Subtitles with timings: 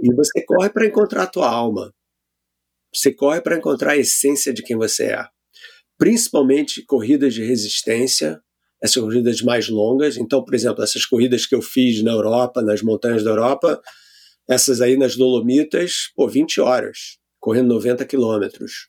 [0.00, 1.92] E você corre para encontrar a tua alma.
[2.94, 5.26] Você corre para encontrar a essência de quem você é.
[5.98, 8.40] Principalmente corridas de resistência,
[8.82, 10.16] essas corridas mais longas.
[10.16, 13.80] Então, por exemplo, essas corridas que eu fiz na Europa, nas montanhas da Europa,
[14.48, 18.88] essas aí nas Dolomitas, pô, 20 horas, correndo 90 quilômetros.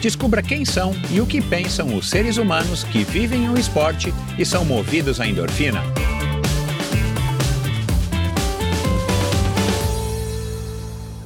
[0.00, 4.46] Descubra quem são e o que pensam os seres humanos que vivem o esporte e
[4.46, 5.82] são movidos à endorfina.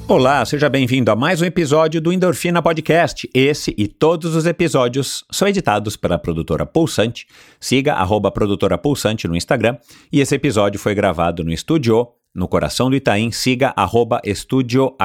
[0.07, 3.29] Olá, seja bem-vindo a mais um episódio do Endorfina Podcast.
[3.33, 7.25] Esse e todos os episódios são editados pela produtora Pulsante.
[7.61, 9.77] Siga arroba produtora Pulsante no Instagram.
[10.11, 13.31] E esse episódio foi gravado no estúdio no coração do Itaim.
[13.31, 13.73] Siga
[14.23, 14.95] estudioh.br.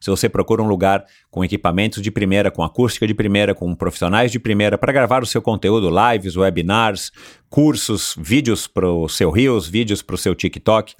[0.00, 4.30] Se você procura um lugar com equipamentos de primeira, com acústica de primeira, com profissionais
[4.30, 7.10] de primeira para gravar o seu conteúdo, lives, webinars,
[7.50, 10.94] cursos, vídeos para o seu Reels, vídeos para o seu TikTok,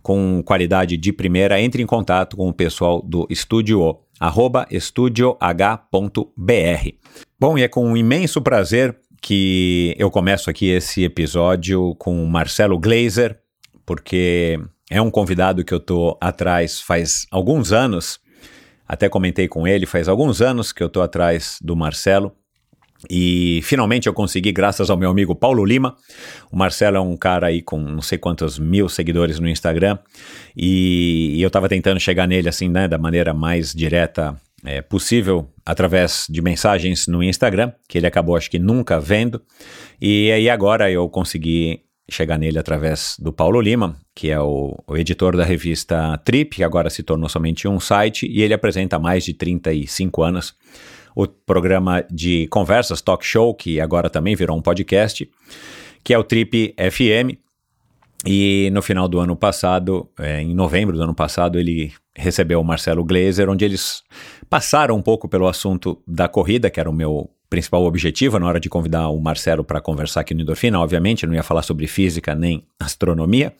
[0.00, 5.36] com qualidade de primeira, entre em contato com o pessoal do Estúdio arroba estudioh.br.
[7.40, 12.78] Bom, e é com um imenso prazer que eu começo aqui esse episódio com Marcelo
[12.78, 13.41] Glazer,
[13.84, 18.20] porque é um convidado que eu tô atrás faz alguns anos.
[18.86, 22.32] Até comentei com ele, faz alguns anos que eu tô atrás do Marcelo.
[23.10, 25.96] E finalmente eu consegui, graças ao meu amigo Paulo Lima.
[26.50, 29.98] O Marcelo é um cara aí com não sei quantos mil seguidores no Instagram.
[30.56, 35.48] E, e eu tava tentando chegar nele assim, né, da maneira mais direta é, possível
[35.66, 39.42] através de mensagens no Instagram, que ele acabou acho que nunca vendo.
[40.00, 41.80] E aí agora eu consegui
[42.14, 46.64] chegar nele através do Paulo Lima, que é o, o, editor da revista Trip, que
[46.64, 50.54] agora se tornou somente um site, e ele apresenta há mais de 35 anos
[51.14, 55.28] o programa de conversas, talk show, que agora também virou um podcast,
[56.02, 57.38] que é o Trip FM.
[58.24, 62.64] E no final do ano passado, é, em novembro do ano passado, ele recebeu o
[62.64, 64.02] Marcelo Glazer, onde eles
[64.48, 68.58] passaram um pouco pelo assunto da corrida, que era o meu principal objetivo na hora
[68.58, 70.80] de convidar o Marcelo para conversar aqui no Endorfina.
[70.80, 73.52] Obviamente, não ia falar sobre física nem astronomia.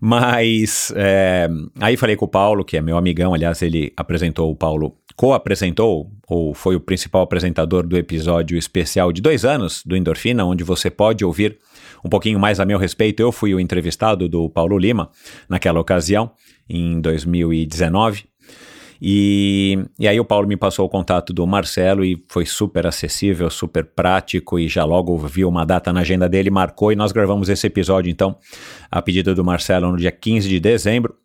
[0.00, 1.48] Mas é,
[1.80, 6.08] aí falei com o Paulo, que é meu amigão, aliás, ele apresentou o Paulo, co-apresentou,
[6.28, 10.88] ou foi o principal apresentador do episódio especial de dois anos do Endorfina, onde você
[10.88, 11.58] pode ouvir
[12.04, 13.20] um pouquinho mais a meu respeito.
[13.20, 15.10] Eu fui o entrevistado do Paulo Lima
[15.48, 16.30] naquela ocasião,
[16.68, 18.29] em 2019.
[19.00, 23.48] E, e aí o Paulo me passou o contato do Marcelo e foi super acessível,
[23.48, 27.48] super prático e já logo viu uma data na agenda dele, marcou e nós gravamos
[27.48, 28.36] esse episódio então
[28.90, 31.19] a pedido do Marcelo no dia 15 de dezembro.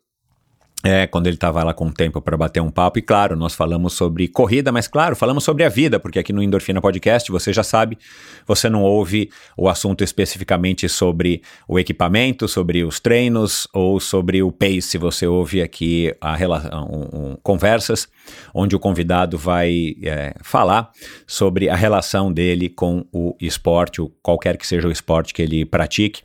[0.84, 3.94] É, quando ele estava lá com tempo para bater um papo, e claro, nós falamos
[3.94, 7.62] sobre corrida, mas claro, falamos sobre a vida, porque aqui no Endorfina Podcast, você já
[7.62, 7.98] sabe,
[8.46, 14.52] você não ouve o assunto especificamente sobre o equipamento, sobre os treinos ou sobre o
[14.52, 16.36] pace, você ouve aqui a
[16.82, 18.06] um, um, conversas
[18.54, 20.90] onde o convidado vai é, falar
[21.26, 25.64] sobre a relação dele com o esporte, o, qualquer que seja o esporte que ele
[25.64, 26.22] pratique.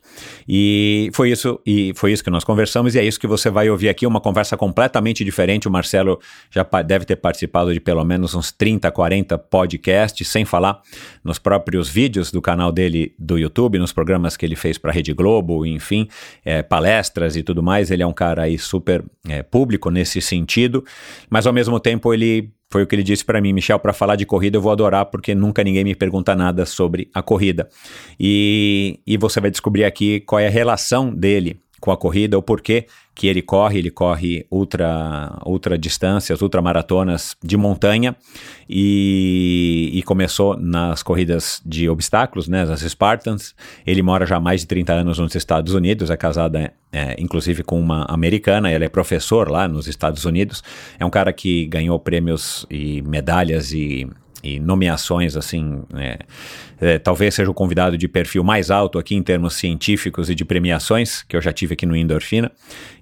[0.48, 3.70] E foi isso, e foi isso que nós conversamos, e é isso que você vai
[3.70, 5.68] ouvir aqui, uma conversa conversa completamente diferente.
[5.68, 6.18] O Marcelo
[6.50, 10.80] já deve ter participado de pelo menos uns 30, 40 podcasts, sem falar
[11.22, 14.94] nos próprios vídeos do canal dele do YouTube, nos programas que ele fez para a
[14.94, 16.08] Rede Globo, enfim,
[16.44, 17.90] é, palestras e tudo mais.
[17.90, 20.84] Ele é um cara aí super é, público nesse sentido,
[21.30, 24.16] mas ao mesmo tempo ele foi o que ele disse para mim, Michel, para falar
[24.16, 27.68] de corrida eu vou adorar porque nunca ninguém me pergunta nada sobre a corrida.
[28.18, 32.42] E, e você vai descobrir aqui qual é a relação dele com a corrida, o
[32.42, 38.14] porquê que ele corre, ele corre ultra, ultra distâncias, ultra maratonas de montanha
[38.70, 43.52] e, e, começou nas corridas de obstáculos, né, as Spartans.
[43.84, 47.16] Ele mora já há mais de 30 anos nos Estados Unidos, é casado é, é,
[47.18, 50.62] inclusive com uma americana, ele é professor lá nos Estados Unidos.
[51.00, 54.08] É um cara que ganhou prêmios e medalhas e
[54.42, 56.18] e nomeações assim, é,
[56.80, 60.44] é, talvez seja o convidado de perfil mais alto aqui em termos científicos e de
[60.44, 62.50] premiações que eu já tive aqui no Endorfina.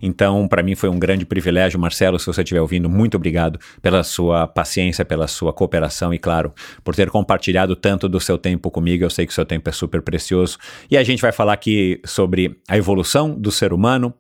[0.00, 4.02] Então, para mim foi um grande privilégio, Marcelo, se você estiver ouvindo, muito obrigado pela
[4.02, 6.52] sua paciência, pela sua cooperação e, claro,
[6.84, 9.04] por ter compartilhado tanto do seu tempo comigo.
[9.04, 10.58] Eu sei que o seu tempo é super precioso.
[10.90, 14.14] E a gente vai falar aqui sobre a evolução do ser humano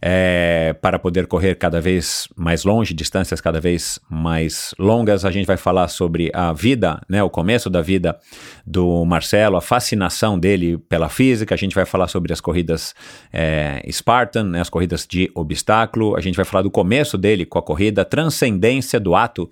[0.00, 5.24] é, para poder correr cada vez mais longe, distâncias cada vez mais longas.
[5.24, 8.18] A gente vai falar sobre a vida, né, o começo da vida
[8.66, 11.54] do Marcelo, a fascinação dele pela física.
[11.54, 12.94] A gente vai falar sobre as corridas
[13.32, 16.16] é, Spartan, né, as corridas de obstáculo.
[16.16, 19.50] A gente vai falar do começo dele com a corrida, a transcendência do ato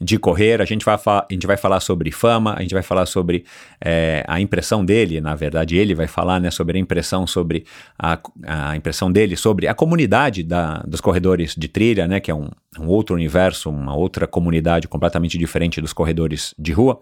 [0.00, 0.60] de correr.
[0.60, 3.44] A gente vai, a gente vai falar sobre fama, a gente vai falar sobre
[3.80, 7.64] é, a impressão dele, na verdade, ele vai falar né, sobre a impressão sobre
[7.98, 12.34] a, a impressão dele sobre a comunidade da, dos corredores de trilha, né, que é
[12.34, 16.98] um, um outro universo, uma outra comunidade completamente diferente dos corredores de rua.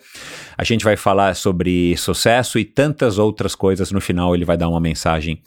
[0.56, 3.90] A gente vai falar sobre sucesso e tantas outras coisas.
[3.90, 5.42] No final, ele vai dar uma mensagem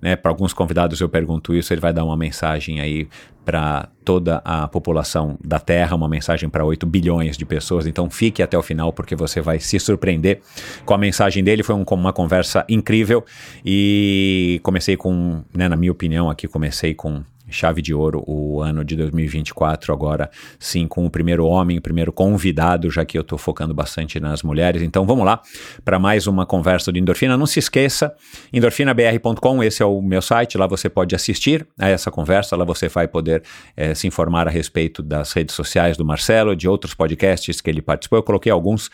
[0.00, 0.16] né?
[0.16, 3.08] Para alguns convidados eu pergunto isso, ele vai dar uma mensagem aí
[3.44, 7.86] para toda a população da Terra, uma mensagem para 8 bilhões de pessoas.
[7.86, 10.40] Então fique até o final porque você vai se surpreender
[10.84, 11.62] com a mensagem dele.
[11.62, 13.24] Foi um, uma conversa incrível
[13.64, 18.84] e comecei com, né, na minha opinião, aqui comecei com chave de ouro o ano
[18.84, 23.38] de 2024, agora sim, com o primeiro homem, o primeiro convidado, já que eu estou
[23.38, 24.82] focando bastante nas mulheres.
[24.82, 25.40] Então vamos lá
[25.84, 27.36] para mais uma conversa de endorfina.
[27.36, 28.14] Não se esqueça,
[28.52, 32.88] endorfinabr.com, esse é o meu site, lá você pode assistir a essa conversa, lá você
[32.88, 33.42] vai poder
[33.76, 37.82] é, se informar a respeito das redes sociais do Marcelo, de outros podcasts que ele
[37.82, 38.18] participou.
[38.18, 38.90] Eu coloquei alguns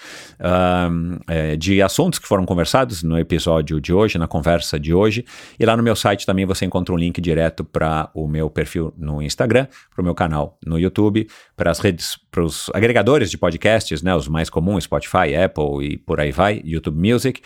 [1.28, 5.24] é, de assuntos que foram conversados no episódio de hoje, na conversa de hoje,
[5.58, 8.50] e lá no meu site também você encontra um link direto para o meu meu
[8.50, 11.26] perfil no Instagram, para o meu canal no YouTube,
[11.56, 15.96] para as redes, para os agregadores de podcasts, né, os mais comuns, Spotify, Apple e
[15.96, 17.40] por aí vai, YouTube Music.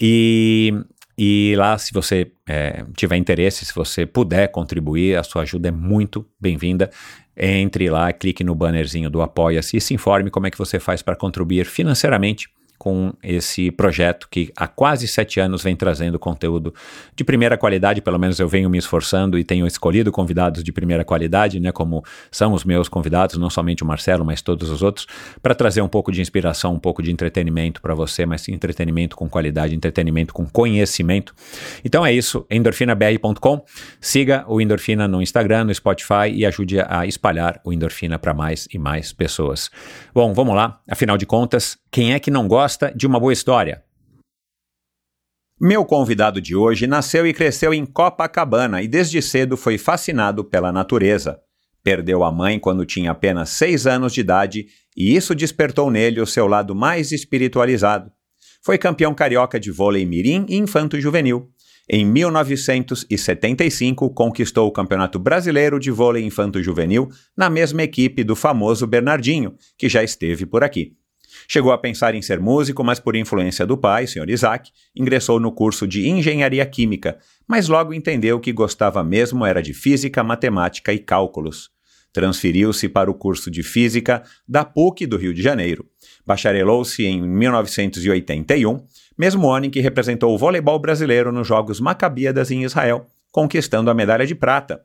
[0.00, 0.72] E,
[1.16, 5.72] e lá, se você é, tiver interesse, se você puder contribuir, a sua ajuda é
[5.72, 6.90] muito bem-vinda.
[7.36, 11.02] Entre lá, clique no bannerzinho do Apoia-se e se informe como é que você faz
[11.02, 16.72] para contribuir financeiramente com esse projeto que há quase sete anos vem trazendo conteúdo
[17.16, 21.04] de primeira qualidade, pelo menos eu venho me esforçando e tenho escolhido convidados de primeira
[21.04, 25.06] qualidade, né, como são os meus convidados, não somente o Marcelo, mas todos os outros,
[25.42, 29.28] para trazer um pouco de inspiração, um pouco de entretenimento para você, mas entretenimento com
[29.28, 31.34] qualidade, entretenimento com conhecimento.
[31.84, 33.64] Então é isso, endorfinabr.com,
[34.00, 38.68] siga o Endorfina no Instagram, no Spotify e ajude a espalhar o Endorfina para mais
[38.72, 39.70] e mais pessoas.
[40.14, 43.82] Bom, vamos lá, afinal de contas, quem é que não gosta de uma boa história?
[45.58, 50.70] Meu convidado de hoje nasceu e cresceu em Copacabana e desde cedo foi fascinado pela
[50.70, 51.40] natureza.
[51.82, 56.26] Perdeu a mãe quando tinha apenas seis anos de idade e isso despertou nele o
[56.26, 58.12] seu lado mais espiritualizado.
[58.62, 61.50] Foi campeão carioca de vôlei mirim e infanto juvenil.
[61.90, 68.86] Em 1975, conquistou o Campeonato Brasileiro de Vôlei Infanto Juvenil na mesma equipe do famoso
[68.86, 70.97] Bernardinho, que já esteve por aqui.
[71.50, 74.28] Chegou a pensar em ser músico, mas por influência do pai, Sr.
[74.28, 77.16] Isaac, ingressou no curso de Engenharia Química,
[77.48, 81.70] mas logo entendeu que gostava mesmo era de Física, Matemática e Cálculos.
[82.12, 85.86] Transferiu-se para o curso de Física da PUC do Rio de Janeiro.
[86.26, 88.86] Bacharelou-se em 1981,
[89.16, 93.94] mesmo ano em que representou o voleibol brasileiro nos Jogos Macabíadas em Israel, conquistando a
[93.94, 94.82] medalha de prata,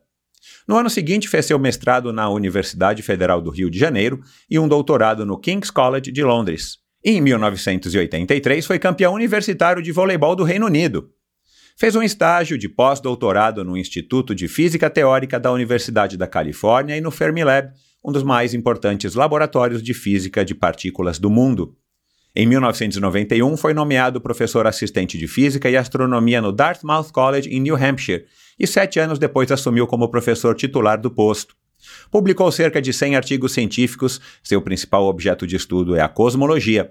[0.66, 4.20] no ano seguinte, fez seu mestrado na Universidade Federal do Rio de Janeiro
[4.50, 6.78] e um doutorado no King's College de Londres.
[7.04, 11.10] Em 1983, foi campeão universitário de voleibol do Reino Unido.
[11.76, 17.00] Fez um estágio de pós-doutorado no Instituto de Física Teórica da Universidade da Califórnia e
[17.00, 17.68] no Fermilab,
[18.02, 21.76] um dos mais importantes laboratórios de física de partículas do mundo.
[22.36, 27.76] Em 1991, foi nomeado professor assistente de física e astronomia no Dartmouth College, em New
[27.76, 28.24] Hampshire,
[28.58, 31.54] e sete anos depois assumiu como professor titular do posto.
[32.10, 36.90] Publicou cerca de 100 artigos científicos, seu principal objeto de estudo é a cosmologia.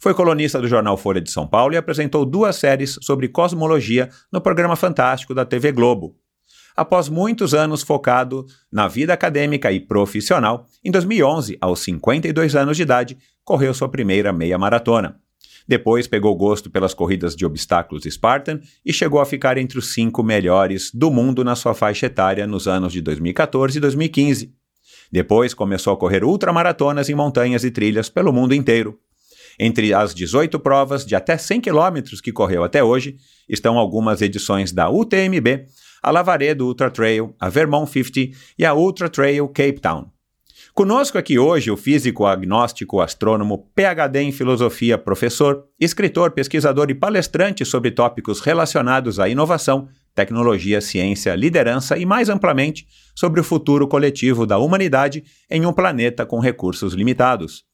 [0.00, 4.40] Foi colunista do jornal Folha de São Paulo e apresentou duas séries sobre cosmologia no
[4.40, 6.16] programa Fantástico da TV Globo.
[6.76, 12.82] Após muitos anos focado na vida acadêmica e profissional, em 2011, aos 52 anos de
[12.82, 15.20] idade, correu sua primeira meia maratona.
[15.66, 20.22] Depois pegou gosto pelas corridas de obstáculos Spartan e chegou a ficar entre os cinco
[20.22, 24.54] melhores do mundo na sua faixa etária nos anos de 2014 e 2015.
[25.12, 28.98] Depois começou a correr ultramaratonas em montanhas e trilhas pelo mundo inteiro.
[29.58, 33.16] Entre as 18 provas de até 100 quilômetros que correu até hoje,
[33.48, 35.66] estão algumas edições da UTMB,
[36.02, 40.06] a Lavaredo Ultra Trail, a Vermont 50 e a Ultra Trail Cape Town.
[40.72, 47.64] Conosco aqui hoje o físico agnóstico astrônomo, PhD em filosofia, professor, escritor, pesquisador e palestrante
[47.64, 54.46] sobre tópicos relacionados à inovação, tecnologia, ciência, liderança e, mais amplamente, sobre o futuro coletivo
[54.46, 57.64] da humanidade em um planeta com recursos limitados.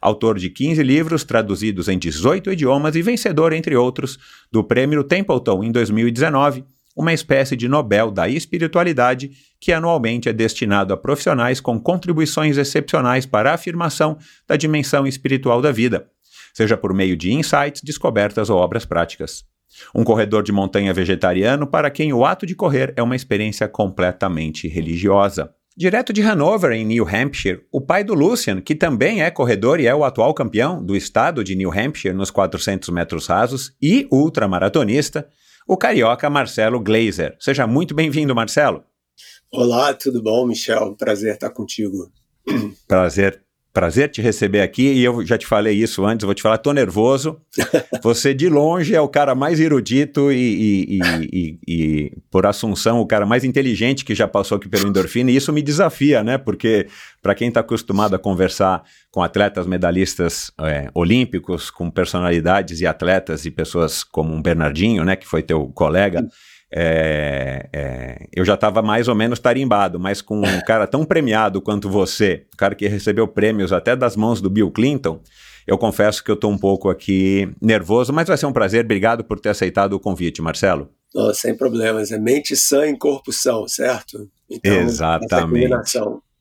[0.00, 4.18] Autor de 15 livros traduzidos em 18 idiomas e vencedor, entre outros,
[4.50, 6.64] do Prêmio Templeton em 2019
[6.96, 13.26] uma espécie de Nobel da espiritualidade que anualmente é destinado a profissionais com contribuições excepcionais
[13.26, 16.06] para a afirmação da dimensão espiritual da vida,
[16.52, 19.44] seja por meio de insights, descobertas ou obras práticas.
[19.94, 24.68] Um corredor de montanha vegetariano para quem o ato de correr é uma experiência completamente
[24.68, 25.52] religiosa.
[25.76, 29.88] Direto de Hanover, em New Hampshire, o pai do Lucian, que também é corredor e
[29.88, 35.26] é o atual campeão do estado de New Hampshire nos 400 metros rasos e ultramaratonista,
[35.66, 37.36] o carioca Marcelo Glazer.
[37.40, 38.84] Seja muito bem-vindo, Marcelo.
[39.50, 40.94] Olá, tudo bom, Michel?
[40.96, 42.10] Prazer estar contigo.
[42.86, 43.43] Prazer
[43.74, 46.72] Prazer te receber aqui e eu já te falei isso antes, vou te falar, tô
[46.72, 47.40] nervoso.
[48.04, 50.98] Você de longe é o cara mais erudito e, e,
[51.32, 55.34] e, e, por assunção o cara mais inteligente que já passou aqui pelo endorfina e
[55.34, 56.38] isso me desafia, né?
[56.38, 56.86] Porque
[57.20, 63.44] para quem está acostumado a conversar com atletas medalhistas é, olímpicos, com personalidades e atletas
[63.44, 65.16] e pessoas como um Bernardinho, né?
[65.16, 66.24] Que foi teu colega
[66.76, 71.62] é, é, eu já estava mais ou menos tarimbado, mas com um cara tão premiado
[71.62, 75.20] quanto você, um cara que recebeu prêmios até das mãos do Bill Clinton,
[75.66, 78.84] eu confesso que eu estou um pouco aqui nervoso, mas vai ser um prazer.
[78.84, 80.90] Obrigado por ter aceitado o convite, Marcelo.
[81.14, 84.28] Oh, sem problemas, é mente sã em corpo são, certo?
[84.50, 85.72] Então, Exatamente.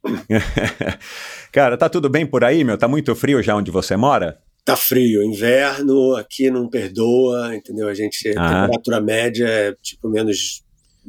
[1.52, 2.78] cara, tá tudo bem por aí, meu?
[2.78, 4.40] Tá muito frio já onde você mora?
[4.66, 7.88] Tá frio, inverno aqui não perdoa, entendeu?
[7.88, 10.64] A gente, a temperatura média é tipo menos,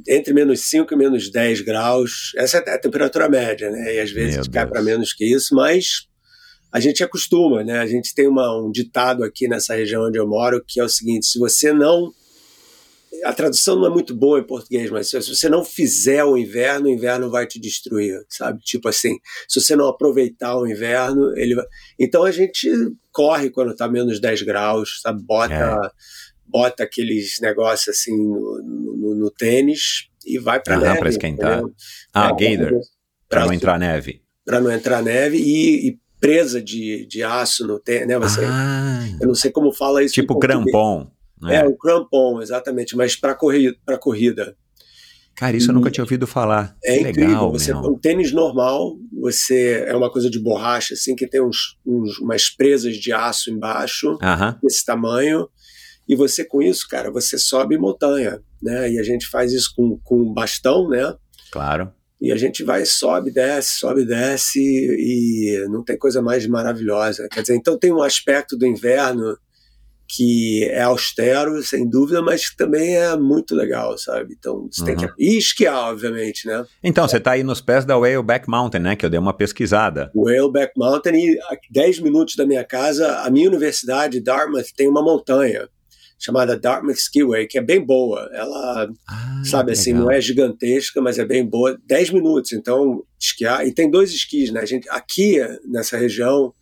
[0.08, 3.94] entre menos 5 e menos 10 graus, essa é a temperatura média, né?
[3.94, 6.08] E às vezes cai para menos que isso, mas
[6.72, 7.78] a gente acostuma, né?
[7.78, 10.88] A gente tem uma, um ditado aqui nessa região onde eu moro que é o
[10.88, 12.12] seguinte: se você não
[13.24, 16.86] a tradução não é muito boa em português, mas se você não fizer o inverno,
[16.86, 18.60] o inverno vai te destruir, sabe?
[18.60, 19.18] Tipo assim,
[19.48, 21.64] se você não aproveitar o inverno, ele vai...
[21.98, 22.68] Então a gente
[23.12, 25.22] corre quando está menos 10 graus, sabe?
[25.22, 25.90] Bota, é.
[26.46, 30.98] bota aqueles negócios assim no, no, no tênis e vai para neve.
[30.98, 31.52] para esquentar.
[31.58, 31.74] Entendeu?
[32.12, 32.80] Ah, é, gator,
[33.28, 34.22] para não entrar neve.
[34.44, 38.18] Para não entrar neve e, e presa de, de aço no tênis, né?
[38.18, 40.14] Você, ah, eu não sei como fala isso.
[40.14, 41.10] Tipo crampon.
[41.50, 44.56] É, é o crampon, exatamente, mas para corrida, para corrida.
[45.36, 46.76] Cara, isso eu nunca tinha ouvido falar.
[46.84, 47.28] É que incrível.
[47.28, 51.76] Legal, você, um tênis normal, você é uma coisa de borracha, assim, que tem uns,
[51.84, 54.58] uns umas presas de aço embaixo, uh -huh.
[54.62, 55.48] desse tamanho.
[56.08, 58.92] E você, com isso, cara, você sobe montanha, né?
[58.92, 61.14] E a gente faz isso com, com bastão, né?
[61.50, 61.92] Claro.
[62.20, 67.28] E a gente vai, sobe, desce, sobe, desce, e não tem coisa mais maravilhosa.
[67.30, 69.36] Quer dizer, então tem um aspecto do inverno
[70.14, 74.36] que é austero, sem dúvida, mas também é muito legal, sabe?
[74.38, 74.86] Então você uhum.
[74.86, 75.04] tem que.
[75.06, 75.12] Uhum.
[75.18, 76.64] E esquiar, obviamente, né?
[76.82, 78.96] Então, você está aí nos pés da Whaleback Mountain, né?
[78.96, 80.10] Que eu dei uma pesquisada.
[80.14, 85.02] Whaleback Mountain, e a 10 minutos da minha casa, a minha universidade, Dartmouth, tem uma
[85.02, 85.68] montanha
[86.18, 88.30] chamada Dartmouth Skiway, que é bem boa.
[88.32, 91.78] Ela, ah, sabe assim, não é gigantesca, mas é bem boa.
[91.86, 93.66] 10 minutos, então, esquiar.
[93.66, 94.60] E tem dois esquis, né?
[94.60, 96.54] A gente, aqui, nessa região,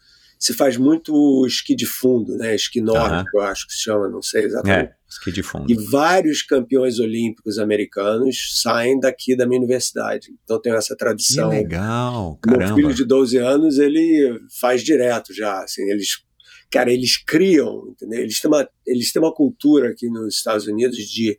[0.42, 2.52] se faz muito esqui de fundo, né?
[2.52, 4.90] Esqui nórdico, eu acho que se chama, não sei exatamente.
[4.90, 5.70] É, esqui de fundo.
[5.70, 10.34] E vários campeões olímpicos americanos saem daqui da minha universidade.
[10.42, 11.48] Então tem essa tradição.
[11.48, 12.66] Que legal, caramba.
[12.66, 16.24] Meu filho de 12 anos, ele faz direto já, assim, eles
[16.68, 18.18] cara, eles criam, entendeu?
[18.18, 21.38] Eles têm uma, eles têm uma cultura aqui nos Estados Unidos de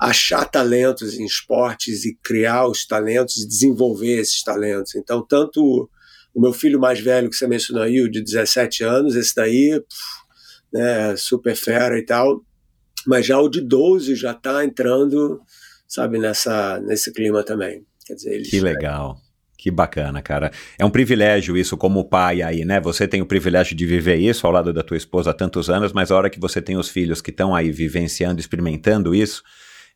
[0.00, 4.96] achar talentos em esportes e criar os talentos e desenvolver esses talentos.
[4.96, 5.88] Então, tanto
[6.34, 9.82] o meu filho mais velho, que você mencionou aí, o de 17 anos, esse daí,
[10.72, 12.42] né, super fera e tal.
[13.06, 15.40] Mas já o de 12 já está entrando,
[15.86, 17.84] sabe, nessa, nesse clima também.
[18.06, 19.16] Quer dizer, eles, que legal.
[19.62, 20.50] Que bacana, cara.
[20.76, 22.80] É um privilégio isso como pai aí, né?
[22.80, 25.92] Você tem o privilégio de viver isso ao lado da tua esposa há tantos anos,
[25.92, 29.40] mas a hora que você tem os filhos que estão aí vivenciando, experimentando isso,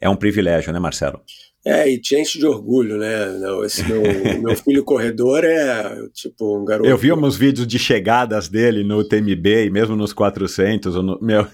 [0.00, 1.20] é um privilégio, né, Marcelo?
[1.66, 3.26] É, e te enche de orgulho, né?
[3.64, 4.00] Esse meu,
[4.40, 6.88] meu filho corredor é tipo um garoto.
[6.88, 10.94] Eu vi uns vídeos de chegadas dele no TMB e mesmo nos 400.
[10.94, 11.44] No, meu,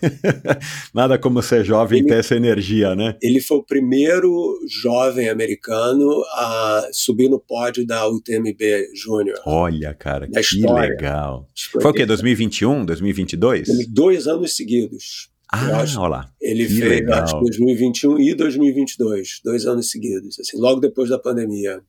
[0.93, 3.17] nada como ser jovem ele, e ter essa energia, né?
[3.23, 9.41] Ele foi o primeiro jovem americano a subir no pódio da UTMB Júnior.
[9.47, 10.91] Olha, cara, que história.
[10.91, 11.49] legal.
[11.71, 12.05] Foi, foi o quê?
[12.05, 13.89] 2021, 2022?
[13.89, 15.32] Dois anos seguidos.
[15.53, 16.31] Ah, olha lá.
[16.41, 17.25] Ele que fez, legal.
[17.25, 21.83] acho, 2021 e 2022, dois anos seguidos, assim, logo depois da pandemia.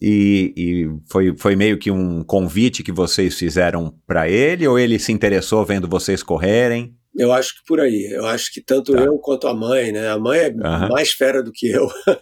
[0.00, 4.98] E, e foi, foi meio que um convite que vocês fizeram para ele, ou ele
[4.98, 6.96] se interessou vendo vocês correrem?
[7.14, 8.10] Eu acho que por aí.
[8.10, 9.02] Eu acho que tanto tá.
[9.02, 10.08] eu quanto a mãe, né?
[10.08, 10.88] A mãe é uhum.
[10.88, 11.88] mais fera do que eu.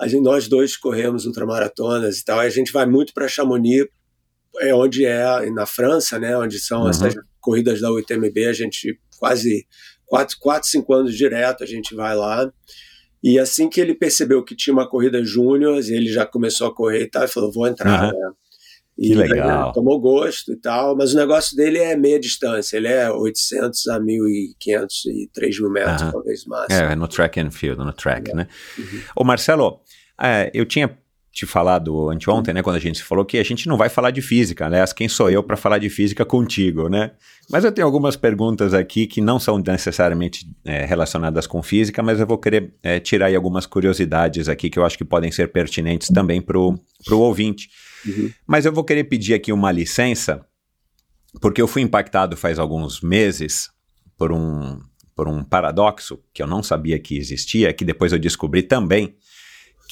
[0.00, 2.42] A gente, nós dois corremos ultramaratonas e tal.
[2.42, 3.86] E a gente vai muito para Chamonix,
[4.58, 6.34] é onde é na França, né?
[6.38, 6.88] Onde são uhum.
[6.88, 8.46] essas corridas da UTMB.
[8.46, 9.66] A gente quase
[10.10, 12.50] quatro, quatro, cinco anos direto a gente vai lá.
[13.22, 17.02] E assim que ele percebeu que tinha uma corrida júnior, ele já começou a correr
[17.02, 18.18] e tal, e falou, vou entrar, uhum.
[18.18, 18.32] né?
[18.98, 19.72] E que legal.
[19.72, 24.00] Tomou gosto e tal, mas o negócio dele é meia distância, ele é 800 a
[24.00, 26.12] 1.500 e 3 mil metros, uhum.
[26.12, 26.70] talvez mais.
[26.70, 28.34] É, no track and field, no track, é.
[28.34, 28.48] né?
[28.78, 29.00] Uhum.
[29.16, 29.80] Ô Marcelo,
[30.20, 30.98] é, eu tinha
[31.32, 34.10] te falado anteontem, né, quando a gente se falou que a gente não vai falar
[34.10, 37.12] de física, aliás, quem sou eu para falar de física contigo, né?
[37.48, 42.18] Mas eu tenho algumas perguntas aqui que não são necessariamente é, relacionadas com física, mas
[42.18, 45.52] eu vou querer é, tirar aí algumas curiosidades aqui que eu acho que podem ser
[45.52, 46.78] pertinentes também para o
[47.10, 47.70] ouvinte.
[48.06, 48.30] Uhum.
[48.46, 50.44] Mas eu vou querer pedir aqui uma licença,
[51.40, 53.70] porque eu fui impactado faz alguns meses
[54.16, 54.80] por um,
[55.14, 59.16] por um paradoxo que eu não sabia que existia, que depois eu descobri também,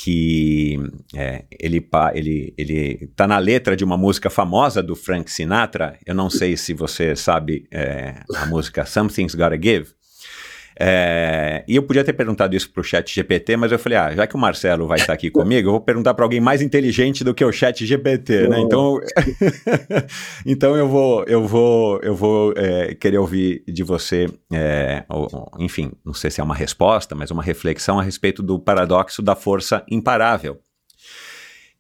[0.00, 0.78] que
[1.12, 5.99] é, ele, ele, ele tá na letra de uma música famosa do Frank Sinatra.
[6.07, 9.88] Eu não sei se você sabe é, a música Something's Gotta Give.
[10.80, 14.14] É, e eu podia ter perguntado isso para o chat GPT, mas eu falei, ah,
[14.14, 17.25] já que o Marcelo vai estar aqui comigo, eu vou perguntar para alguém mais inteligente
[17.25, 18.61] do que o chat GPT, né?
[18.61, 19.00] Então,
[20.47, 25.90] então eu vou, eu vou, eu vou é, querer ouvir de você, é, ou, enfim,
[26.04, 29.85] não sei se é uma resposta, mas uma reflexão a respeito do paradoxo da força
[29.90, 30.61] imparável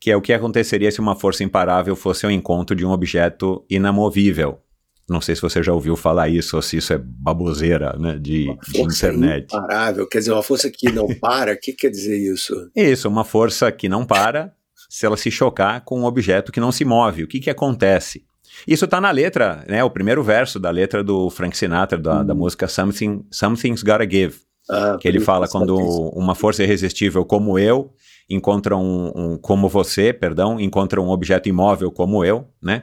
[0.00, 3.64] que é o que aconteceria se uma força imparável fosse ao encontro de um objeto
[3.68, 4.60] inamovível.
[5.08, 8.46] Não sei se você já ouviu falar isso ou se isso é baboseira né, de,
[8.68, 9.44] de internet.
[9.44, 12.70] Imparável, quer dizer, uma força que não para, o que quer dizer isso?
[12.76, 14.52] Isso, uma força que não para
[14.88, 17.24] se ela se chocar com um objeto que não se move.
[17.24, 18.24] O que, que acontece?
[18.66, 19.82] Isso está na letra, né?
[19.84, 22.38] O primeiro verso da letra do Frank Sinatra, da, da hum.
[22.38, 24.36] música Something, Something's Gotta Give.
[24.70, 27.90] Ah, que ele fala quando uma força irresistível como eu
[28.28, 32.82] encontra um, um, como você, perdão, encontra um objeto imóvel como eu, né?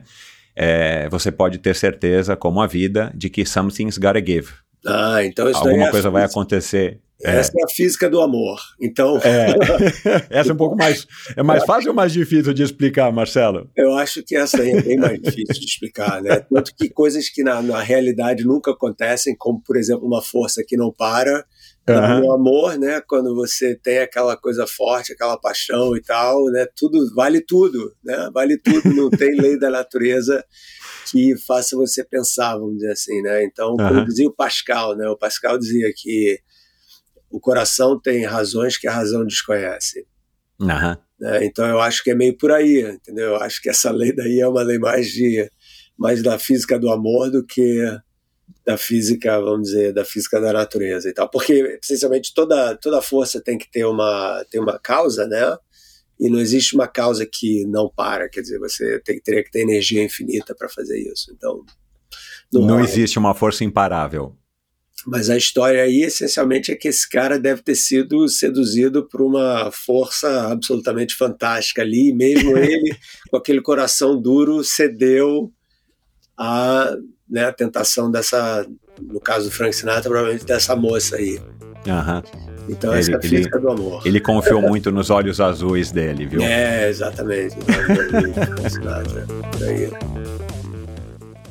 [0.56, 4.54] É, você pode ter certeza, como a vida, de que something's gotta give.
[4.86, 7.02] Ah, então isso Alguma é coisa vai acontecer.
[7.24, 7.62] Essa é.
[7.62, 7.64] é.
[7.64, 8.60] a física do amor.
[8.80, 9.18] Então.
[9.20, 9.56] É.
[10.30, 11.08] essa é um pouco mais.
[11.36, 13.70] É mais fácil ou mais difícil de explicar, Marcelo?
[13.76, 16.42] Eu acho que essa aí é bem mais difícil de explicar, né?
[16.42, 20.76] Tanto que coisas que na, na realidade nunca acontecem, como, por exemplo, uma força que
[20.76, 21.46] não para,
[21.88, 22.22] Uhum.
[22.22, 23.00] No amor, né?
[23.02, 26.66] Quando você tem aquela coisa forte, aquela paixão e tal, né?
[26.76, 28.30] Tudo vale tudo, né?
[28.34, 28.92] Vale tudo.
[28.94, 30.44] Não tem lei da natureza
[31.12, 33.44] que faça você pensar, vamos dizer assim, né?
[33.44, 34.06] Então, como uhum.
[34.06, 35.08] dizia o Pascal, né?
[35.08, 36.40] O Pascal dizia que
[37.30, 40.08] o coração tem razões que a razão desconhece.
[40.60, 40.98] Uhum.
[41.20, 41.46] Né?
[41.46, 43.28] Então, eu acho que é meio por aí, entendeu?
[43.28, 45.50] Eu acho que essa lei daí é uma lei mais de
[45.98, 47.80] mais da física do amor do que
[48.66, 51.30] da física, vamos dizer, da física da natureza e tal.
[51.30, 55.56] Porque, essencialmente, toda, toda força tem que ter uma, tem uma causa, né?
[56.20, 59.62] E não existe uma causa que não para, quer dizer, você tem, teria que ter
[59.62, 61.32] energia infinita para fazer isso.
[61.32, 61.64] Então.
[62.52, 64.36] Não, não existe uma força imparável.
[65.06, 69.70] Mas a história aí, essencialmente, é que esse cara deve ter sido seduzido por uma
[69.72, 72.96] força absolutamente fantástica ali, e mesmo ele,
[73.30, 75.52] com aquele coração duro, cedeu
[76.36, 76.96] a
[77.30, 78.66] né, a tentação dessa,
[79.02, 81.40] no caso do Frank Sinatra, provavelmente dessa moça aí.
[81.88, 82.24] Aham.
[82.68, 84.02] Então ele, essa é a física ele, do amor.
[84.06, 86.42] Ele confiou muito nos olhos azuis dele, viu?
[86.42, 87.56] É, exatamente.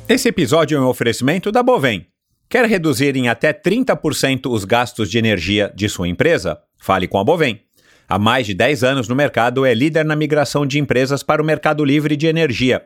[0.09, 2.05] Esse episódio é um oferecimento da Bovem.
[2.49, 6.59] Quer reduzir em até 30% os gastos de energia de sua empresa?
[6.77, 7.61] Fale com a Bovem.
[8.07, 11.45] Há mais de 10 anos no mercado, é líder na migração de empresas para o
[11.45, 12.83] mercado livre de energia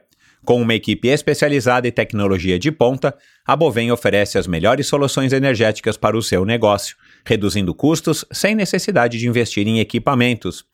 [0.50, 5.96] com uma equipe especializada e tecnologia de ponta, a Bovem oferece as melhores soluções energéticas
[5.96, 10.66] para o seu negócio, reduzindo custos sem necessidade de investir em equipamentos.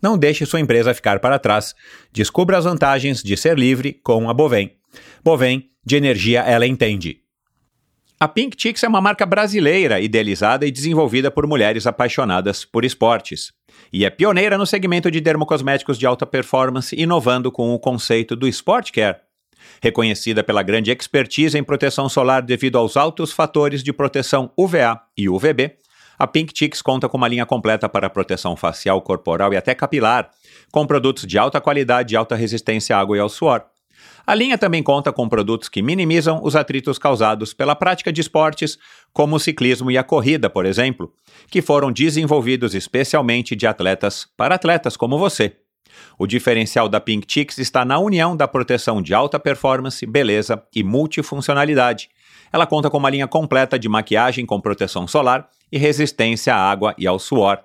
[0.00, 1.74] Não deixe sua empresa ficar para trás.
[2.10, 4.72] Descubra as vantagens de ser livre com a Bovem.
[5.22, 7.18] Bovem, de energia ela entende.
[8.18, 13.52] A Pink é uma marca brasileira idealizada e desenvolvida por mulheres apaixonadas por esportes.
[13.92, 18.46] E é pioneira no segmento de dermocosméticos de alta performance, inovando com o conceito do
[18.48, 19.18] Sport Care.
[19.82, 25.28] Reconhecida pela grande expertise em proteção solar devido aos altos fatores de proteção UVA e
[25.28, 25.76] UVB,
[26.18, 30.30] a Pink Chicks conta com uma linha completa para proteção facial, corporal e até capilar,
[30.72, 33.64] com produtos de alta qualidade e alta resistência à água e ao suor
[34.28, 38.78] a linha também conta com produtos que minimizam os atritos causados pela prática de esportes,
[39.10, 41.10] como o ciclismo e a corrida, por exemplo,
[41.50, 45.56] que foram desenvolvidos especialmente de atletas para atletas como você.
[46.18, 50.84] O diferencial da Pink Chicks está na união da proteção de alta performance, beleza e
[50.84, 52.10] multifuncionalidade.
[52.52, 56.94] Ela conta com uma linha completa de maquiagem com proteção solar e resistência à água
[56.98, 57.64] e ao suor.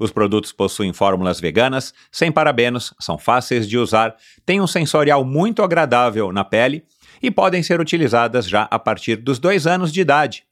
[0.00, 5.62] Os produtos possuem fórmulas veganas, sem parabenos, são fáceis de usar, têm um sensorial muito
[5.62, 6.82] agradável na pele
[7.22, 10.44] e podem ser utilizadas já a partir dos dois anos de idade.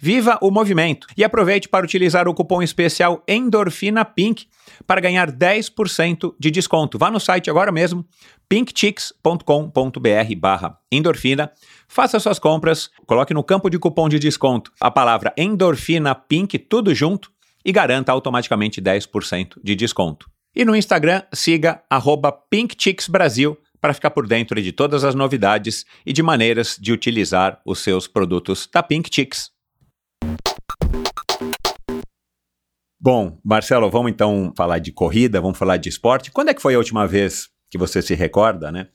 [0.00, 4.46] Viva o movimento e aproveite para utilizar o cupom especial Endorfina Pink
[4.86, 6.98] para ganhar 10% de desconto.
[6.98, 8.04] Vá no site agora mesmo,
[8.48, 11.52] pinkchicks.com.br barra endorfina,
[11.86, 16.94] faça suas compras, coloque no campo de cupom de desconto a palavra endorfina pink, tudo
[16.94, 17.30] junto,
[17.64, 20.30] e garanta automaticamente 10% de desconto.
[20.54, 26.12] E no Instagram, siga arroba pinkchicksbrasil para ficar por dentro de todas as novidades e
[26.12, 29.50] de maneiras de utilizar os seus produtos da Pink Chicks.
[33.00, 36.32] Bom, Marcelo, vamos então falar de corrida, vamos falar de esporte.
[36.32, 38.88] Quando é que foi a última vez que você se recorda, né?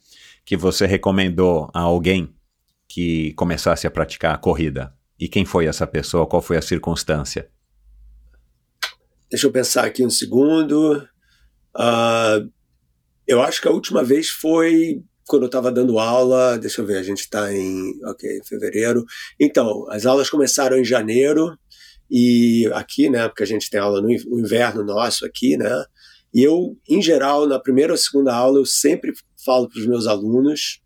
[0.45, 2.35] Que você recomendou a alguém
[2.89, 4.93] que começasse a praticar a corrida?
[5.17, 6.27] E quem foi essa pessoa?
[6.27, 7.49] Qual foi a circunstância?
[9.33, 10.97] Deixa eu pensar aqui um segundo.
[11.75, 12.47] Uh,
[13.27, 16.55] eu acho que a última vez foi quando eu estava dando aula.
[16.59, 19.03] Deixa eu ver, a gente está em ok, fevereiro.
[19.39, 21.57] Então, as aulas começaram em janeiro
[22.11, 25.83] e aqui, né, porque a gente tem aula no inverno nosso aqui, né,
[26.31, 30.05] e eu, em geral, na primeira ou segunda aula, eu sempre falo para os meus
[30.05, 30.79] alunos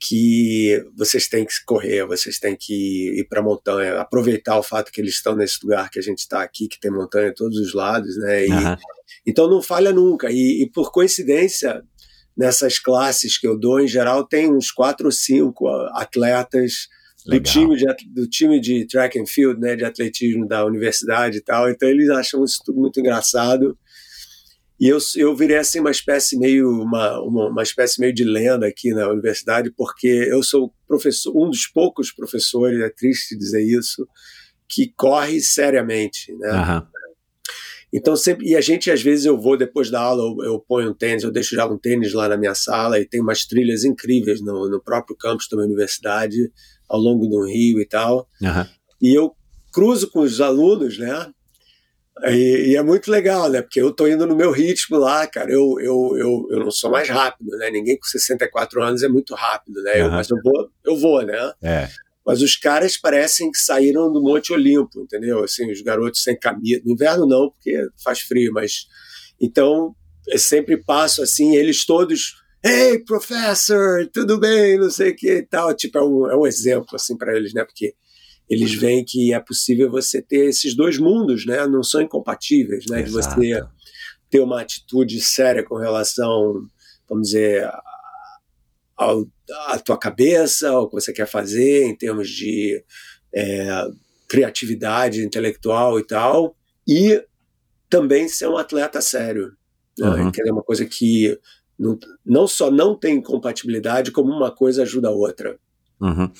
[0.00, 4.92] que vocês têm que correr, vocês têm que ir para a montanha, aproveitar o fato
[4.92, 7.58] que eles estão nesse lugar que a gente está aqui, que tem montanha a todos
[7.58, 8.46] os lados, né?
[8.46, 8.76] E, uhum.
[9.26, 10.30] Então não falha nunca.
[10.30, 11.82] E, e, por coincidência,
[12.36, 16.88] nessas classes que eu dou, em geral, tem uns quatro ou cinco atletas
[17.26, 21.40] do time, de, do time de track and field, né, de atletismo da universidade e
[21.40, 21.68] tal.
[21.68, 23.76] Então eles acham isso tudo muito engraçado.
[24.80, 28.66] E eu, eu virei assim uma espécie meio uma, uma, uma, espécie meio de lenda
[28.66, 34.06] aqui na universidade, porque eu sou professor, um dos poucos professores, é triste dizer isso,
[34.68, 36.52] que corre seriamente, né?
[36.52, 36.86] Uhum.
[37.92, 40.90] Então sempre e a gente às vezes eu vou depois da aula eu, eu, ponho
[40.90, 43.82] um tênis, eu deixo já um tênis lá na minha sala e tem umas trilhas
[43.82, 46.52] incríveis no, no próprio campus da minha universidade
[46.88, 48.28] ao longo do rio e tal.
[48.40, 48.66] Uhum.
[49.00, 49.34] E eu
[49.72, 51.32] cruzo com os alunos, né?
[52.24, 53.62] E, e, é muito legal, né?
[53.62, 55.50] Porque eu tô indo no meu ritmo lá, cara.
[55.50, 57.70] Eu, eu, eu, eu não sou mais rápido, né?
[57.70, 59.94] Ninguém com 64 anos é muito rápido, né?
[59.94, 60.06] Uhum.
[60.06, 61.52] Eu, mas eu vou, eu vou, né?
[61.62, 61.88] É.
[62.26, 65.42] Mas os caras parecem que saíram do Monte Olimpo, entendeu?
[65.44, 66.82] Assim, os garotos sem camisa.
[66.84, 68.86] No inverno não, porque faz frio, mas.
[69.40, 69.94] Então,
[70.26, 72.42] eu sempre passo assim, eles todos.
[72.62, 74.76] Hey, professor, tudo bem?
[74.76, 75.72] Não sei o que e tal.
[75.74, 77.64] Tipo, é um, é um exemplo, assim, para eles, né?
[77.64, 77.94] Porque
[78.48, 81.66] eles veem que é possível você ter esses dois mundos, né?
[81.66, 83.02] Não são incompatíveis, né?
[83.02, 83.40] Exato.
[83.40, 83.66] De você
[84.30, 86.66] ter uma atitude séria com relação,
[87.08, 87.68] vamos dizer,
[88.96, 89.26] ao,
[89.66, 92.82] à tua cabeça, ao que você quer fazer em termos de
[93.34, 93.86] é,
[94.28, 96.56] criatividade intelectual e tal,
[96.86, 97.22] e
[97.88, 99.52] também ser um atleta sério,
[99.98, 100.08] né?
[100.08, 100.30] uhum.
[100.30, 101.38] que é uma coisa que
[101.78, 105.58] não, não só não tem compatibilidade, como uma coisa ajuda a outra.
[106.00, 106.30] Uhum.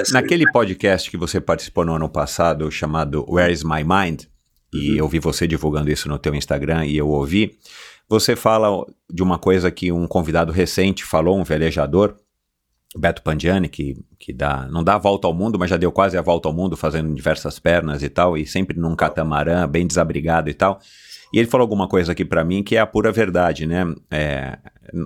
[0.00, 0.12] Assim.
[0.12, 4.24] Naquele podcast que você participou no ano passado, chamado Where is My Mind,
[4.72, 4.98] e uhum.
[4.98, 7.58] eu vi você divulgando isso no teu Instagram e eu ouvi,
[8.08, 12.16] você fala de uma coisa que um convidado recente falou, um velejador,
[12.96, 16.16] Beto Pandiani, que, que dá, não dá a volta ao mundo, mas já deu quase
[16.16, 20.48] a volta ao mundo fazendo diversas pernas e tal, e sempre num catamarã, bem desabrigado
[20.48, 20.80] e tal.
[21.32, 23.94] E ele falou alguma coisa aqui para mim que é a pura verdade, né?
[24.10, 24.58] É,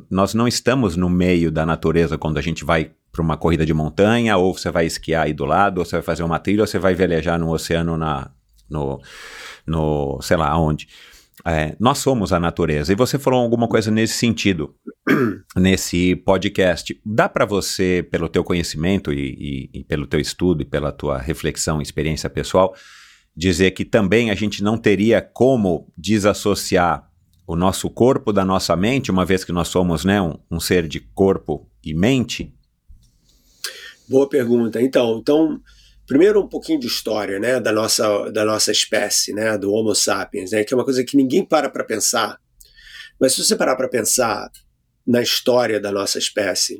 [0.09, 3.75] nós não estamos no meio da natureza quando a gente vai para uma corrida de
[3.75, 6.67] montanha, ou você vai esquiar aí do lado, ou você vai fazer uma trilha, ou
[6.67, 8.31] você vai velejar no oceano na,
[8.69, 9.01] no,
[9.67, 10.89] no sei lá onde.
[11.45, 12.93] É, nós somos a natureza.
[12.93, 14.75] E você falou alguma coisa nesse sentido,
[15.57, 16.99] nesse podcast.
[17.05, 21.19] Dá para você, pelo teu conhecimento e, e, e, pelo teu estudo e pela tua
[21.19, 22.75] reflexão, experiência pessoal,
[23.37, 27.11] dizer que também a gente não teria como desassociar
[27.47, 30.87] o nosso corpo da nossa mente, uma vez que nós somos né, um, um ser
[30.87, 32.55] de corpo e mente?
[34.13, 34.79] Boa pergunta.
[34.79, 35.59] Então, então,
[36.07, 40.51] primeiro um pouquinho de história, né, da nossa da nossa espécie, né, do Homo sapiens,
[40.51, 42.39] né, que é uma coisa que ninguém para para pensar.
[43.19, 44.51] Mas se você parar para pensar
[45.07, 46.77] na história da nossa espécie,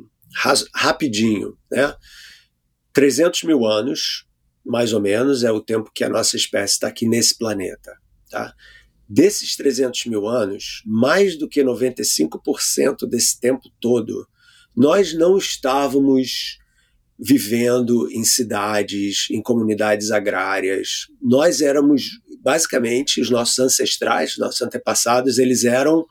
[0.75, 1.97] rapidinho, né,
[2.93, 4.27] 300 mil anos,
[4.63, 7.97] mais ou menos, é o tempo que a nossa espécie está aqui nesse planeta,
[8.29, 8.53] tá?
[9.09, 14.29] Desses 300 mil anos, mais do que 95% desse tempo todo,
[14.77, 16.61] nós não estávamos
[17.19, 21.07] vivendo em cidades, em comunidades agrárias.
[21.21, 26.05] Nós éramos, basicamente, os nossos ancestrais, nossos antepassados, eles eram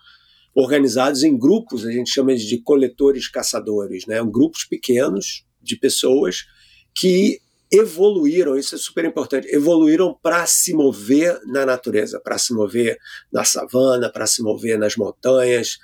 [0.54, 4.22] organizados em grupos, a gente chama de coletores caçadores, né?
[4.24, 6.46] grupos pequenos de pessoas
[6.94, 7.40] que
[7.72, 12.98] evoluíram, isso é super importante, evoluíram para se mover na natureza, para se mover
[13.32, 15.78] na savana, para se mover nas montanhas,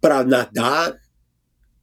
[0.00, 0.96] para nadar,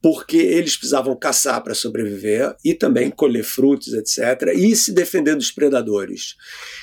[0.02, 5.50] porque eles precisavam caçar para sobreviver e também colher frutos, etc., e se defender dos
[5.50, 6.36] predadores.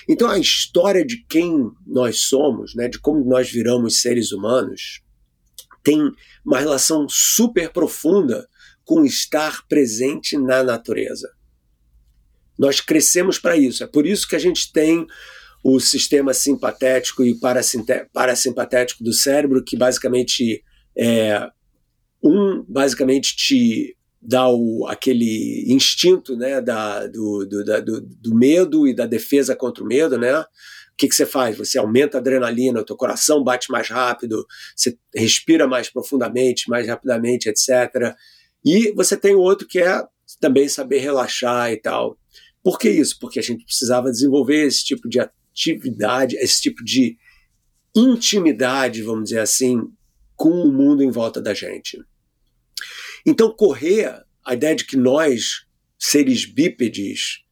[0.07, 5.01] Então a história de quem nós somos, né, de como nós viramos seres humanos,
[5.83, 6.11] tem
[6.45, 8.47] uma relação super profunda
[8.85, 11.29] com estar presente na natureza.
[12.57, 13.83] Nós crescemos para isso.
[13.83, 15.05] É por isso que a gente tem
[15.63, 17.37] o sistema simpatético e
[18.13, 20.63] parasimpatético do cérebro, que basicamente
[20.95, 21.49] é,
[22.23, 28.87] um basicamente te dá o, aquele instinto né, da, do, do, da, do, do, medo
[28.87, 30.39] e da defesa contra o medo, né?
[30.39, 30.45] O
[30.97, 31.55] que, que você faz?
[31.57, 36.87] Você aumenta a adrenalina, o teu coração bate mais rápido, você respira mais profundamente, mais
[36.87, 38.15] rapidamente, etc.
[38.65, 40.03] E você tem outro que é
[40.41, 42.17] também saber relaxar e tal.
[42.63, 43.17] Por que isso?
[43.19, 47.15] Porque a gente precisava desenvolver esse tipo de atividade, esse tipo de
[47.95, 49.81] intimidade, vamos dizer assim,
[50.37, 51.99] com o mundo em volta da gente.
[53.25, 55.65] Então, correr, a ideia de que nós,
[55.99, 57.43] seres bípedes,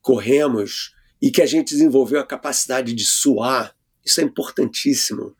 [0.00, 5.34] corremos e que a gente desenvolveu a capacidade de suar, isso é importantíssimo.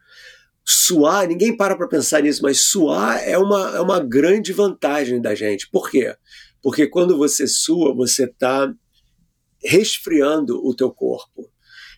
[0.65, 5.35] Suar, ninguém para para pensar nisso, mas suar é uma, é uma grande vantagem da
[5.35, 5.71] gente.
[5.71, 6.17] Por quê?
[6.61, 8.75] Porque quando você sua, você está
[9.63, 11.49] resfriando o teu corpo.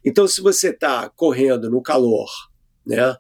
[0.05, 2.29] Então, se você está correndo no calor,
[2.85, 3.17] né,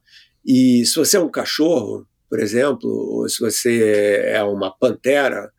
[0.50, 5.52] e se você é um cachorro, por exemplo, ou se você é uma pantera,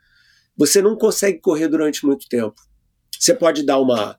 [0.58, 2.56] você não consegue correr durante muito tempo.
[3.18, 4.18] Você pode dar uma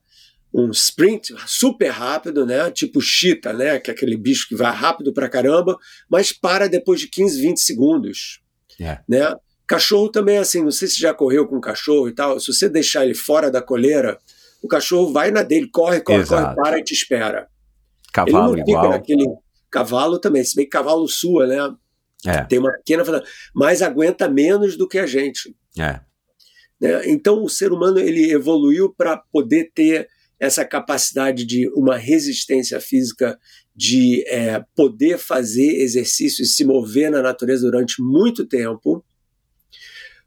[0.55, 2.71] um sprint super rápido, né?
[2.71, 3.81] Tipo chita, né?
[3.81, 5.77] Que é aquele bicho que vai rápido pra caramba,
[6.09, 8.41] mas para depois de 15, 20 segundos.
[8.81, 9.03] Yeah.
[9.09, 9.13] É.
[9.13, 9.35] Né?
[9.67, 12.39] Cachorro também é assim, não sei se já correu com cachorro e tal.
[12.39, 14.19] Se você deixar ele fora da coleira,
[14.63, 16.55] o cachorro vai na dele, corre, corre, Exato.
[16.55, 17.49] corre, para e te espera.
[18.13, 18.85] Cavalo ele não igual.
[18.85, 19.25] fica naquele
[19.71, 21.57] cavalo também, se bem que cavalo sua, né?
[22.27, 22.45] É.
[22.45, 23.03] Tem uma pequena,
[23.55, 25.57] mas aguenta menos do que a gente.
[25.79, 26.01] É.
[26.81, 27.09] Né?
[27.09, 33.39] Então o ser humano ele evoluiu para poder ter essa capacidade de uma resistência física,
[33.77, 39.05] de é, poder fazer exercício e se mover na natureza durante muito tempo,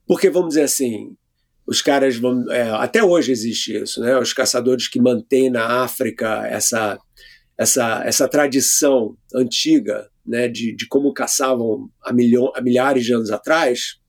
[0.06, 1.16] porque vamos dizer assim,
[1.66, 4.18] os caras vão, é, até hoje existe isso, né?
[4.20, 7.00] Os caçadores que mantêm na África essa
[7.58, 13.32] essa, essa tradição antiga né, de, de como caçavam há, milho, há milhares de anos
[13.32, 14.00] atrás,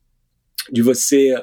[0.70, 1.34] de você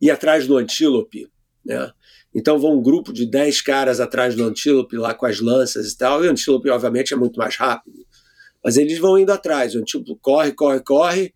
[0.00, 1.30] ir atrás do antílope.
[1.64, 1.90] Né?
[2.34, 5.98] Então vão um grupo de 10 caras atrás do antílope lá com as lanças e
[5.98, 8.06] tal, e o antílope obviamente é muito mais rápido.
[8.62, 11.34] Mas eles vão indo atrás, o antílope corre, corre, corre,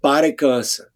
[0.00, 0.90] para e cansa.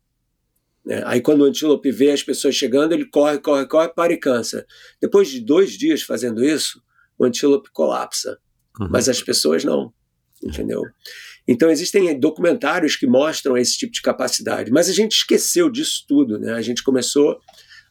[0.84, 1.02] Né?
[1.06, 4.66] Aí quando o antílope vê as pessoas chegando, ele corre, corre, corre, para e cansa.
[5.00, 6.82] Depois de dois dias fazendo isso,
[7.20, 8.38] o antílope colapsa.
[8.80, 8.88] Uhum.
[8.90, 9.92] Mas as pessoas não,
[10.42, 10.83] entendeu?
[11.46, 16.38] Então existem documentários que mostram esse tipo de capacidade, mas a gente esqueceu disso tudo,
[16.38, 16.54] né?
[16.54, 17.38] A gente começou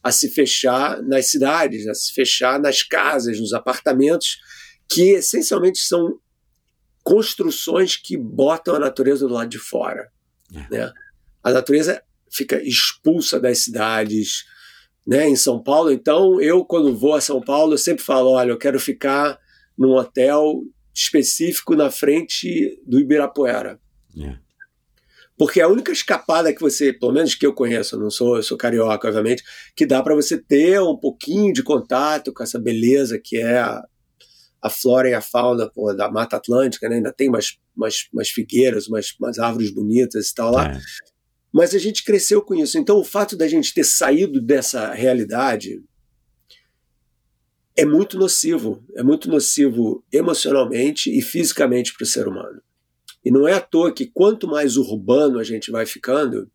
[0.01, 4.39] a se fechar nas cidades, a se fechar nas casas, nos apartamentos,
[4.89, 6.19] que essencialmente são
[7.03, 10.09] construções que botam a natureza do lado de fora.
[10.53, 10.75] É.
[10.75, 10.93] Né?
[11.43, 14.45] A natureza fica expulsa das cidades,
[15.05, 15.91] né, em São Paulo.
[15.91, 19.39] Então, eu, quando vou a São Paulo, eu sempre falo: olha, eu quero ficar
[19.77, 23.79] num hotel específico na frente do Ibirapuera.
[24.19, 24.37] É.
[25.37, 28.43] Porque a única escapada que você, pelo menos que eu conheço, eu não sou, eu
[28.43, 29.41] sou carioca, obviamente,
[29.73, 33.81] que dá para você ter um pouquinho de contato com essa beleza que é a,
[34.61, 36.97] a flora e a fauna pô, da Mata Atlântica, né?
[36.97, 40.73] ainda tem umas, umas, umas figueiras, umas, umas árvores bonitas e tal lá.
[40.73, 40.81] É.
[41.51, 42.77] Mas a gente cresceu com isso.
[42.77, 45.83] Então, o fato da gente ter saído dessa realidade
[47.75, 48.83] é muito nocivo.
[48.95, 52.61] É muito nocivo emocionalmente e fisicamente para o ser humano.
[53.23, 56.49] E não é à toa que quanto mais urbano a gente vai ficando,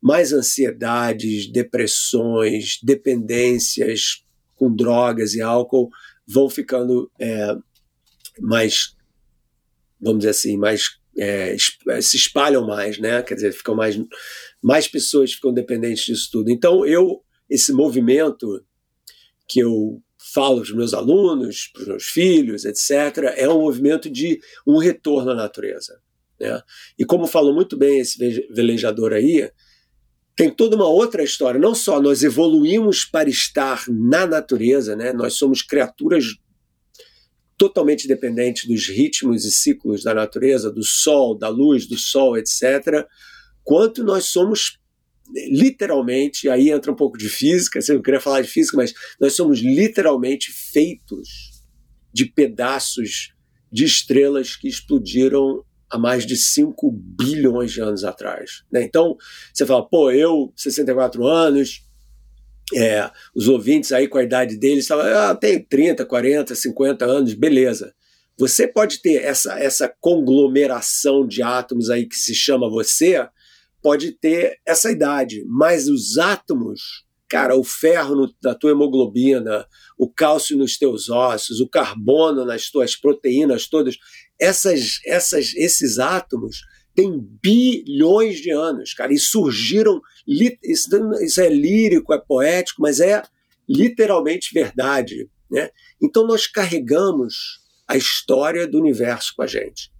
[0.00, 4.24] mais ansiedades, depressões, dependências
[4.56, 5.90] com drogas e álcool
[6.26, 7.56] vão ficando é,
[8.40, 8.96] mais,
[10.00, 11.56] vamos dizer assim, mais é,
[12.00, 13.22] se espalham mais, né?
[13.22, 14.00] Quer dizer, ficam mais,
[14.62, 16.50] mais pessoas ficam dependentes disso tudo.
[16.50, 18.64] Então, eu, esse movimento
[19.48, 20.00] que eu
[20.32, 24.78] falo para os meus alunos, para os meus filhos, etc., é um movimento de um
[24.78, 26.00] retorno à natureza.
[26.38, 26.62] Né?
[26.98, 28.18] E como falou muito bem esse
[28.50, 29.50] velejador aí,
[30.36, 31.60] tem toda uma outra história.
[31.60, 35.12] Não só nós evoluímos para estar na natureza, né?
[35.12, 36.36] nós somos criaturas
[37.60, 43.06] totalmente dependente dos ritmos e ciclos da natureza, do sol, da luz, do sol, etc.,
[43.62, 44.78] quanto nós somos
[45.50, 49.36] literalmente, aí entra um pouco de física, você não queria falar de física, mas nós
[49.36, 51.62] somos literalmente feitos
[52.10, 53.34] de pedaços
[53.70, 58.64] de estrelas que explodiram há mais de 5 bilhões de anos atrás.
[58.72, 58.84] Né?
[58.84, 59.18] Então,
[59.52, 61.82] você fala, pô, eu, 64 anos,
[62.74, 67.34] é, os ouvintes aí com a idade deles falam, ah, tem 30, 40, 50 anos,
[67.34, 67.94] beleza.
[68.38, 73.28] Você pode ter essa, essa conglomeração de átomos aí que se chama você,
[73.82, 79.66] pode ter essa idade, mas os átomos, cara, o ferro na tua hemoglobina,
[79.98, 83.96] o cálcio nos teus ossos, o carbono nas tuas proteínas todas,
[84.38, 86.62] essas, essas, esses átomos
[87.00, 90.00] têm bilhões de anos, cara, e surgiram.
[90.26, 90.88] Isso,
[91.22, 93.22] isso é lírico, é poético, mas é
[93.68, 95.28] literalmente verdade.
[95.50, 95.70] Né?
[96.02, 99.90] Então nós carregamos a história do universo com a gente.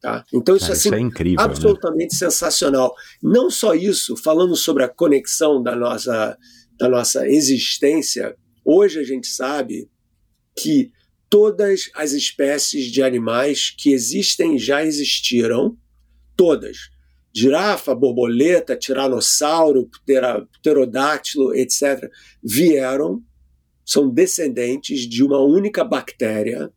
[0.00, 0.24] Tá?
[0.32, 1.44] Então isso, Cara, assim, isso é incrível, né?
[1.44, 2.18] absolutamente né?
[2.18, 2.94] sensacional.
[3.22, 6.36] Não só isso, falando sobre a conexão da nossa,
[6.78, 9.88] da nossa existência, hoje a gente sabe
[10.56, 10.90] que
[11.28, 15.76] todas as espécies de animais que existem já existiram,
[16.40, 16.88] todas.
[17.34, 19.90] Girafa, borboleta, tiranossauro,
[20.58, 22.10] pterodátilo, etc.,
[22.42, 23.22] vieram,
[23.84, 26.72] são descendentes de uma única bactéria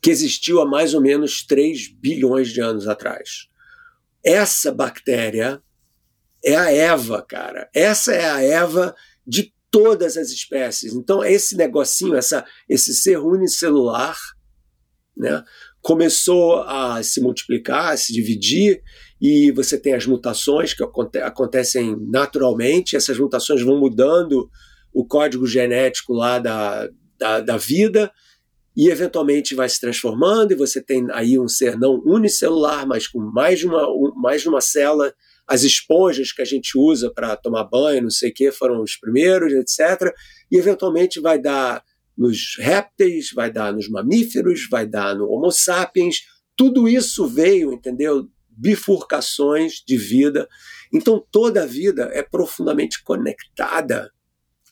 [0.00, 3.48] que existiu há mais ou menos 3 bilhões de anos atrás.
[4.24, 5.60] Essa bactéria
[6.44, 7.68] é a Eva, cara.
[7.74, 8.94] Essa é a Eva
[9.26, 10.92] de todas as espécies.
[10.94, 14.16] Então, esse negocinho, essa, esse ser unicelular,
[15.16, 15.42] né,
[15.86, 18.82] começou a se multiplicar, a se dividir,
[19.22, 20.82] e você tem as mutações que
[21.22, 24.50] acontecem naturalmente, essas mutações vão mudando
[24.92, 28.10] o código genético lá da, da, da vida,
[28.76, 33.20] e eventualmente vai se transformando, e você tem aí um ser não unicelular, mas com
[33.20, 35.14] mais de uma, um, mais de uma célula.
[35.46, 38.96] As esponjas que a gente usa para tomar banho, não sei o que, foram os
[38.96, 40.12] primeiros, etc.
[40.50, 41.80] E eventualmente vai dar
[42.16, 46.22] nos répteis, vai dar nos mamíferos, vai dar no Homo sapiens.
[46.56, 48.28] Tudo isso veio, entendeu?
[48.48, 50.48] Bifurcações de vida.
[50.92, 54.10] Então toda a vida é profundamente conectada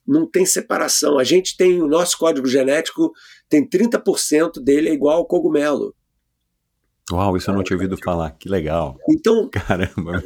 [0.07, 1.19] não tem separação.
[1.19, 3.13] A gente tem o nosso código genético,
[3.49, 5.95] tem 30% dele é igual ao cogumelo.
[7.11, 8.31] Uau, isso eu não tinha ouvido falar.
[8.33, 8.97] Que legal.
[9.09, 10.23] Então, caramba.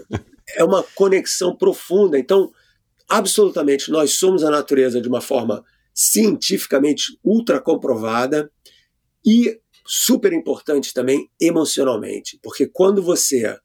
[0.57, 2.19] É uma conexão profunda.
[2.19, 2.51] Então,
[3.09, 5.65] absolutamente, nós somos a natureza de uma forma
[6.01, 8.49] cientificamente ultra comprovada
[9.27, 13.59] e super importante também emocionalmente, porque quando você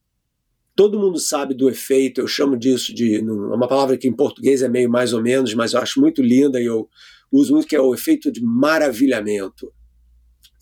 [0.76, 3.20] Todo mundo sabe do efeito, eu chamo disso de.
[3.20, 6.60] Uma palavra que em português é meio mais ou menos, mas eu acho muito linda
[6.60, 6.90] e eu
[7.32, 9.72] uso muito, que é o efeito de maravilhamento.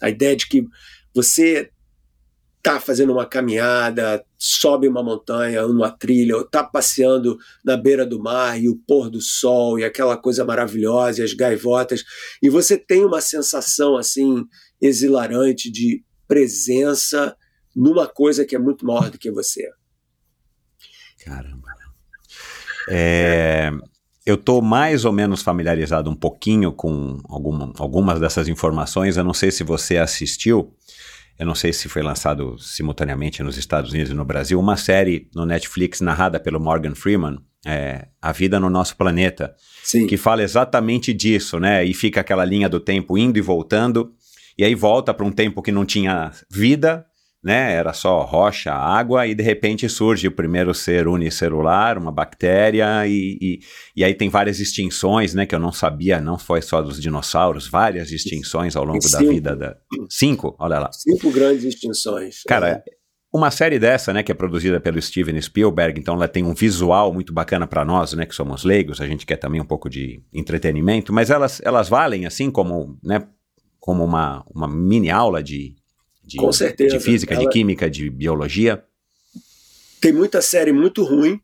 [0.01, 0.65] A ideia de que
[1.15, 1.71] você
[2.61, 8.21] está fazendo uma caminhada, sobe uma montanha, uma trilha, ou está passeando na beira do
[8.21, 12.03] mar e o pôr do sol e aquela coisa maravilhosa e as gaivotas,
[12.41, 14.45] e você tem uma sensação assim
[14.79, 17.35] exilarante de presença
[17.75, 19.67] numa coisa que é muito maior do que você.
[21.25, 21.69] Caramba.
[22.89, 23.71] É,
[24.25, 29.17] eu estou mais ou menos familiarizado um pouquinho com alguma, algumas dessas informações.
[29.17, 30.75] Eu não sei se você assistiu.
[31.37, 34.59] Eu não sei se foi lançado simultaneamente nos Estados Unidos e no Brasil.
[34.59, 40.07] Uma série no Netflix narrada pelo Morgan Freeman, é, A Vida no Nosso Planeta, Sim.
[40.07, 41.83] que fala exatamente disso, né?
[41.83, 44.13] E fica aquela linha do tempo indo e voltando,
[44.57, 47.05] e aí volta para um tempo que não tinha vida,
[47.43, 47.73] né?
[47.73, 53.37] Era só rocha, água, e de repente surge o primeiro ser unicelular, uma bactéria, e,
[53.41, 53.59] e,
[53.95, 55.45] e, aí tem várias extinções, né?
[55.45, 59.55] Que eu não sabia, não foi só dos dinossauros, várias extinções ao longo da vida.
[59.55, 59.75] Da...
[60.09, 60.91] Cinco, olha lá.
[60.91, 62.43] Cinco grandes extinções.
[62.43, 62.83] Cara, é.
[63.33, 67.11] uma série dessa, né, que é produzida pelo Steven Spielberg, então ela tem um visual
[67.11, 70.23] muito bacana para nós, né, que somos leigos, a gente quer também um pouco de
[70.31, 73.27] entretenimento, mas elas, elas valem assim como, né,
[73.79, 75.80] como uma, uma mini aula de
[76.23, 76.97] de, Com certeza.
[76.97, 77.43] de física, Ela...
[77.43, 78.83] de química, de biologia.
[79.99, 81.39] Tem muita série muito ruim,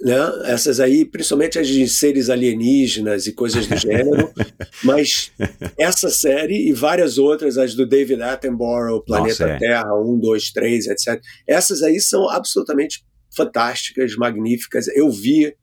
[0.00, 0.16] né?
[0.46, 4.32] Essas aí, principalmente as de seres alienígenas e coisas do gênero,
[4.82, 5.30] mas
[5.78, 9.58] essa série e várias outras, as do David Attenborough, Planeta Nossa, é.
[9.58, 11.20] Terra, 1, 2, 3, etc.
[11.46, 14.88] Essas aí são absolutamente fantásticas, magníficas.
[14.88, 15.54] Eu vi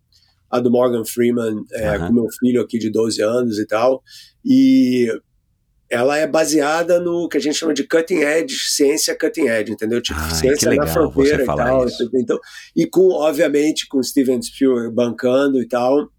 [0.50, 4.02] a do Morgan Freeman é, com meu filho aqui de 12 anos e tal,
[4.44, 5.08] e
[5.90, 10.00] ela é baseada no que a gente chama de cutting edge, ciência cutting edge, entendeu?
[10.02, 11.88] Tipo, ah, ciência na fronteira e tal.
[11.88, 12.10] Isso.
[12.14, 12.40] Então,
[12.76, 16.10] e com, obviamente, com Steven Spielberg bancando e tal,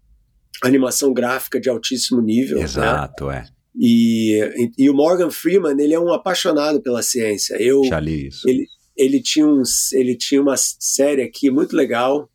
[0.61, 2.57] animação gráfica de altíssimo nível.
[2.57, 2.63] Né?
[2.63, 3.45] Exato, né?
[3.47, 3.61] é.
[3.73, 7.55] E, e, e o Morgan Freeman, ele é um apaixonado pela ciência.
[7.55, 8.47] Eu, Já li isso.
[8.47, 8.65] Ele,
[8.97, 9.63] ele, tinha um,
[9.93, 12.29] ele tinha uma série aqui muito legal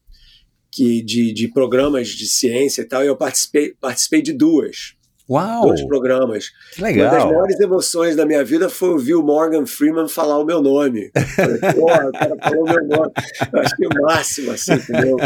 [0.72, 4.95] que de, de programas de ciência e tal, e eu participei, participei de duas.
[5.28, 5.66] Uau!
[5.66, 6.50] Dois programas.
[6.72, 7.08] Que legal.
[7.08, 10.62] Uma das maiores emoções da minha vida foi ouvir o Morgan Freeman falar o meu
[10.62, 11.10] nome.
[11.34, 13.12] Falei, Porra, o cara falou o meu nome.
[13.52, 15.16] Eu achei o máximo, assim, entendeu?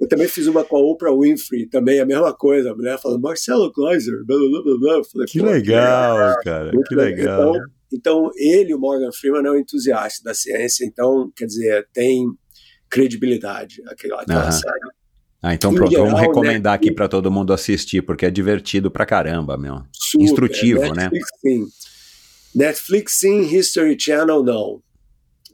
[0.00, 2.70] Eu também fiz uma com a Oprah Winfrey, também a mesma coisa.
[2.70, 5.04] A mulher falando, Marcelo Gleiser, blá, blá, blá, blá.
[5.04, 6.72] Falei, que legal, cara.
[6.72, 7.50] muito Que legal.
[7.50, 12.26] Então, então, ele, o Morgan Freeman, é um entusiasta da ciência, então, quer dizer, tem
[12.88, 14.52] credibilidade aquela, aquela Aham.
[14.52, 14.85] série.
[15.48, 18.90] Ah, então pronto, geral, vamos recomendar né, aqui pra todo mundo assistir, porque é divertido
[18.90, 19.80] pra caramba, meu.
[19.92, 20.24] Super.
[20.24, 21.04] Instrutivo, né?
[21.04, 21.66] Netflix, Sim.
[22.52, 24.80] Netflix sim, History Channel não.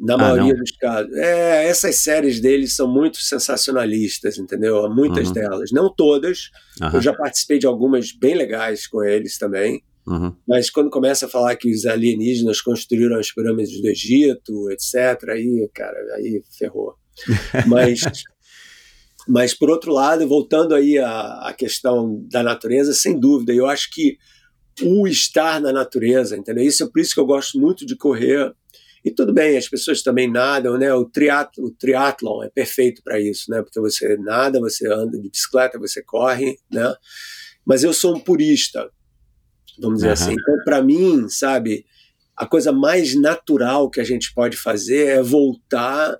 [0.00, 0.60] Na Ah, maioria não?
[0.60, 1.12] dos casos.
[1.14, 4.88] É, essas séries deles são muito sensacionalistas, entendeu?
[4.88, 5.34] Muitas Uhum.
[5.34, 5.70] delas.
[5.72, 6.48] Não todas.
[6.80, 9.82] Aham, Eu já participei de algumas bem legais com eles também.
[10.06, 10.34] uhum.
[10.48, 15.68] Mas quando começa a falar que os alienígenas construíram as pirâmides do Egito, etc., aí,
[15.74, 16.94] cara, aí ferrou.
[17.66, 18.00] Mas,
[19.28, 23.90] mas por outro lado, voltando aí à, à questão da natureza, sem dúvida, eu acho
[23.90, 24.18] que
[24.82, 26.64] o estar na natureza, entendeu?
[26.64, 28.52] Isso é por isso que eu gosto muito de correr.
[29.04, 30.92] E tudo bem, as pessoas também nadam, né?
[30.94, 33.60] O, triat, o triatlon é perfeito para isso, né?
[33.62, 36.94] Porque você nada, você anda de bicicleta, você corre, né?
[37.64, 38.90] Mas eu sou um purista,
[39.80, 40.12] vamos dizer Aham.
[40.14, 40.32] assim.
[40.32, 41.84] Então, para mim, sabe,
[42.36, 46.16] a coisa mais natural que a gente pode fazer é voltar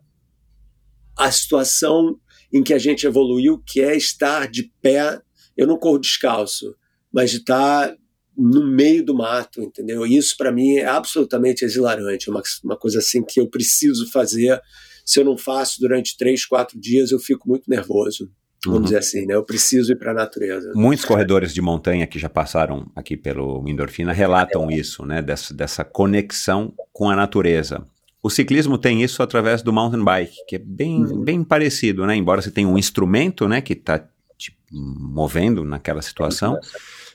[1.17, 2.19] à situação
[2.53, 5.21] em que a gente evoluiu, que é estar de pé.
[5.57, 6.75] Eu não corro descalço,
[7.13, 7.95] mas de estar
[8.37, 10.07] no meio do mato, entendeu?
[10.07, 14.61] Isso para mim é absolutamente exhilarante, é uma, uma coisa assim que eu preciso fazer.
[15.05, 18.31] Se eu não faço durante três, quatro dias, eu fico muito nervoso.
[18.65, 18.85] Vamos Uhum.
[18.85, 19.35] dizer assim, né?
[19.35, 20.71] Eu preciso ir para a natureza.
[20.75, 25.21] Muitos corredores de montanha que já passaram aqui pelo Endorfina relatam isso, né?
[25.21, 27.85] Dessa, dessa conexão com a natureza.
[28.23, 31.25] O ciclismo tem isso através do mountain bike, que é bem, Uhum.
[31.25, 32.15] bem parecido, né?
[32.15, 33.99] Embora você tenha um instrumento, né, que está
[34.39, 36.59] te movendo naquela situação,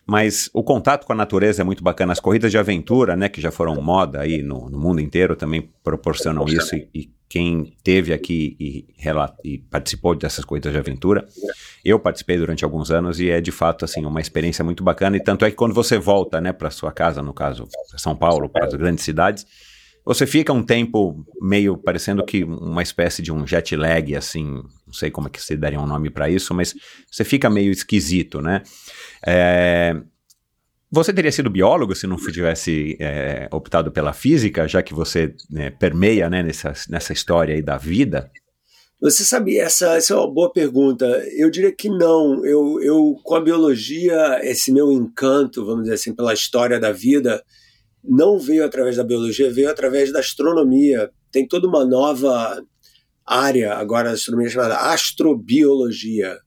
[0.06, 2.12] mas o contato com a natureza é muito bacana.
[2.14, 5.70] As corridas de aventura, né, que já foram moda aí no, no mundo inteiro, também
[5.84, 6.76] proporcionam isso.
[6.76, 8.86] E, e quem teve aqui e,
[9.44, 11.28] e participou dessas corridas de aventura,
[11.84, 15.18] eu participei durante alguns anos e é de fato assim uma experiência muito bacana.
[15.18, 18.48] E tanto é que quando você volta, né, para sua casa, no caso São Paulo,
[18.48, 19.46] para as grandes cidades,
[20.08, 24.94] você fica um tempo meio parecendo que uma espécie de um jet lag, assim, não
[24.94, 26.74] sei como é que se daria um nome para isso, mas
[27.12, 28.64] você fica meio esquisito, né?
[29.26, 29.94] É,
[30.90, 35.72] Você teria sido biólogo se não tivesse é, optado pela física, já que você né,
[35.72, 38.32] permeia né, nessa, nessa história aí da vida?
[39.02, 41.06] Você sabia, essa, essa é uma boa pergunta.
[41.36, 42.46] Eu diria que não.
[42.46, 47.44] Eu, eu, com a biologia, esse meu encanto, vamos dizer assim, pela história da vida,
[48.08, 51.10] não veio através da biologia, veio através da astronomia.
[51.32, 52.62] Tem toda uma nova
[53.26, 56.38] área agora da astronomia chamada astrobiologia,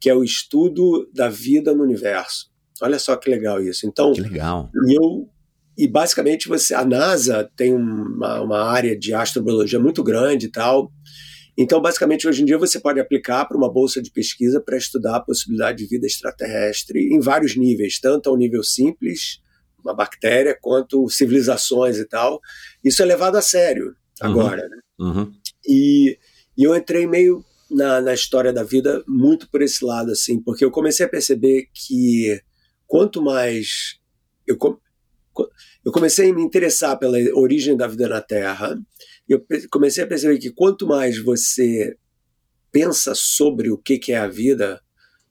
[0.00, 2.50] que é o estudo da vida no universo.
[2.82, 3.86] Olha só que legal isso.
[3.86, 4.70] Então, Que legal.
[4.86, 5.28] e eu
[5.76, 10.92] e basicamente você a NASA tem uma, uma área de astrobiologia muito grande e tal.
[11.56, 15.16] Então, basicamente, hoje em dia você pode aplicar para uma bolsa de pesquisa para estudar
[15.16, 19.40] a possibilidade de vida extraterrestre em vários níveis, tanto ao nível simples,
[19.84, 22.40] uma bactéria, quanto civilizações e tal.
[22.82, 24.68] Isso é levado a sério agora.
[24.68, 24.78] né?
[24.98, 25.32] Uhum.
[25.66, 26.18] E,
[26.56, 30.64] e eu entrei meio na, na história da vida muito por esse lado, assim, porque
[30.64, 32.40] eu comecei a perceber que
[32.86, 33.98] quanto mais
[34.46, 34.56] eu,
[35.84, 38.78] eu comecei a me interessar pela origem da vida na Terra,
[39.28, 41.96] e eu comecei a perceber que quanto mais você
[42.70, 44.80] pensa sobre o que, que é a vida,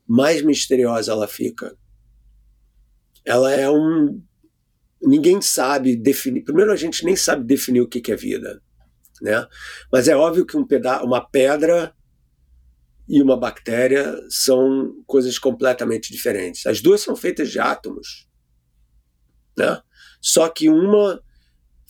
[0.07, 1.75] mais misteriosa ela fica.
[3.25, 4.21] Ela é um.
[5.03, 6.43] Ninguém sabe definir.
[6.43, 8.61] Primeiro, a gente nem sabe definir o que, que é vida.
[9.21, 9.45] Né?
[9.91, 11.93] Mas é óbvio que um peda uma pedra
[13.07, 16.65] e uma bactéria são coisas completamente diferentes.
[16.65, 18.27] As duas são feitas de átomos.
[19.57, 19.81] Né?
[20.21, 21.21] Só que uma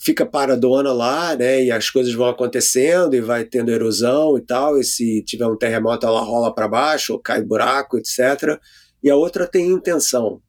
[0.03, 4.77] fica paradona lá, né, e as coisas vão acontecendo e vai tendo erosão e tal,
[4.77, 8.59] e se tiver um terremoto ela rola para baixo, ou cai buraco, etc.
[9.01, 10.41] E a outra tem intenção.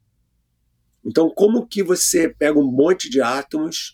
[1.05, 3.93] Então, como que você pega um monte de átomos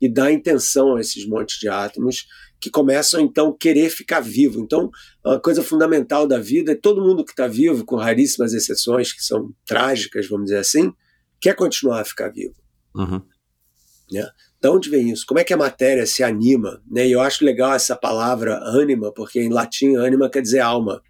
[0.00, 2.26] e dá intenção a esses montes de átomos
[2.60, 4.60] que começam então a querer ficar vivo?
[4.60, 4.90] Então,
[5.24, 9.22] a coisa fundamental da vida é todo mundo que está vivo, com raríssimas exceções que
[9.22, 10.92] são trágicas, vamos dizer assim,
[11.40, 12.54] quer continuar a ficar vivo.
[12.94, 13.22] Uhum.
[14.60, 15.26] Da onde vem isso?
[15.26, 16.80] Como é que a matéria se anima?
[16.88, 17.08] Né?
[17.08, 21.02] E eu acho legal essa palavra ânima, porque em latim ânima quer dizer alma.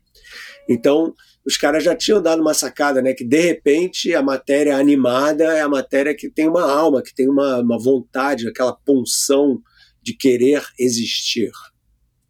[0.66, 1.14] Então,
[1.44, 3.12] os caras já tinham dado uma sacada, né?
[3.14, 7.28] Que de repente a matéria animada é a matéria que tem uma alma, que tem
[7.28, 9.60] uma, uma vontade, aquela punção
[10.00, 11.50] de querer existir,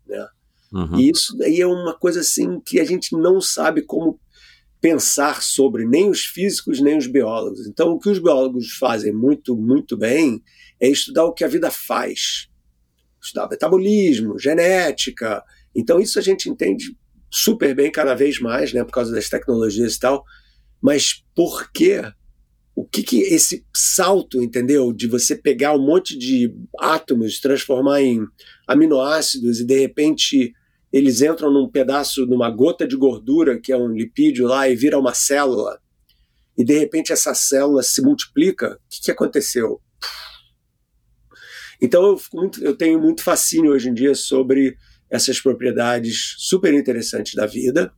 [0.07, 0.27] né?
[0.73, 0.99] Uhum.
[0.99, 4.19] E isso daí é uma coisa assim que a gente não sabe como
[4.81, 7.67] pensar sobre, nem os físicos, nem os biólogos.
[7.67, 10.43] Então, o que os biólogos fazem muito, muito bem
[10.81, 12.49] é estudar o que a vida faz.
[13.23, 15.45] Estudar metabolismo, genética.
[15.75, 16.97] Então, isso a gente entende
[17.33, 20.23] super bem cada vez mais, né, por causa das tecnologias e tal.
[20.81, 22.03] Mas por quê?
[22.75, 24.93] O que, que esse salto, entendeu?
[24.93, 28.21] De você pegar um monte de átomos, transformar em
[28.69, 30.53] aminoácidos e de repente
[30.93, 34.99] eles entram num pedaço, numa gota de gordura, que é um lipídio lá, e vira
[34.99, 35.81] uma célula.
[36.57, 38.75] E de repente essa célula se multiplica.
[38.75, 39.81] O que, que aconteceu?
[41.81, 44.77] Então eu, muito, eu tenho muito fascínio hoje em dia sobre
[45.13, 47.93] essas propriedades super interessantes da vida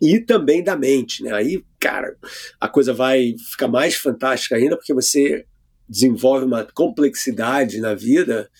[0.00, 1.32] e também da mente, né?
[1.32, 2.16] Aí, cara,
[2.60, 5.46] a coisa vai ficar mais fantástica ainda porque você
[5.88, 8.50] desenvolve uma complexidade na vida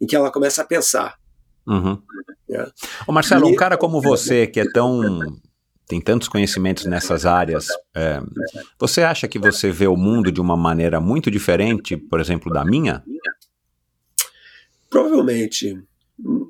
[0.00, 1.16] em que ela começa a pensar.
[1.66, 2.00] Uhum.
[2.50, 2.66] É.
[3.06, 5.20] Ô Marcelo, E- um cara como você, que é tão.
[5.88, 8.20] tem tantos conhecimentos nessas áreas, é,
[8.78, 12.64] você acha que você vê o mundo de uma maneira muito diferente, por exemplo, da
[12.64, 13.04] minha?
[14.88, 15.76] Provavelmente.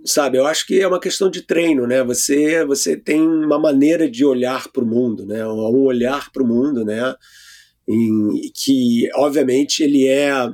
[0.05, 2.03] Sabe, eu acho que é uma questão de treino, né?
[2.05, 5.45] Você, você tem uma maneira de olhar para o mundo, né?
[5.47, 7.15] Um olhar para o mundo, né?
[7.89, 10.49] Em- que, obviamente, ele é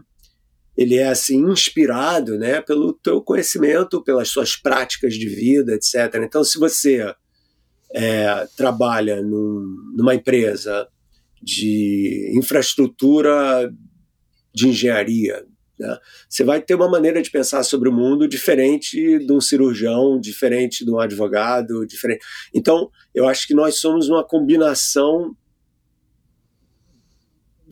[0.77, 2.61] ele é assim inspirado, né?
[2.63, 6.15] Pelo teu conhecimento, pelas suas práticas de vida, etc.
[6.25, 7.15] Então, se você
[7.95, 10.89] é, trabalha num- numa empresa
[11.43, 13.71] de infraestrutura
[14.55, 15.45] de engenharia,
[15.83, 15.99] né?
[16.29, 20.85] você vai ter uma maneira de pensar sobre o mundo diferente de um cirurgião, diferente
[20.85, 22.25] de um advogado, diferente.
[22.55, 25.37] Então, eu acho que nós somos uma combinação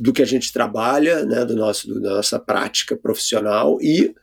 [0.00, 4.14] do que a gente trabalha, né, do nosso, do- da nossa prática profissional e,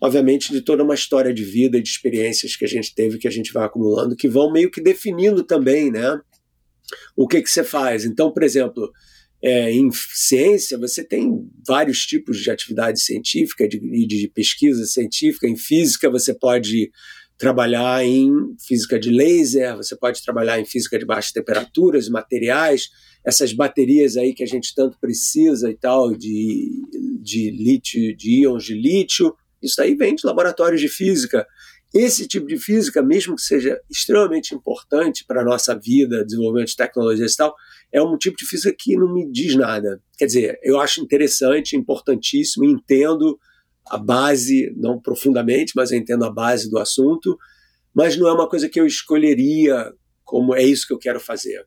[0.00, 3.28] obviamente, de toda uma história de vida e de experiências que a gente teve, que
[3.28, 6.20] a gente vai acumulando, que vão meio que definindo também, né,
[7.16, 8.04] o que que você faz.
[8.04, 8.90] Então, por exemplo,
[9.42, 15.48] é, em ciência, você tem vários tipos de atividade científica, de, de pesquisa científica.
[15.48, 16.90] Em física, você pode
[17.38, 18.30] trabalhar em
[18.66, 22.90] física de laser, você pode trabalhar em física de baixas temperaturas, materiais,
[23.24, 26.70] essas baterias aí que a gente tanto precisa e tal, de,
[27.22, 31.46] de lítio, de íons de lítio, isso aí vem de laboratórios de física.
[31.92, 36.76] Esse tipo de física, mesmo que seja extremamente importante para a nossa vida, desenvolvimento de
[36.76, 37.54] tecnologias e tal,
[37.92, 40.00] é um tipo de física que não me diz nada.
[40.16, 43.38] Quer dizer, eu acho interessante, importantíssimo, entendo
[43.88, 47.36] a base, não profundamente, mas eu entendo a base do assunto,
[47.94, 49.92] mas não é uma coisa que eu escolheria
[50.24, 51.66] como é isso que eu quero fazer.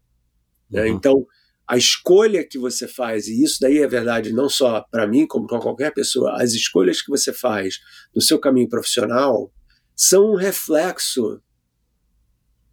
[0.70, 0.84] né?
[0.84, 0.88] Uhum.
[0.88, 1.28] Então,
[1.68, 5.48] a escolha que você faz, e isso daí é verdade não só para mim, como
[5.48, 7.80] para qualquer pessoa, as escolhas que você faz
[8.16, 9.52] no seu caminho profissional
[9.96, 11.42] são um reflexo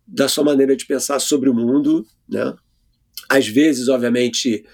[0.06, 2.54] da sua maneira de pensar sobre o mundo, né?
[3.30, 4.64] Às vezes, obviamente,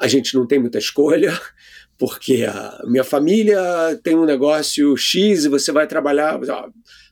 [0.00, 1.40] a gente não tem muita escolha,
[1.96, 3.60] porque a minha família
[4.02, 6.40] tem um negócio X e você vai trabalhar.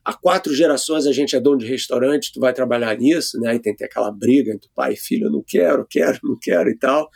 [0.04, 3.50] Há quatro gerações a gente é dono de restaurante, tu vai trabalhar nisso, né?
[3.50, 6.76] Aí tem aquela briga entre pai e filho, eu não quero, quero, não quero e
[6.76, 7.08] tal.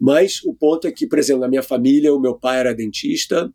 [0.00, 3.48] Mas o ponto é que, por exemplo, na minha família, o meu pai era dentista,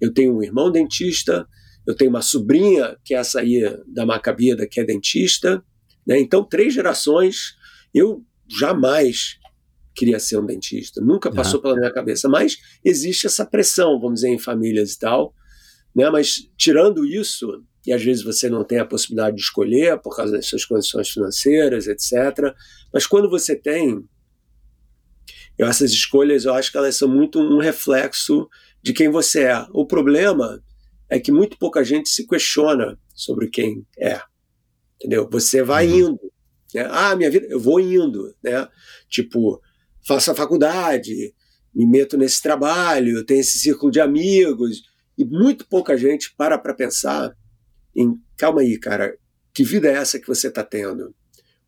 [0.00, 1.46] eu tenho um irmão dentista,
[1.86, 5.62] eu tenho uma sobrinha, que é essa aí da Macabida, que é dentista,
[6.06, 6.18] né?
[6.18, 7.56] Então, três gerações,
[7.94, 9.38] eu jamais
[9.94, 14.28] queria ser um dentista, nunca passou pela minha cabeça, mas existe essa pressão, vamos dizer,
[14.28, 15.34] em famílias e tal,
[15.94, 16.10] né?
[16.10, 20.32] Mas tirando isso, e às vezes você não tem a possibilidade de escolher por causa
[20.32, 22.54] das suas condições financeiras, etc.
[22.92, 24.04] Mas quando você tem,
[25.56, 28.48] eu, essas escolhas, eu acho que elas são muito um reflexo
[28.82, 29.66] de quem você é.
[29.72, 30.62] O problema
[31.08, 34.20] é que muito pouca gente se questiona sobre quem é.
[34.96, 35.26] Entendeu?
[35.30, 36.10] Você vai Uhum.
[36.10, 36.32] indo.
[36.76, 36.86] Né?
[36.90, 38.34] Ah, minha vida, eu vou indo.
[38.44, 38.68] Né?
[39.08, 39.62] Tipo,
[40.06, 41.34] faço a faculdade,
[41.74, 44.82] me meto nesse trabalho, tenho esse círculo de amigos.
[45.16, 47.34] E muito pouca gente para para pensar
[47.96, 49.16] em, calma aí, cara,
[49.54, 51.14] que vida é essa que você está tendo?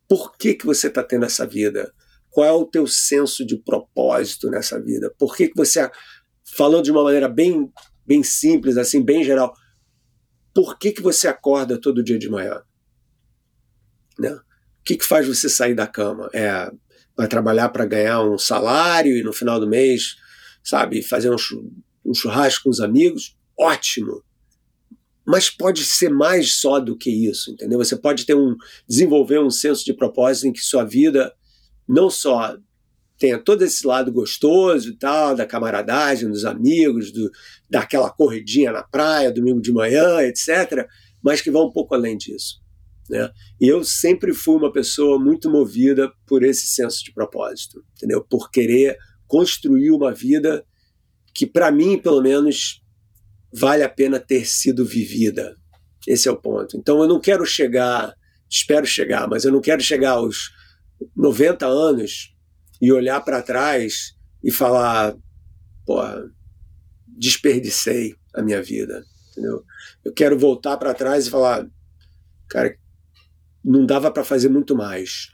[0.07, 1.91] Por que, que você está tendo essa vida?
[2.29, 5.11] Qual é o teu senso de propósito nessa vida?
[5.17, 5.89] Por que, que você,
[6.55, 7.71] falando de uma maneira bem,
[8.05, 9.51] bem simples, assim, bem geral,
[10.53, 12.61] por que, que você acorda todo dia de manhã?
[14.19, 14.39] Né?
[14.89, 16.31] Que, que faz você sair da cama?
[16.33, 16.67] É,
[17.15, 20.15] vai trabalhar para ganhar um salário e no final do mês,
[20.63, 21.35] sabe, fazer um,
[22.03, 23.37] um churrasco com os amigos?
[23.55, 24.23] Ótimo!
[25.23, 27.77] Mas pode ser mais só do que isso, entendeu?
[27.77, 28.55] Você pode ter um
[28.87, 31.31] desenvolver um senso de propósito em que sua vida
[31.87, 32.57] não só
[33.19, 37.29] tenha todo esse lado gostoso e tal, da camaradagem, dos amigos, do,
[37.69, 40.87] daquela corridinha na praia, domingo de manhã, etc.,
[41.21, 42.59] mas que vá um pouco além disso.
[43.09, 43.29] Né?
[43.59, 48.23] E eu sempre fui uma pessoa muito movida por esse senso de propósito, entendeu?
[48.23, 48.97] Por querer
[49.27, 50.63] construir uma vida
[51.33, 52.83] que, para mim, pelo menos,
[53.51, 55.55] vale a pena ter sido vivida.
[56.07, 56.77] Esse é o ponto.
[56.77, 58.13] Então, eu não quero chegar,
[58.49, 60.51] espero chegar, mas eu não quero chegar aos
[61.15, 62.35] 90 anos
[62.81, 65.15] e olhar para trás e falar,
[67.07, 69.63] desperdicei a minha vida, entendeu?
[70.03, 71.67] Eu quero voltar para trás e falar,
[72.47, 72.77] cara,
[73.63, 75.29] não dava para fazer muito mais.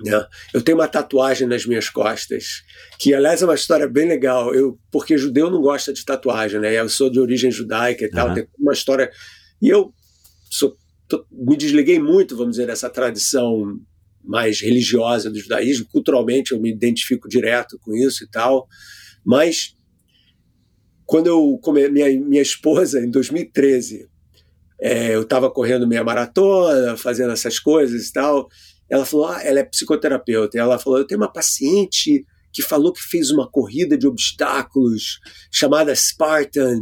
[0.00, 0.26] Né?
[0.52, 2.62] Eu tenho uma tatuagem nas minhas costas,
[2.98, 6.78] que aliás é uma história bem legal, eu, porque judeu não gosta de tatuagem, né?
[6.78, 8.34] Eu sou de origem judaica e tal, uhum.
[8.34, 9.10] tem uma história.
[9.60, 9.92] E eu
[10.50, 10.76] sou,
[11.08, 13.80] tô, me desliguei muito, vamos dizer, dessa tradição
[14.22, 15.86] mais religiosa do judaísmo.
[15.86, 18.66] Culturalmente eu me identifico direto com isso e tal,
[19.24, 19.74] mas
[21.06, 21.58] quando eu
[21.90, 24.08] minha minha esposa em 2013
[24.80, 28.48] é, eu estava correndo meia maratona, fazendo essas coisas e tal.
[28.90, 30.56] Ela falou, ah, ela é psicoterapeuta.
[30.56, 35.18] E ela falou, eu tenho uma paciente que falou que fez uma corrida de obstáculos
[35.50, 36.80] chamada Spartan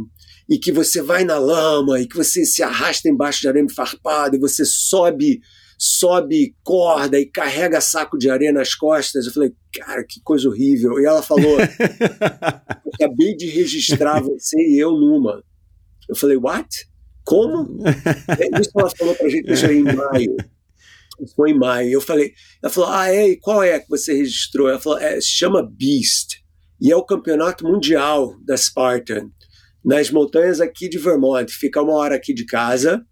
[0.49, 4.35] e que você vai na lama e que você se arrasta embaixo de arame farpado
[4.35, 5.41] e você sobe
[5.77, 9.25] sobe corda e carrega saco de areia nas costas.
[9.25, 10.99] Eu falei, cara, que coisa horrível.
[10.99, 11.57] E ela falou,
[12.93, 15.43] acabei de registrar você e eu numa.
[16.07, 16.87] Eu falei, what?
[17.25, 17.83] Como?
[18.39, 20.35] É, isso ela falou pra gente isso aí em maio.
[21.35, 21.91] Foi em maio.
[21.91, 24.69] Eu falei, ela falou, ah, é, e qual é que você registrou?
[24.69, 26.43] Ela falou, é, se chama Beast.
[26.79, 29.29] E é o campeonato mundial da Spartan,
[29.83, 31.51] nas montanhas aqui de Vermont.
[31.51, 33.05] Fica uma hora aqui de casa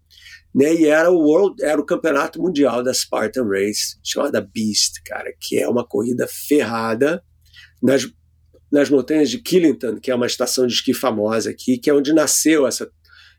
[0.53, 0.73] né?
[0.73, 5.59] E era o World, era o campeonato mundial da Spartan Race, chamada Beast, cara, que
[5.59, 7.23] é uma corrida ferrada
[7.81, 8.07] nas,
[8.71, 12.13] nas montanhas de Killington, que é uma estação de esqui famosa aqui, que é onde
[12.13, 12.89] nasceu essa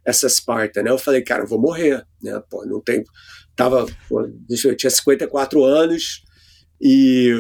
[0.05, 0.91] essa Spartan, né?
[0.91, 2.41] Eu falei, cara, eu vou morrer, né?
[2.51, 3.05] Pô, não tem
[3.57, 6.23] tava, pô, deixa eu, tinha 54 anos
[6.81, 7.33] e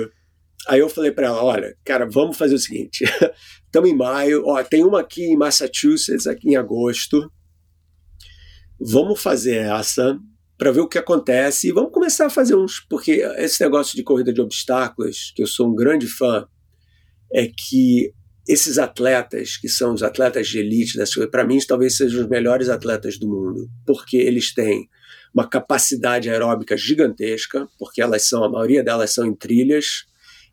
[0.68, 3.04] aí eu falei para ela, olha, cara, vamos fazer o seguinte,
[3.66, 7.30] estamos em maio, ó, tem uma aqui em Massachusetts, aqui em agosto,
[8.80, 10.18] vamos fazer essa
[10.56, 14.04] para ver o que acontece e vamos começar a fazer uns, porque esse negócio de
[14.04, 16.46] corrida de obstáculos, que eu sou um grande fã,
[17.32, 18.12] é que
[18.46, 20.98] esses atletas, que são os atletas de elite
[21.30, 24.88] para mim talvez sejam os melhores atletas do mundo, porque eles têm
[25.32, 30.04] uma capacidade aeróbica gigantesca, porque elas são, a maioria delas são em trilhas,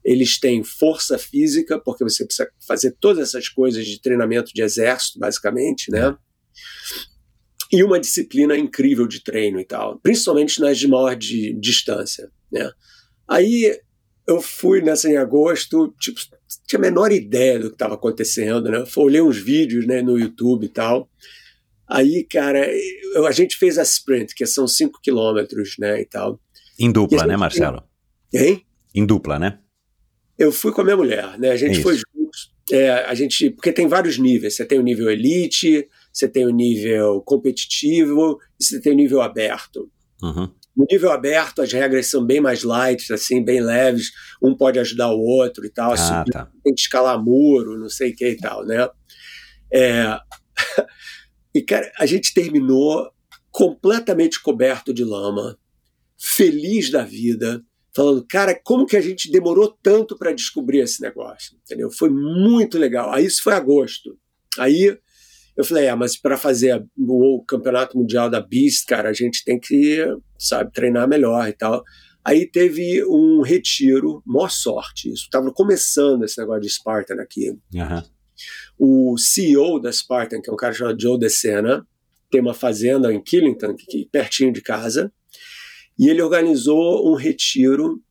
[0.04, 5.20] eles têm força física, porque você precisa fazer todas essas coisas de treinamento de exército,
[5.20, 6.16] basicamente, né?
[7.72, 12.70] e uma disciplina incrível de treino e tal, principalmente nas de maior de distância, né?
[13.28, 13.80] Aí
[14.28, 16.20] eu fui nessa em agosto, tipo,
[16.68, 18.78] tinha a menor ideia do que estava acontecendo, né?
[18.80, 21.10] Eu olhei uns vídeos, né, no YouTube e tal.
[21.88, 22.68] Aí, cara,
[23.16, 26.40] eu, a gente fez a sprint, que são 5 quilômetros, né, e tal.
[26.80, 27.84] Em dupla, né, Marcelo?
[28.34, 28.66] Hein?
[28.96, 29.60] Em dupla, né?
[30.38, 31.52] Eu fui com a minha mulher, né?
[31.52, 31.84] A gente Isso.
[31.84, 32.52] foi juntos.
[32.72, 34.56] É, a gente, porque tem vários níveis.
[34.56, 39.22] Você tem o nível elite, você tem o nível competitivo e você tem o nível
[39.22, 39.90] aberto.
[40.24, 40.50] Uhum.
[40.76, 44.12] No nível aberto, as regras são bem mais light, assim, bem leves.
[44.42, 45.94] Um pode ajudar o outro e tal.
[45.94, 46.50] Ah, subir, tá.
[46.64, 48.88] Tem que escalar muro, não sei o que e tal, né?
[49.74, 50.18] É...
[51.54, 53.12] e, cara, a gente terminou
[53.52, 55.58] completamente coberto de lama,
[56.18, 57.62] feliz da vida,
[57.94, 61.92] falando, cara, como que a gente demorou tanto para descobrir esse negócio, entendeu?
[61.92, 63.14] Foi muito legal.
[63.14, 64.18] Aí isso foi agosto.
[64.58, 64.98] Aí
[65.62, 69.60] eu falei, é, mas para fazer o campeonato mundial da Beast, cara, a gente tem
[69.60, 70.04] que,
[70.38, 71.84] sabe, treinar melhor e tal.
[72.24, 75.28] Aí teve um retiro, maior sorte isso.
[75.30, 77.52] Tava começando esse negócio de Spartan aqui.
[77.74, 78.04] Uhum.
[78.78, 81.88] O CEO da Spartan, que é um cara chamado Joe DeSena,
[82.32, 85.12] tem uma fazenda em Killington, aqui, pertinho de casa,
[85.98, 88.02] e ele organizou um retiro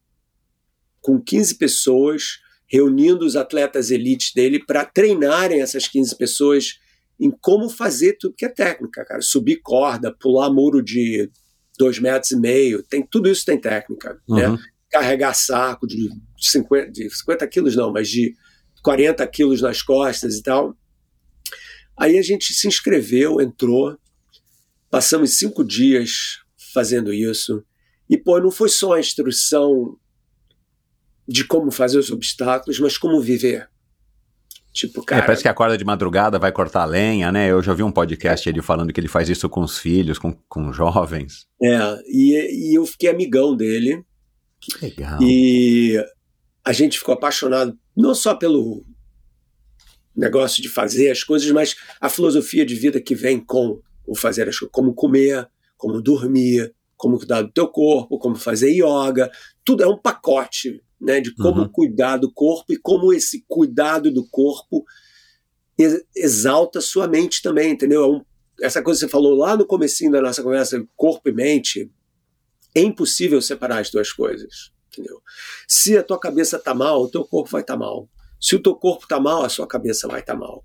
[1.01, 2.39] com 15 pessoas,
[2.69, 6.79] reunindo os atletas elites dele para treinarem essas 15 pessoas
[7.21, 9.21] em como fazer tudo que é técnica, cara.
[9.21, 11.31] Subir corda, pular muro de
[11.79, 14.49] dois metros e meio, tem, tudo isso tem técnica, né?
[14.49, 14.57] uhum.
[14.57, 14.63] né?
[14.91, 16.09] Carregar saco de
[16.39, 18.35] 50, de 50 quilos não, mas de
[18.83, 20.77] 40 quilos nas costas e tal.
[21.97, 23.97] Aí a gente se inscreveu, entrou,
[24.91, 26.41] passamos cinco dias
[26.73, 27.63] fazendo isso.
[28.09, 29.97] E, pô, não foi só a instrução
[31.29, 33.70] de como fazer os obstáculos, mas como viver.
[34.73, 35.23] Tipo, cara.
[35.23, 37.51] É, parece que acorda de madrugada, vai cortar lenha, né?
[37.51, 40.33] Eu já vi um podcast ele falando que ele faz isso com os filhos, com,
[40.49, 41.47] com jovens.
[41.61, 44.05] É, e, e eu fiquei amigão dele.
[44.61, 45.19] Que legal.
[45.23, 45.97] E
[46.65, 48.85] a gente ficou apaixonado não só pelo
[50.15, 54.49] negócio de fazer as coisas, mas a filosofia de vida que vem com o fazer
[54.49, 59.31] as coisas, como comer, como dormir, como cuidar do teu corpo, como fazer yoga,
[59.65, 61.69] tudo é um pacote, né, de como Uhum.
[61.69, 64.85] cuidar do corpo e como esse cuidado do corpo
[65.79, 68.03] ex- exalta sua mente também, entendeu?
[68.05, 68.25] É um-
[68.63, 71.91] essa coisa que você falou lá no comecinho da nossa conversa, corpo e mente,
[72.75, 75.23] é impossível separar as duas coisas, entendeu?
[75.67, 78.09] Se a tua cabeça tá mal, o teu corpo vai estar mal.
[78.41, 80.65] Se o teu corpo tá mal, a sua cabeça vai estar mal.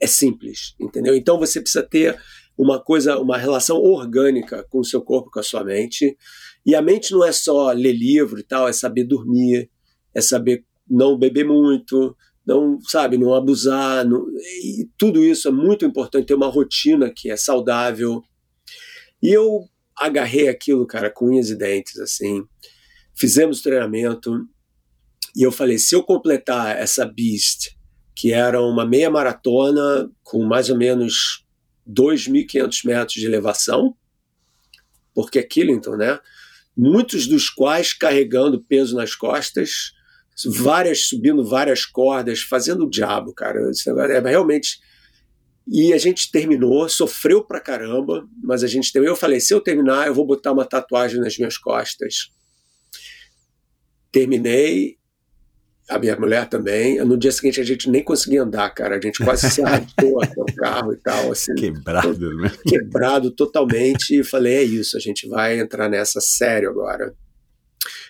[0.00, 1.14] É simples, entendeu?
[1.16, 2.20] Então você precisa ter
[2.58, 6.16] uma coisa, uma relação orgânica com o seu corpo, com a sua mente.
[6.64, 9.70] E a mente não é só ler livro e tal, é saber dormir,
[10.16, 14.26] é saber não beber muito, não, sabe, não abusar, não-
[14.64, 18.22] e tudo isso é muito importante, ter uma rotina que é saudável.
[19.22, 22.44] E eu agarrei aquilo, cara, com unhas e dentes, assim.
[23.14, 24.46] Fizemos treinamento
[25.34, 27.76] e eu falei, se eu completar essa Beast,
[28.14, 31.44] que era uma meia maratona com mais ou menos
[31.86, 33.94] 2.500 metros de elevação,
[35.14, 36.18] porque é Killington, né?
[36.76, 39.92] Muitos dos quais carregando peso nas costas,
[40.44, 43.60] várias subindo várias cordas, fazendo o diabo, cara.
[43.60, 44.78] Negócio é realmente.
[45.66, 49.14] E a gente terminou, sofreu pra caramba, mas a gente terminou.
[49.14, 52.30] Eu falei: se eu terminar, eu vou botar uma tatuagem nas minhas costas.
[54.12, 54.96] Terminei,
[55.88, 57.02] a minha mulher também.
[57.04, 58.96] No dia seguinte a gente nem conseguia andar, cara.
[58.96, 62.52] A gente quase se arrastou até o carro e tal, assim Quebrado, né?
[62.66, 67.14] quebrado totalmente e falei, é isso, a gente vai entrar nessa sério agora.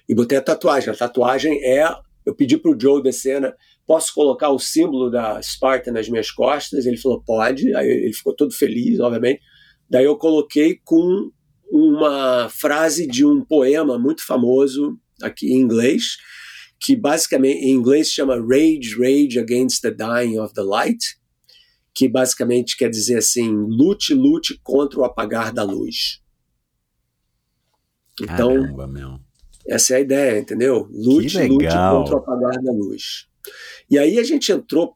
[0.08, 0.90] E botei a tatuagem.
[0.90, 1.86] A tatuagem é,
[2.26, 3.54] eu pedi pro Joe de cena,
[3.86, 6.84] posso colocar o símbolo da Sparta nas minhas costas?
[6.84, 7.72] Ele falou, pode.
[7.74, 9.40] Aí ele ficou todo feliz, obviamente.
[9.88, 11.30] Daí eu coloquei com
[11.70, 16.16] uma frase de um poema muito famoso aqui em inglês,
[16.80, 21.16] que basicamente em inglês chama Rage, Rage Against the Dying of the Light,
[21.94, 26.20] que basicamente quer dizer assim: lute, lute contra o apagar da luz.
[28.20, 29.25] Então, Caramba, meu.
[29.68, 30.88] Essa é a ideia, entendeu?
[30.92, 33.26] Lute, lute contra o apagar da luz.
[33.90, 34.94] E aí a gente entrou,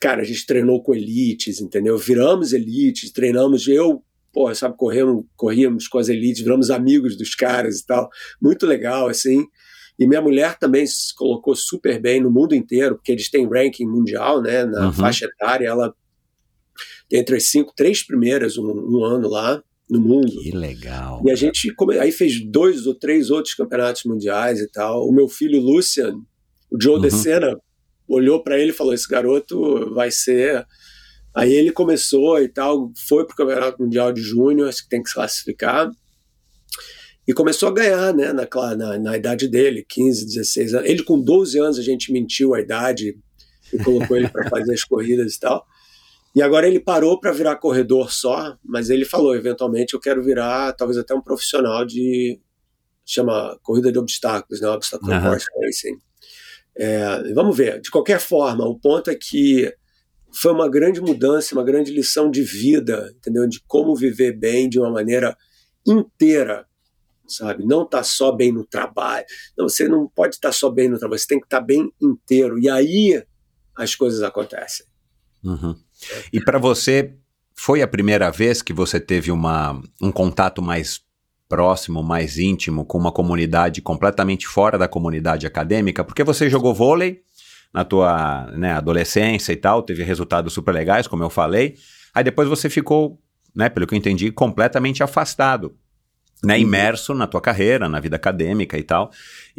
[0.00, 1.96] cara, a gente treinou com elites, entendeu?
[1.98, 7.80] Viramos elites, treinamos, eu, pô, sabe, corremos, corríamos com as elites, viramos amigos dos caras
[7.80, 8.08] e tal.
[8.40, 9.46] Muito legal, assim.
[9.98, 13.86] E minha mulher também se colocou super bem no mundo inteiro, porque eles têm ranking
[13.86, 14.64] mundial, né?
[14.64, 14.92] Na Uhum.
[14.92, 15.94] faixa etária, ela
[17.12, 20.32] entre as cinco, três primeiras um, um ano lá no mundo.
[20.42, 21.22] Que legal.
[21.26, 25.06] E a gente come- aí fez dois ou três outros campeonatos mundiais e tal.
[25.06, 26.14] O meu filho Lucian,
[26.70, 27.00] o Joe Uhum.
[27.02, 27.56] De Sena,
[28.08, 30.64] olhou para ele e falou: Esse garoto vai ser.
[31.36, 35.14] Aí ele começou e tal, foi pro campeonato mundial de júnior, que tem que se
[35.16, 35.90] classificar.
[37.26, 40.88] E começou a ganhar, né, na, na, na idade dele, 15, 16 anos.
[40.90, 43.16] Ele, com 12 anos, a gente mentiu a idade
[43.72, 45.66] e colocou ele para fazer as corridas e tal.
[46.34, 50.72] E agora ele parou para virar corredor só, mas ele falou, eventualmente eu quero virar
[50.72, 52.40] talvez até um profissional de
[53.06, 55.28] chama corrida de obstáculos, né, obstacle Aham.
[55.30, 55.98] course racing.
[56.76, 57.80] É, vamos ver.
[57.80, 59.72] De qualquer forma, o ponto é que
[60.32, 63.46] foi uma grande mudança, uma grande lição de vida, entendeu?
[63.46, 65.36] De como viver bem de uma maneira
[65.86, 66.66] inteira,
[67.28, 67.64] sabe?
[67.64, 69.24] Não tá só bem no trabalho.
[69.56, 72.58] Não, você não pode estar só bem no trabalho, você tem que estar bem inteiro.
[72.58, 73.22] E aí
[73.76, 74.86] as coisas acontecem.
[75.44, 75.76] Uhum.
[76.32, 77.14] E para você,
[77.54, 81.00] foi a primeira vez que você teve uma, um contato mais
[81.48, 86.02] próximo, mais íntimo com uma comunidade completamente fora da comunidade acadêmica?
[86.02, 87.22] Porque você jogou vôlei
[87.72, 91.76] na tua né, adolescência e tal, teve resultados super legais, como eu falei.
[92.14, 93.20] Aí depois você ficou,
[93.54, 95.76] né, pelo que eu entendi, completamente afastado.
[96.44, 96.60] Né, Uhum.
[96.62, 99.10] imerso na tua carreira, na vida acadêmica e tal,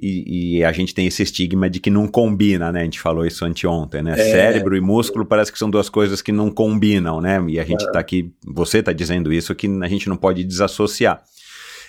[0.01, 2.81] e, e a gente tem esse estigma de que não combina, né?
[2.81, 4.13] A gente falou isso anteontem, né?
[4.13, 4.15] É.
[4.31, 7.43] Cérebro e músculo parece que são duas coisas que não combinam, né?
[7.47, 11.23] E a gente tá aqui, você tá dizendo isso, que a gente não pode desassociar.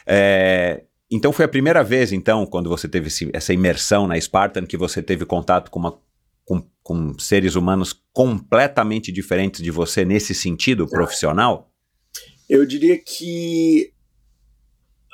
[0.06, 4.64] É, então foi a primeira vez, então, quando você teve esse- essa imersão na Spartan,
[4.66, 5.98] que você teve contato com, uma,
[6.44, 11.70] com, com seres humanos completamente diferentes de você nesse sentido profissional?
[12.48, 13.90] Eu diria que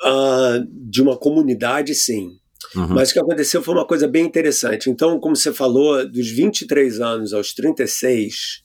[0.03, 2.37] ah, de uma comunidade, sim.
[2.75, 2.87] Uhum.
[2.89, 4.89] Mas o que aconteceu foi uma coisa bem interessante.
[4.89, 8.63] Então, como você falou, dos 23 anos aos 36,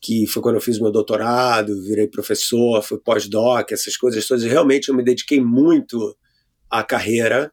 [0.00, 4.88] que foi quando eu fiz meu doutorado, virei professor, fui pós-doc, essas coisas todas, realmente
[4.88, 6.16] eu me dediquei muito
[6.70, 7.52] à carreira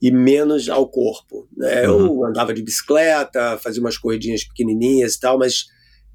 [0.00, 1.48] e menos ao corpo.
[1.56, 1.86] Né?
[1.86, 5.66] Eu andava de bicicleta, fazia umas corridinhas pequenininhas e tal, mas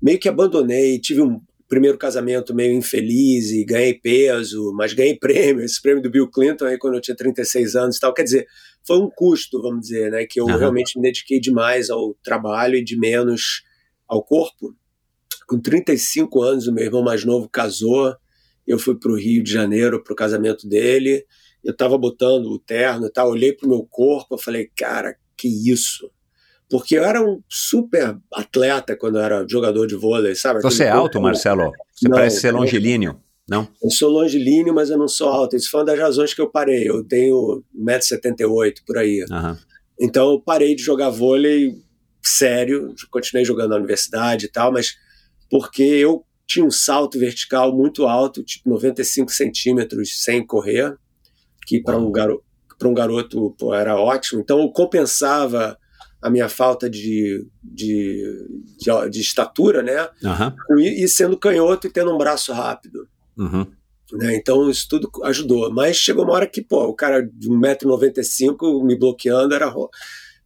[0.01, 0.99] meio que abandonei.
[0.99, 1.41] Tive um
[1.71, 6.65] primeiro casamento meio infeliz e ganhei peso, mas ganhei prêmio, esse prêmio do Bill Clinton
[6.65, 8.13] aí quando eu tinha 36 anos e tal.
[8.13, 8.47] Quer dizer,
[8.85, 10.25] foi um custo, vamos dizer, né?
[10.25, 10.57] Que eu Aham.
[10.57, 13.63] realmente me dediquei demais ao trabalho e de menos
[14.05, 14.75] ao corpo.
[15.47, 18.13] Com 35 anos, o meu irmão mais novo casou.
[18.67, 21.25] Eu fui para o Rio de Janeiro para o casamento dele.
[21.63, 23.29] Eu estava botando o terno e tal.
[23.29, 26.11] Olhei para o meu corpo, eu falei, cara, que isso?
[26.71, 30.61] Porque eu era um super atleta quando eu era jogador de vôlei, sabe?
[30.61, 31.71] Você é Aquele alto, corpo- Marcelo?
[31.93, 33.21] Você Não, parece ser longilíneo.
[33.49, 33.67] Não?
[33.83, 35.57] Eu sou longilíneo, mas eu não sou alto.
[35.57, 36.87] Isso foi uma das razões que eu parei.
[36.87, 39.25] Eu tenho 1,78m por aí.
[39.29, 39.57] Aham.
[39.99, 41.73] Então eu parei de jogar vôlei
[42.23, 44.95] sério, continuei jogando na universidade e tal, mas
[45.49, 50.95] porque eu tinha um salto vertical muito alto, tipo 95 centímetros sem correr,
[51.67, 52.41] que para um, garo
[52.83, 54.39] um garoto pô, era ótimo.
[54.41, 55.77] Então eu compensava
[56.21, 58.47] a minha falta de, de,
[58.77, 60.07] de, de estatura, né?
[60.23, 60.55] Aham.
[60.77, 63.07] E, e sendo canhoto e tendo um braço rápido.
[63.37, 63.65] Uhum.
[64.13, 64.35] Né?
[64.35, 65.71] Então isso tudo ajudou.
[65.71, 69.73] Mas chegou uma hora que, pô, o cara de 1,95m me bloqueando era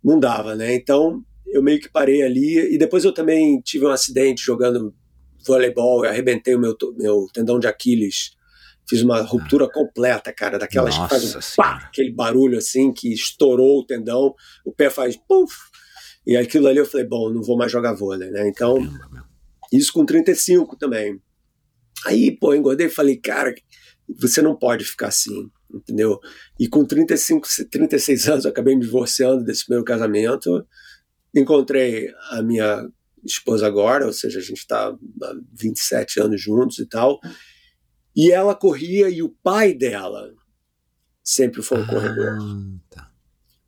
[0.03, 0.73] não dava, né?
[0.75, 4.93] Então eu meio que parei ali e depois eu também tive um acidente jogando
[5.45, 8.34] voleibol, eu arrebentei o meu, meu tendão de Aquiles.
[8.87, 11.79] Fiz uma ruptura completa, cara, daquelas que Nossa Senhora.
[11.79, 14.33] pá, aquele barulho assim que estourou o tendão,
[14.63, 15.55] o pé faz puf.
[16.25, 18.47] E aquilo ali eu falei, bom, não vou mais jogar vôlei, né?
[18.47, 18.77] Então,
[19.71, 21.21] isso com 35 também.
[22.05, 23.53] Aí, pô, engordei e falei, cara,
[24.07, 26.19] você não pode ficar assim, entendeu?
[26.59, 30.65] E com 35, 36 anos, eu acabei me divorciando desse primeiro casamento.
[31.33, 32.87] Encontrei a minha
[33.23, 37.19] esposa agora, ou seja, a gente está há 27 anos juntos e tal.
[38.15, 40.31] E ela corria e o pai dela
[41.23, 42.37] sempre foi um corredor.
[42.39, 43.11] Ah, tá.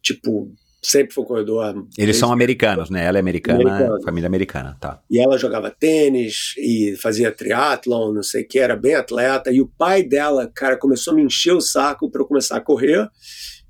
[0.01, 1.87] Tipo, sempre foi um corredor.
[1.97, 3.03] Eles são americanos, né?
[3.03, 4.03] Ela é americana, Americano.
[4.03, 5.01] família americana, tá.
[5.09, 9.51] E ela jogava tênis e fazia triatlon, não sei o que, era bem atleta.
[9.51, 12.61] E o pai dela, cara, começou a me encher o saco para eu começar a
[12.61, 13.09] correr.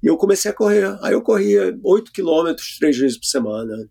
[0.04, 0.96] E eu comecei a correr.
[1.02, 3.90] Aí eu corria 8 quilômetros três vezes por semana.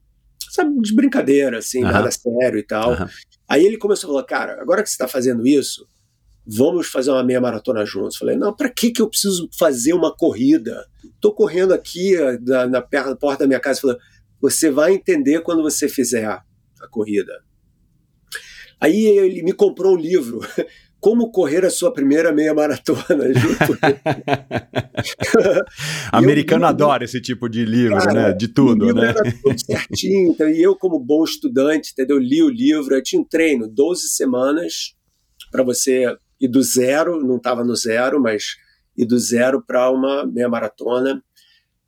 [0.50, 1.92] Sabe, de brincadeira, assim, Aham.
[1.92, 2.92] nada sério e tal.
[2.92, 3.08] Aham.
[3.48, 5.86] Aí ele começou a falar, cara, agora que você está fazendo isso,
[6.46, 8.16] vamos fazer uma meia maratona juntos.
[8.16, 10.86] Falei, não, para que que eu preciso fazer uma corrida?
[11.20, 13.80] Tô correndo aqui na, na porta da minha casa.
[13.80, 13.96] Falei,
[14.40, 16.42] você vai entender quando você fizer a
[16.90, 17.42] corrida.
[18.80, 20.40] Aí ele me comprou um livro,
[20.98, 23.04] Como Correr a Sua Primeira Meia Maratona.
[23.32, 23.78] junto.
[26.10, 28.32] Americano eu- adora esse tipo de livro, Cara, né?
[28.32, 29.10] De tudo, né?
[29.10, 30.32] Era tudo certinho.
[30.32, 32.18] Então, e eu, como bom estudante, entendeu?
[32.18, 32.94] Li o livro.
[32.94, 34.96] Eu tinha um treino, 12 semanas,
[35.52, 38.56] para você ir do zero, não estava no zero, mas
[38.96, 41.22] ir do zero para uma meia maratona.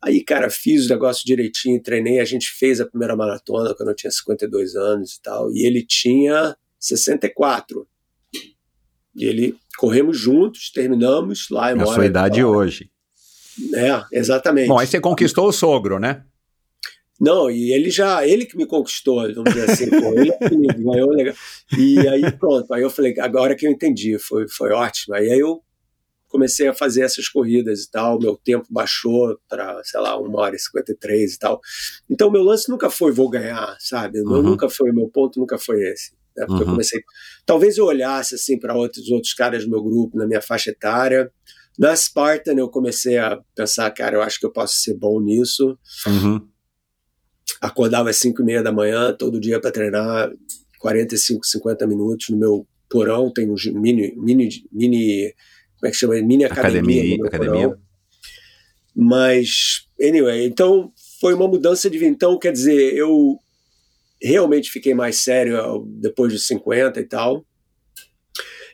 [0.01, 2.19] Aí, cara, fiz o negócio direitinho, treinei.
[2.19, 5.51] A gente fez a primeira maratona quando eu tinha 52 anos e tal.
[5.51, 7.85] E ele tinha 64.
[9.15, 12.89] E ele corremos juntos, terminamos lá em a sua idade hoje.
[13.73, 14.69] É, exatamente.
[14.69, 16.23] Bom, aí você conquistou o sogro, né?
[17.19, 20.67] Não, e ele já, ele que me conquistou, vamos dizer assim, pô, ele que me
[20.73, 21.35] ganhou legal.
[21.77, 25.15] E aí pronto, aí eu falei, agora que eu entendi, foi, foi ótimo.
[25.15, 25.61] Aí eu
[26.29, 30.55] comecei a fazer essas corridas e tal, meu tempo baixou para, sei lá, 1 hora
[30.55, 31.59] e 53 e tal.
[32.09, 34.19] Então meu lance nunca foi vou ganhar, sabe?
[34.19, 34.43] Eu Uhum.
[34.43, 36.11] nunca foi, meu ponto nunca foi esse.
[36.37, 36.45] Né?
[36.45, 36.73] Porque eu Uhum.
[36.73, 37.01] comecei,
[37.45, 41.31] talvez eu olhasse assim para outros outros caras do meu grupo, na minha faixa etária.
[41.77, 45.77] Na Spartan eu comecei a pensar, cara, eu acho que eu posso ser bom nisso
[46.07, 46.47] Uhum.
[47.61, 50.31] Acordava às 5 e meia da manhã todo dia para treinar
[50.79, 55.33] 45, 50 minutos no meu porão, tem um mini, mini, mini
[55.79, 56.15] como é que chama?
[56.15, 57.01] Mini academia.
[57.01, 57.67] Academia, academia.
[57.69, 57.81] porão.
[58.95, 60.91] Mas, anyway, então
[61.21, 62.11] foi uma mudança de vida.
[62.11, 63.37] Então, quer dizer, eu
[64.21, 67.45] realmente fiquei mais sério depois dos 50 e tal.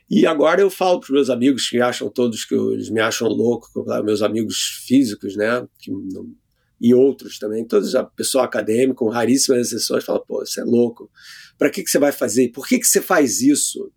[0.09, 3.01] E agora eu falo para os meus amigos que acham todos que eu- eles me
[3.01, 3.67] acham louco,
[4.03, 5.67] meus amigos físicos, né?
[5.80, 6.32] Que não-
[6.80, 11.09] e outros também, todos a pessoa acadêmica, com raríssimas exceções, fala, pô, você é louco.
[11.57, 12.49] Para que, que você vai fazer?
[12.49, 13.91] Por que, que você faz isso?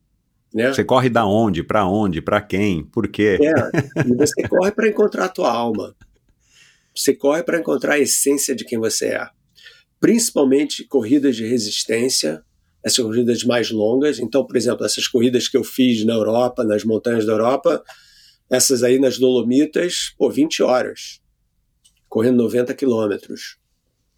[0.54, 0.72] Né?
[0.72, 1.62] Você corre da onde?
[1.62, 2.22] Pra onde?
[2.22, 2.84] Pra quem?
[2.84, 3.38] Por quê?
[3.40, 5.94] É, e você corre para encontrar a tua alma.
[6.94, 9.28] Você corre para encontrar a essência de quem você é.
[10.00, 12.42] Principalmente corridas de resistência,
[12.82, 14.18] essas corridas mais longas.
[14.18, 17.82] Então, por exemplo, essas corridas que eu fiz na Europa, nas montanhas da Europa,
[18.50, 21.20] essas aí nas Dolomitas, pô, 20 horas,
[22.08, 23.58] correndo 90 quilômetros.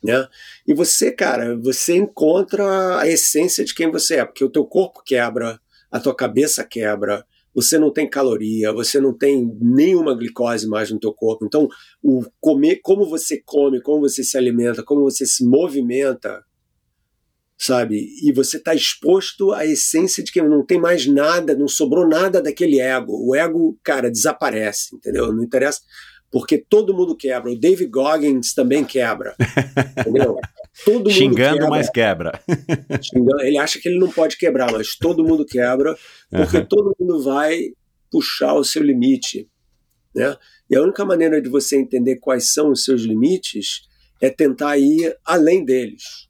[0.03, 0.27] Né?
[0.67, 5.03] E você, cara, você encontra a essência de quem você é, porque o teu corpo
[5.05, 5.61] quebra,
[5.91, 7.25] a tua cabeça quebra,
[7.55, 11.45] você não tem caloria, você não tem nenhuma glicose mais no teu corpo.
[11.45, 11.69] Então,
[12.03, 16.45] o comer, como você come, como você se alimenta, como você se movimenta,
[17.59, 18.09] sabe?
[18.23, 22.41] E você está exposto à essência de que não tem mais nada, não sobrou nada
[22.41, 23.13] daquele ego.
[23.29, 25.33] O ego, cara, desaparece, entendeu?
[25.33, 25.81] Não interessa,
[26.31, 27.51] porque todo mundo quebra.
[27.51, 29.35] O David Goggins também quebra,
[29.99, 30.37] entendeu?
[30.85, 31.69] Todo mundo Xingando, quebra.
[31.69, 32.41] mas quebra.
[33.41, 35.97] Ele acha que ele não pode quebrar, mas todo mundo quebra,
[36.31, 36.65] porque uhum.
[36.65, 37.73] todo mundo vai
[38.11, 39.49] puxar o seu limite,
[40.15, 40.37] né?
[40.71, 43.83] E a única maneira de você entender quais são os seus limites
[44.21, 46.29] é tentar ir além deles.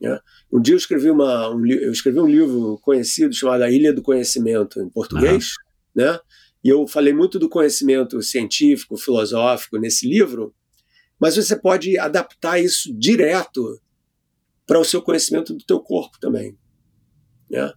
[0.00, 0.18] Né?
[0.50, 4.02] Um dia eu escrevi, uma, um, eu escrevi um livro conhecido chamado A Ilha do
[4.02, 5.52] Conhecimento, em português,
[5.94, 6.04] uhum.
[6.04, 6.18] né?
[6.62, 10.54] E eu falei muito do conhecimento científico, filosófico nesse livro,
[11.18, 13.80] mas você pode adaptar isso direto
[14.66, 16.56] para o seu conhecimento do teu corpo também.
[17.50, 17.72] Né?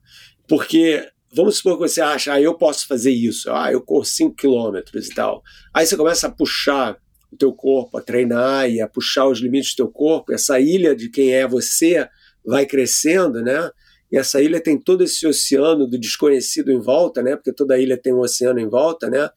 [0.48, 4.36] Porque vamos supor que você acha, ah, eu posso fazer isso, ah, eu corro 5
[4.36, 5.42] quilômetros e tal.
[5.74, 6.98] Aí você começa a puxar
[7.32, 10.96] o teu corpo, a treinar e a puxar os limites do teu corpo, essa ilha
[10.96, 12.08] de quem é você
[12.46, 13.72] vai crescendo, né?
[14.14, 17.36] E essa ilha tem todo esse oceano do desconhecido em volta, né?
[17.36, 19.28] Porque toda ilha tem um oceano em volta, né?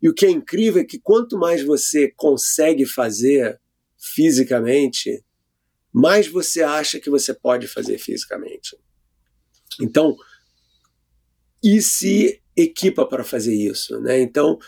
[0.00, 3.60] E o que é incrível é que quanto mais você consegue fazer
[3.98, 5.24] fisicamente,
[5.92, 8.78] mais você acha que você pode fazer fisicamente.
[9.80, 10.14] Então,
[11.60, 14.20] e se equipa para fazer isso, né?
[14.20, 14.60] Então,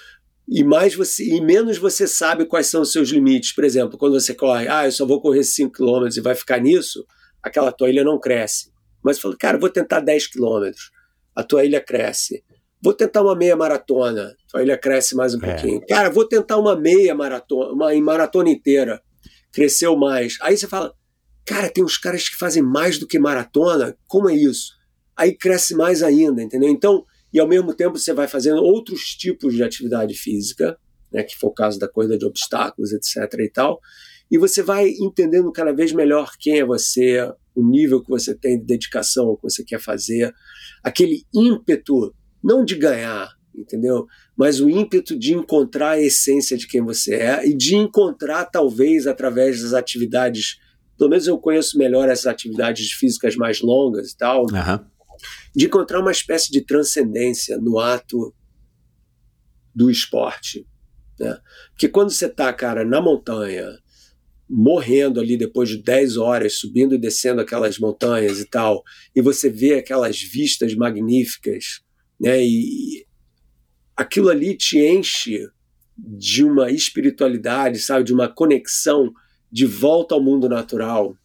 [0.48, 3.52] e mais você e menos você sabe quais são os seus limites.
[3.52, 6.60] Por exemplo, quando você corre, ah, eu só vou correr 5 km e vai ficar
[6.60, 7.06] nisso,
[7.40, 8.71] aquela tua ilha não cresce.
[9.02, 10.70] Mas você fala, cara, vou tentar 10 km.
[11.34, 12.44] A tua ilha cresce.
[12.82, 14.34] Vou tentar uma meia maratona.
[14.46, 15.46] A tua ilha cresce mais um é.
[15.46, 15.80] pouquinho.
[15.86, 19.02] Cara, vou tentar uma meia maratona, uma maratona inteira.
[19.52, 20.36] Cresceu mais.
[20.40, 20.94] Aí você fala,
[21.44, 23.96] cara, tem uns caras que fazem mais do que maratona.
[24.06, 24.72] Como é isso?
[25.16, 26.68] Aí cresce mais ainda, entendeu?
[26.68, 30.76] Então, e ao mesmo tempo você vai fazendo outros tipos de atividade física,
[31.12, 33.16] né, que foi o caso da corrida de obstáculos, etc.
[33.40, 33.80] e tal,
[34.30, 38.58] e você vai entendendo cada vez melhor quem é você, o nível que você tem
[38.58, 40.32] de dedicação ao que você quer fazer,
[40.82, 44.06] aquele ímpeto, não de ganhar, entendeu?
[44.36, 49.06] Mas o ímpeto de encontrar a essência de quem você é e de encontrar, talvez,
[49.06, 50.58] através das atividades.
[50.96, 54.42] Pelo menos eu conheço melhor essas atividades físicas mais longas e tal.
[54.42, 54.92] Uhum
[55.54, 58.34] de encontrar uma espécie de transcendência no ato
[59.74, 60.66] do esporte.
[61.18, 61.38] Né?
[61.70, 63.78] Porque quando você está, cara, na montanha,
[64.54, 68.82] morrendo ali depois de 10 horas, subindo e descendo aquelas montanhas e tal,
[69.16, 71.80] e você vê aquelas vistas magníficas,
[72.20, 72.44] né?
[72.44, 73.06] E
[73.96, 75.48] aquilo ali te enche
[75.96, 79.10] de uma espiritualidade, sabe, de uma conexão
[79.50, 81.16] de volta ao mundo natural,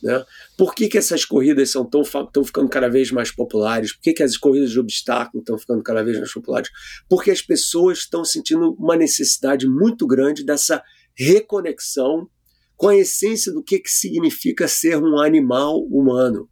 [0.00, 0.24] né?
[0.56, 3.92] Por que, que essas corridas são tão, estão ficando cada vez mais populares?
[3.92, 6.70] Por que, que as corridas de obstáculo estão ficando cada vez mais populares?
[7.08, 10.80] Porque as pessoas estão sentindo uma necessidade muito grande dessa
[11.14, 12.28] reconexão
[12.82, 16.50] com a essência do que, que significa ser um animal humano.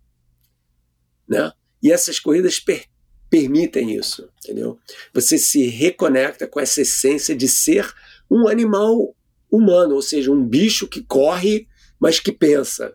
[1.28, 1.50] Né?
[1.82, 2.84] E essas corridas per
[3.28, 4.78] permitem isso, entendeu?
[5.12, 7.92] Você se reconecta com essa essência de ser
[8.30, 9.12] um animal
[9.50, 11.66] humano, ou seja, um bicho que corre,
[11.98, 12.94] mas que pensa,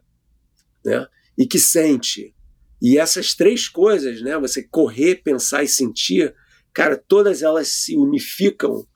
[0.83, 1.05] né?
[1.37, 2.33] E que sente.
[2.81, 4.37] E essas três coisas, né?
[4.39, 6.33] Você correr, pensar e sentir,
[6.73, 8.87] cara, todas elas se unificam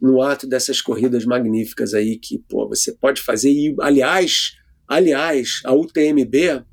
[0.00, 3.50] no ato dessas corridas magníficas aí que, pô, você pode fazer.
[3.50, 4.52] E, aliás,
[4.86, 6.64] aliás, a UTMB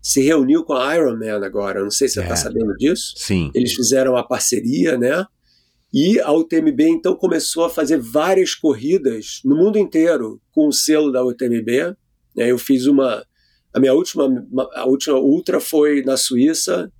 [0.00, 1.82] se reuniu com a Ironman agora.
[1.82, 2.36] Não sei se você está é.
[2.36, 3.14] sabendo disso.
[3.16, 3.50] Sim.
[3.54, 5.24] Eles fizeram a parceria, né?
[5.94, 11.12] E a UTMB então começou a fazer várias corridas no mundo inteiro com o selo
[11.12, 11.94] da UTMB.
[12.34, 12.50] Né?
[12.50, 13.24] Eu fiz uma
[13.74, 14.28] a minha última,
[14.74, 16.92] a última ultra foi na Suíça.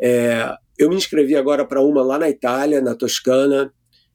[0.00, 3.72] É, eu me inscrevi agora para uma lá na Itália, na Toscana,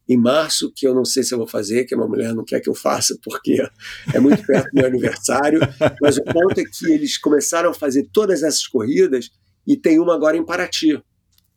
[0.08, 2.46] em março, que eu não sei se eu vou fazer, que a minha mulher não
[2.46, 3.58] quer que eu faça, porque
[4.14, 5.60] é muito perto do meu aniversário.
[6.02, 9.30] Mas o ponto é que eles começaram a fazer todas essas corridas
[9.66, 11.02] e tem uma agora em Paraty.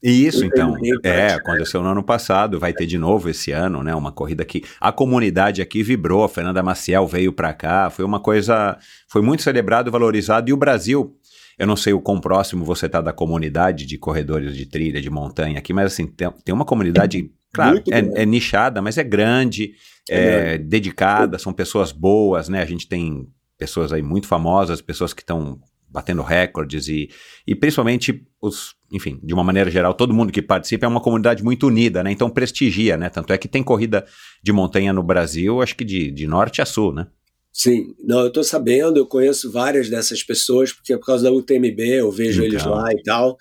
[0.02, 0.74] Isso, então.
[1.04, 3.94] É, aconteceu no ano passado, vai ter de novo esse ano, né?
[3.94, 8.18] Uma corrida que a comunidade aqui vibrou, a Fernanda Maciel veio para cá, foi uma
[8.18, 8.78] coisa,
[9.08, 11.14] foi muito celebrado, valorizado e o Brasil,
[11.58, 15.10] eu não sei o quão próximo você tá da comunidade de corredores de trilha, de
[15.10, 19.72] montanha aqui, mas assim, tem, tem uma comunidade, claro, é, é, nichada, mas é grande,
[20.08, 22.62] é, é dedicada, são pessoas boas, né?
[22.62, 23.28] A gente tem
[23.58, 27.10] pessoas aí muito famosas, pessoas que estão batendo recordes e,
[27.46, 31.42] e principalmente os, enfim, de uma maneira geral, todo mundo que participa é uma comunidade
[31.42, 32.12] muito unida, né?
[32.12, 33.08] Então prestigia, né?
[33.08, 34.06] Tanto é que tem corrida
[34.42, 37.08] de montanha no Brasil, acho que de, de norte a sul, né?
[37.52, 41.32] Sim, não, eu estou sabendo, eu conheço várias dessas pessoas, porque é por causa da
[41.32, 42.46] UTMB, eu vejo então.
[42.46, 43.36] eles lá e tal.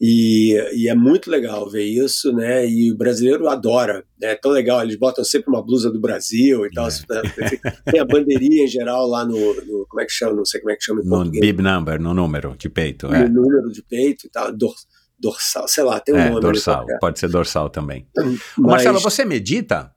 [0.00, 2.66] E, e, é muito legal ver isso, né?
[2.66, 4.30] E o brasileiro adora, né?
[4.30, 6.88] É tão legal, eles botam sempre uma blusa do Brasil e tal.
[6.88, 7.90] É.
[7.90, 10.32] Tem a bandeirinha em geral lá no, no, Como é que chama?
[10.32, 11.40] Não sei como é que chama em No português.
[11.42, 13.08] bib number, no número de peito.
[13.08, 13.28] No é.
[13.28, 14.50] número de peito e tal.
[14.56, 14.74] Dor,
[15.18, 16.40] dorsal, sei lá, tem um é, nome.
[16.40, 18.08] Dorsal, pode ser dorsal também.
[18.16, 19.94] Mas, Marcelo, você medita?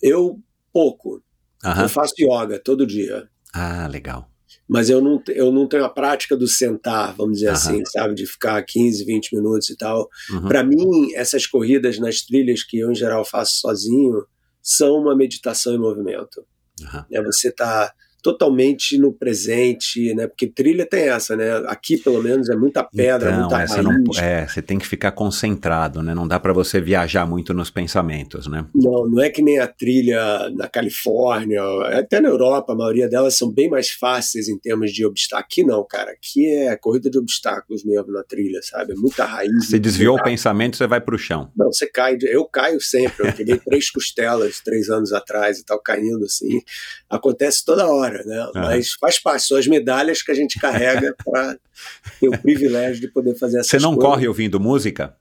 [0.00, 0.38] Eu
[0.72, 1.16] pouco.
[1.64, 1.82] Uh -huh.
[1.82, 3.28] Eu faço yoga todo dia.
[3.52, 4.30] Ah, legal
[4.68, 7.52] mas eu não, eu não tenho a prática do sentar, vamos dizer uhum.
[7.52, 10.08] assim, sabe, de ficar 15, 20 minutos e tal.
[10.30, 10.48] Uhum.
[10.48, 14.24] Para mim, essas corridas nas trilhas que eu em geral faço sozinho
[14.62, 16.44] são uma meditação em movimento.
[16.80, 17.04] Uhum.
[17.12, 17.92] É você tá
[18.24, 20.26] totalmente no presente, né?
[20.26, 21.62] Porque trilha tem essa, né?
[21.66, 24.02] Aqui, pelo menos, é muita pedra, então, muita essa raiz.
[24.02, 26.14] Não, é, você tem que ficar concentrado, né?
[26.14, 28.64] Não dá para você viajar muito nos pensamentos, né?
[28.74, 31.60] Não, não é que nem a trilha na Califórnia,
[31.98, 35.44] até na Europa, a maioria delas são bem mais fáceis em termos de obstáculos.
[35.44, 36.12] Aqui não, cara.
[36.12, 38.94] Aqui é corrida de obstáculos mesmo na trilha, sabe?
[38.94, 39.68] É muita raiz.
[39.68, 41.50] Você desviou o pensamento, você vai pro chão.
[41.54, 42.16] Não, você cai.
[42.22, 43.28] Eu caio sempre.
[43.28, 46.62] Eu peguei três costelas três anos atrás e tal, caindo assim.
[47.10, 48.44] Acontece toda hora né?
[48.46, 48.52] Uhum.
[48.54, 51.58] Mas faz parte, são as medalhas que a gente carrega para
[52.20, 54.10] ter o privilégio de poder fazer essas Você não coisas.
[54.10, 55.16] corre ouvindo música?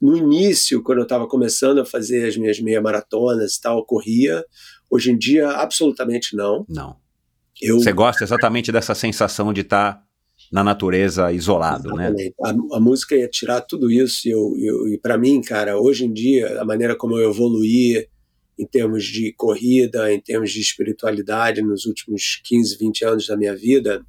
[0.00, 3.84] No início, quando eu estava começando a fazer as minhas meia maratonas e tal, eu
[3.84, 4.44] corria.
[4.90, 6.64] Hoje em dia, absolutamente não.
[6.68, 6.96] Não.
[7.60, 7.80] Eu...
[7.80, 10.02] Você gosta exatamente dessa sensação de estar tá
[10.52, 12.08] na natureza isolado, né?
[12.08, 12.34] exatamente.
[12.38, 12.68] né?
[12.72, 16.04] A, a, música ia tirar tudo isso e, eu, eu e para mim, cara, hoje
[16.04, 18.06] em dia, a maneira como eu evoluí,
[18.58, 23.54] em termos de corrida, em termos de espiritualidade nos últimos 15, 20 anos da minha
[23.54, 24.04] vida,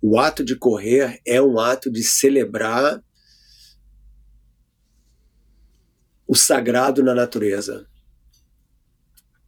[0.00, 3.02] o ato de correr é um ato de celebrar
[6.26, 7.86] o sagrado na natureza.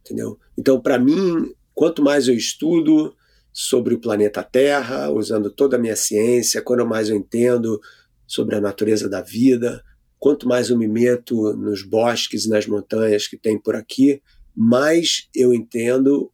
[0.01, 0.39] Entendeu?
[0.59, 3.17] Então, para mim, quanto mais eu estudo
[3.53, 7.81] sobre o planeta Terra, usando toda a minha ciência, quanto mais eu entendo
[8.27, 9.83] sobre a natureza da vida,
[10.23, 14.23] quanto mais eu me meto nos bosques e nas montanhas que tem por aqui,
[14.55, 16.33] mais eu entendo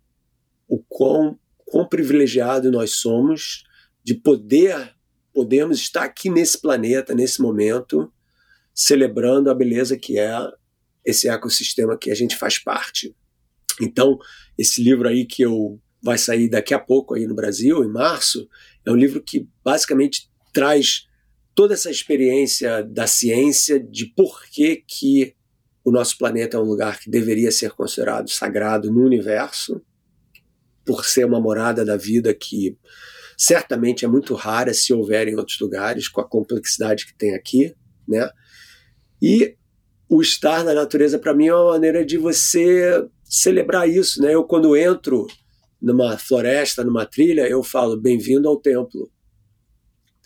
[0.69, 3.65] o quão, quão privilegiado nós somos
[4.05, 4.95] de poder
[5.33, 8.13] podermos estar aqui nesse planeta, nesse momento,
[8.75, 10.37] celebrando a beleza que é
[11.03, 13.17] esse ecossistema que a gente faz parte.
[13.81, 14.19] Então,
[14.59, 18.47] esse livro aí que eu vai sair daqui a pouco aí no Brasil, em março,
[18.85, 21.08] é um livro que basicamente traz
[21.59, 25.35] toda essa experiência da ciência de por que, que
[25.85, 29.83] o nosso planeta é um lugar que deveria ser considerado sagrado no universo,
[30.87, 32.79] por ser uma morada da vida que
[33.37, 37.75] certamente é muito rara se houver em outros lugares, com a complexidade que tem aqui,
[38.07, 38.31] né?
[39.21, 39.57] E
[40.09, 44.33] o estar na natureza, para mim, é uma maneira de você celebrar isso, né?
[44.33, 45.27] Eu, quando entro
[45.83, 49.11] numa floresta, numa trilha, eu falo, bem-vindo ao templo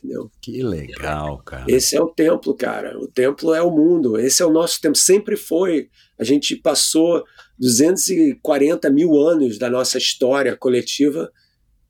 [0.02, 0.30] entendeu?
[0.40, 1.64] Que legal, cara.
[1.68, 2.98] Esse é o templo, cara.
[2.98, 4.18] O templo é o mundo.
[4.18, 4.98] Esse é o nosso templo.
[4.98, 5.88] Sempre foi.
[6.18, 7.24] A gente passou
[7.58, 11.30] 240 mil anos da nossa história coletiva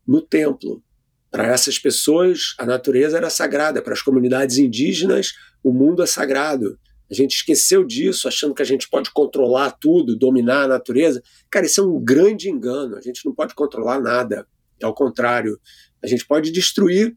[0.07, 0.83] no templo.
[1.31, 3.81] Para essas pessoas, a natureza era sagrada.
[3.81, 5.33] Para as comunidades indígenas,
[5.65, 6.79] o mundo é sagrado.
[7.11, 11.23] A gente esqueceu disso, achando que a gente pode controlar tudo, dominar a natureza.
[11.51, 12.97] Cara, isso é um grande engano.
[12.97, 14.47] A gente não pode controlar nada.
[14.83, 15.59] Ao contrário,
[16.03, 17.17] a gente pode destruir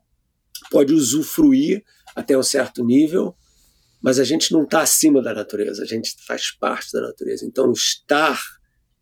[0.69, 1.83] pode usufruir
[2.15, 3.35] até um certo nível,
[4.01, 7.45] mas a gente não está acima da natureza, a gente faz parte da natureza.
[7.45, 8.39] Então, estar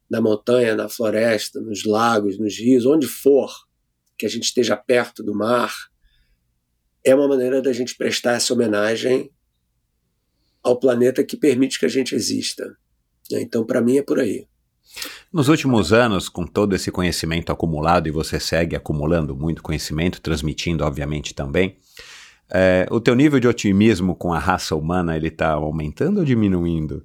[0.09, 3.51] na montanha, na floresta, nos lagos, nos rios, onde for
[4.17, 5.73] que a gente esteja perto do mar,
[7.03, 9.31] é uma maneira da gente prestar essa homenagem
[10.63, 12.77] ao planeta que permite que a gente exista.
[13.31, 14.47] Então, para mim, é por aí.
[15.33, 20.83] Nos últimos anos, com todo esse conhecimento acumulado, e você segue acumulando muito conhecimento, transmitindo,
[20.83, 21.75] obviamente, também,
[22.51, 27.03] é, o teu nível de otimismo com a raça humana, ele está aumentando ou diminuindo?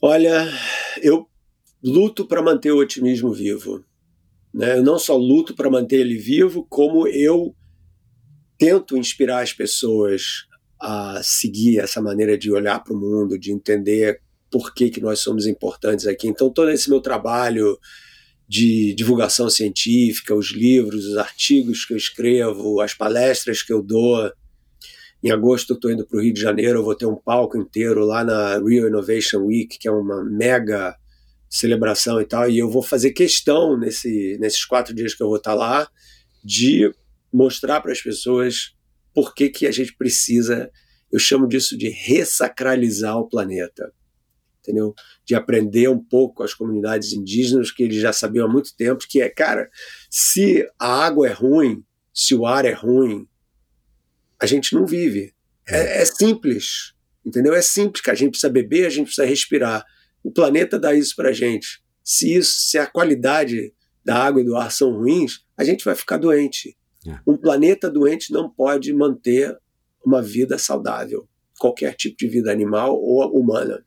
[0.00, 0.48] Olha,
[1.02, 1.28] eu
[1.82, 3.84] luto para manter o otimismo vivo.
[4.54, 4.78] Né?
[4.78, 7.52] Eu não só luto para manter ele vivo, como eu
[8.56, 10.46] tento inspirar as pessoas
[10.80, 14.20] a seguir essa maneira de olhar para o mundo, de entender
[14.50, 16.28] por que, que nós somos importantes aqui.
[16.28, 17.78] Então, todo esse meu trabalho
[18.48, 24.32] de divulgação científica, os livros, os artigos que eu escrevo, as palestras que eu dou.
[25.22, 27.58] Em agosto eu estou indo para o Rio de Janeiro, eu vou ter um palco
[27.58, 30.96] inteiro lá na Rio Innovation Week, que é uma mega
[31.50, 35.36] celebração e tal, e eu vou fazer questão nesse, nesses quatro dias que eu vou
[35.36, 35.88] estar lá
[36.44, 36.90] de
[37.32, 38.74] mostrar para as pessoas
[39.12, 40.70] por que, que a gente precisa,
[41.10, 43.92] eu chamo disso de ressacralizar o planeta
[44.68, 44.94] entendeu?
[45.24, 49.06] De aprender um pouco com as comunidades indígenas, que eles já sabiam há muito tempo,
[49.08, 49.70] que é, cara,
[50.10, 51.82] se a água é ruim,
[52.12, 53.26] se o ar é ruim,
[54.38, 55.34] a gente não vive.
[55.66, 56.92] É, é simples,
[57.24, 57.54] entendeu?
[57.54, 59.84] É simples, que a gente precisa beber, a gente precisa respirar.
[60.22, 61.82] O planeta dá isso pra gente.
[62.04, 63.72] Se isso, se a qualidade
[64.04, 66.76] da água e do ar são ruins, a gente vai ficar doente.
[67.06, 67.18] É.
[67.26, 69.56] Um planeta doente não pode manter
[70.04, 71.26] uma vida saudável,
[71.58, 73.84] qualquer tipo de vida animal ou humana.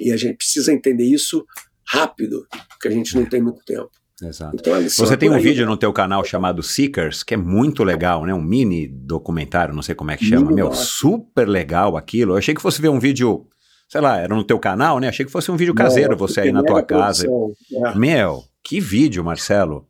[0.00, 1.44] E a gente precisa entender isso
[1.86, 3.90] rápido, porque a gente não tem muito tempo.
[4.22, 4.56] Exato.
[4.58, 5.42] Então, Você é tem um aí.
[5.42, 8.32] vídeo no teu canal chamado Seekers, que é muito legal, né?
[8.32, 10.42] Um mini documentário, não sei como é que chama.
[10.42, 10.76] Mini Meu, doc.
[10.76, 12.32] super legal aquilo.
[12.32, 13.46] Eu achei que fosse ver um vídeo,
[13.88, 15.08] sei lá, era no teu canal, né?
[15.08, 17.26] Achei que fosse um vídeo caseiro, Não, você aí na tua casa.
[17.26, 17.94] É.
[17.98, 19.86] Meu, que vídeo, Marcelo.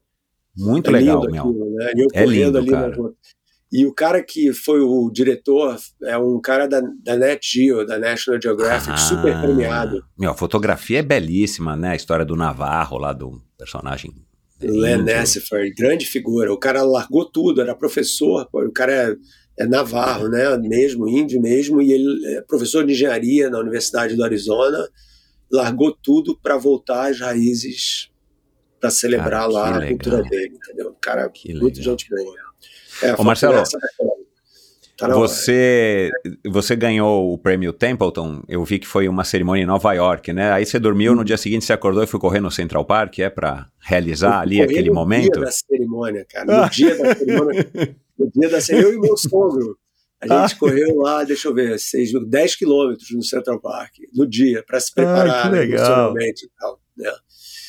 [0.56, 1.42] Muito É legal, lindo meu.
[1.42, 1.92] aquilo, né?
[1.96, 2.96] Eu É lindo, cara.
[3.76, 7.98] E o cara que foi o diretor é um cara da, da Net Geo, da
[7.98, 10.00] National Geographic, Ah, super premiado.
[10.16, 11.88] Meu, a fotografia é belíssima, né?
[11.88, 14.12] A história do Navarro lá, do personagem.
[14.62, 15.02] Len.
[15.02, 16.52] Nessifer, grande figura.
[16.52, 19.16] O cara largou tudo, era professor, pô, o cara é,
[19.64, 20.56] é navarro, né?
[20.58, 24.88] Mesmo, índio mesmo, e ele é professor de engenharia na Universidade do Arizona.
[25.50, 28.08] Largou tudo para voltar às raízes,
[28.80, 29.88] para celebrar Cara, que lá a legal.
[29.88, 30.90] cultura dele, entendeu?
[30.90, 31.98] O cara, Que muito legal.
[31.98, 32.44] gente boa.
[33.02, 33.62] É, Ô, Marcelo.
[34.96, 35.08] Tá.
[35.08, 36.10] Você,
[36.46, 40.52] você ganhou o prêmio Templeton, eu vi que foi uma cerimônia em Nova York, né?
[40.52, 43.28] Aí você dormiu, no dia seguinte você acordou e foi correr no Central Park, é
[43.28, 45.32] pra realizar ali Eu corri aquele no momento?
[45.32, 46.62] dia da cerimônia, cara.
[46.62, 47.70] No dia da cerimônia.
[48.16, 49.76] No dia da cerimônia, eu e meu sogro.
[50.20, 54.62] A gente correu lá, deixa eu ver, seis, 10 quilômetros no Central Park, no dia,
[54.64, 55.78] para se preparar que legal.
[55.80, 56.80] emocionalmente e tal.
[56.96, 57.12] Né?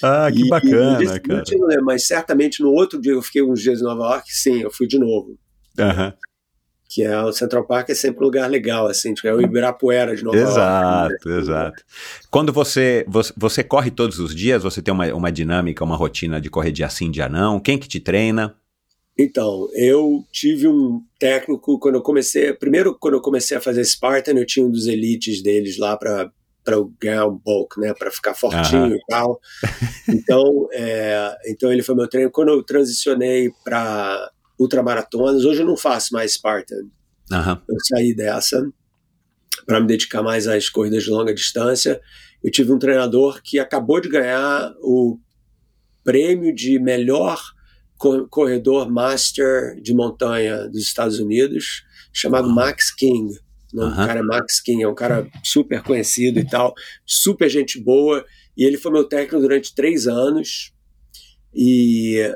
[0.03, 3.41] Ah, E- e desse último eu não lembro, mas certamente no outro dia eu fiquei
[3.41, 5.37] uns dias em Nova York, sim, eu fui de novo.
[5.79, 6.13] Aham.
[6.87, 10.15] Que é o Central Park é sempre um lugar legal, assim, tipo, é o Ibirapuera
[10.15, 10.51] de Nova York.
[10.51, 11.37] Exato, né?
[11.39, 11.83] exato.
[12.29, 16.39] Quando você, você, você corre todos os dias, você tem uma, uma dinâmica, uma rotina
[16.39, 17.59] de correr dia sim, dia não?
[17.59, 18.55] Quem que te treina?
[19.17, 22.53] Então, eu tive um técnico quando eu comecei.
[22.53, 26.29] Primeiro, quando eu comecei a fazer Spartan, eu tinha um dos elites deles lá para
[26.65, 28.95] para ganhar um bulk, né, para ficar fortinho Aham.
[28.95, 29.39] e tal.
[30.09, 32.31] Então, é, então ele foi meu treino.
[32.31, 36.87] Quando eu transicionei para ultramaratonas, hoje eu não faço mais Spartan.
[37.31, 37.61] Aham.
[37.69, 38.67] Eu saí dessa
[39.65, 42.01] para me dedicar mais às corridas de longa distância.
[42.43, 45.19] Eu tive um treinador que acabou de ganhar o
[46.03, 47.41] prêmio de melhor
[47.97, 51.83] co- corredor master de montanha dos Estados Unidos,
[52.13, 52.55] chamado Uau.
[52.55, 53.33] Max King.
[53.75, 54.07] O nome do Aham.
[54.07, 56.73] cara é Max King, é um cara super conhecido e tal,
[57.05, 58.25] super gente boa.
[58.55, 60.71] E ele foi meu técnico durante três anos.
[61.53, 62.33] E,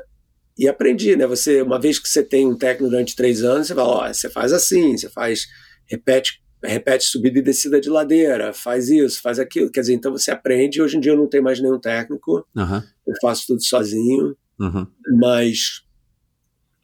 [0.58, 1.26] e aprendi, né?
[1.26, 4.28] Você, uma vez que você tem um técnico durante três anos, você fala, ó, você
[4.28, 5.46] faz assim, você faz,
[5.88, 9.70] repete, repete subida e descida de ladeira, faz isso, faz aquilo.
[9.70, 10.82] Quer dizer, então você aprende.
[10.82, 12.84] Hoje em dia eu não tenho mais nenhum técnico, Aham.
[13.06, 14.86] eu faço tudo sozinho, Uhum.
[15.18, 15.82] mas,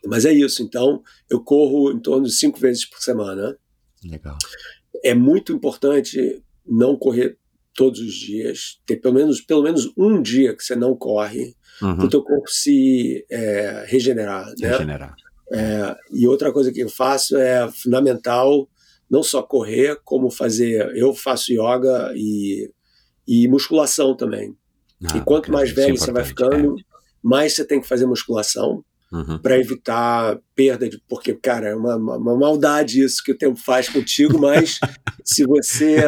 [0.07, 0.63] mas é isso.
[0.63, 3.55] Então eu corro em torno de cinco vezes por semana.
[4.11, 4.37] Legal.
[5.05, 7.39] É muito importante não correr
[7.75, 11.89] todos os dias, ter pelo menos, pelo menos um dia que você não corre, para
[11.89, 12.05] Uhum.
[12.05, 14.71] o teu corpo se é, regenerar, né?
[14.71, 15.15] Regenerar.
[15.53, 18.69] É, e outra coisa que eu faço é fundamental
[19.09, 20.91] não só correr, como fazer.
[20.97, 22.71] Eu faço yoga e,
[23.29, 24.57] e musculação também.
[25.05, 26.75] Ah, e quanto bacana, mais é velho você vai ficando,
[27.23, 28.96] mais você tem que fazer musculação é.
[29.13, 29.39] Uhum.
[29.39, 31.01] para evitar perda de.
[31.09, 34.81] Porque, cara, é uma, uma, maldade isso que o tempo faz contigo, mas
[35.25, 35.99] se você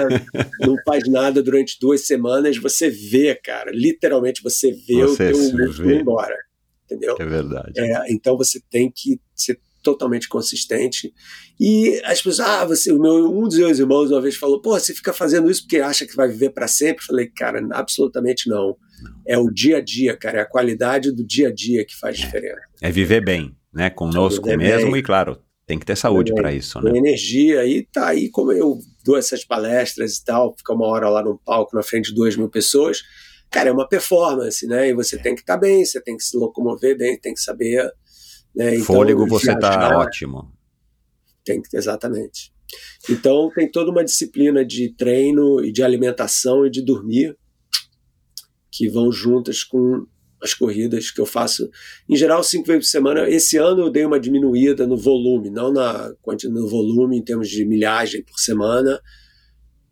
[0.61, 3.71] não faz nada durante duas semanas, você vê, cara.
[3.73, 6.37] Literalmente você vê Você o teu músculo ir embora.
[6.85, 7.17] Entendeu?
[7.21, 7.73] É verdade.
[7.77, 11.13] É, então você tem que ser totalmente consistente.
[11.59, 14.79] E as pessoas, ah, você, o meu, um dos meus irmãos uma vez falou, pô,
[14.79, 17.03] você fica fazendo isso porque acha que vai viver para sempre?
[17.03, 18.77] Eu falei, cara, absolutamente não.
[19.27, 22.17] É o dia a dia, cara, é a qualidade do dia a dia que faz
[22.17, 22.61] diferença.
[22.81, 23.91] É viver bem, né?
[23.91, 25.01] Conosco mesmo bem.
[25.01, 26.97] e, claro, tem que ter saúde para isso, né?
[26.97, 31.23] Energia, e tá aí como eu dou essas palestras e tal, fica uma hora lá
[31.23, 33.03] no palco na frente de duas mil pessoas.
[33.51, 34.89] Cara, é uma performance, né?
[34.89, 37.91] E você tem que estar bem, você tem que se locomover bem, tem que saber.
[38.55, 38.75] Né?
[38.75, 40.53] Então, Fôlego você tá ótimo.
[41.45, 42.53] Tem que, exatamente.
[43.09, 47.37] Então tem toda uma disciplina de treino e de alimentação e de dormir
[48.79, 50.07] que vão juntas com
[50.41, 51.69] as corridas que eu faço.
[52.09, 53.29] Em geral, cinco vezes por semana.
[53.29, 57.49] Esse ano eu dei uma diminuída no volume, não na quantidade no volume em termos
[57.49, 59.01] de milhagem por semana,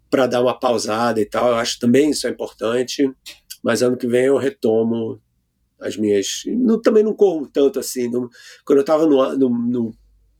[0.08, 1.48] para dar uma pausada e tal.
[1.48, 3.10] Eu acho também isso é importante.
[3.60, 5.20] Mas ano que vem eu retomo
[5.80, 6.42] as minhas.
[6.46, 8.08] Não, também não corro tanto assim.
[8.08, 8.30] Não,
[8.64, 9.94] quando eu estava no, no, no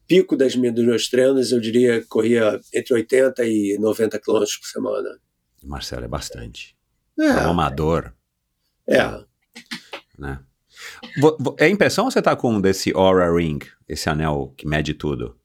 [0.06, 4.56] pico das minhas, dos meus treinos, eu diria que corria entre 80 e 90 quilômetros
[4.56, 5.18] por semana.
[5.64, 6.76] Marcelo, é bastante.
[7.18, 8.12] É, É um amador,
[8.88, 9.02] é.
[10.18, 10.40] né?
[11.58, 13.58] É impressão ou você tá com um desse Aura Ring,
[13.88, 15.36] esse anel que mede tudo?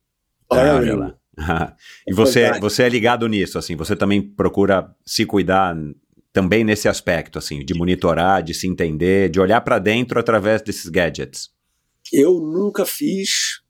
[0.50, 0.98] Aura Ring.
[0.98, 1.16] lá.
[2.08, 2.62] e você, Verdade.
[2.62, 5.76] você é ligado nisso, assim, você também procura se cuidar
[6.34, 10.90] também nesse aspecto, assim, de monitorar, de se entender, de olhar para dentro através desses
[10.90, 11.50] gadgets.
[12.12, 13.62] Eu nunca fiz,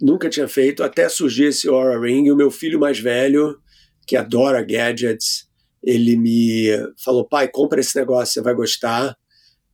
[0.00, 2.30] nunca tinha feito, até surgir esse Aura Ring.
[2.30, 3.58] O meu filho mais velho,
[4.06, 5.48] que adora gadgets,
[5.82, 6.68] ele me
[7.02, 9.16] falou: pai, compra esse negócio, você vai gostar.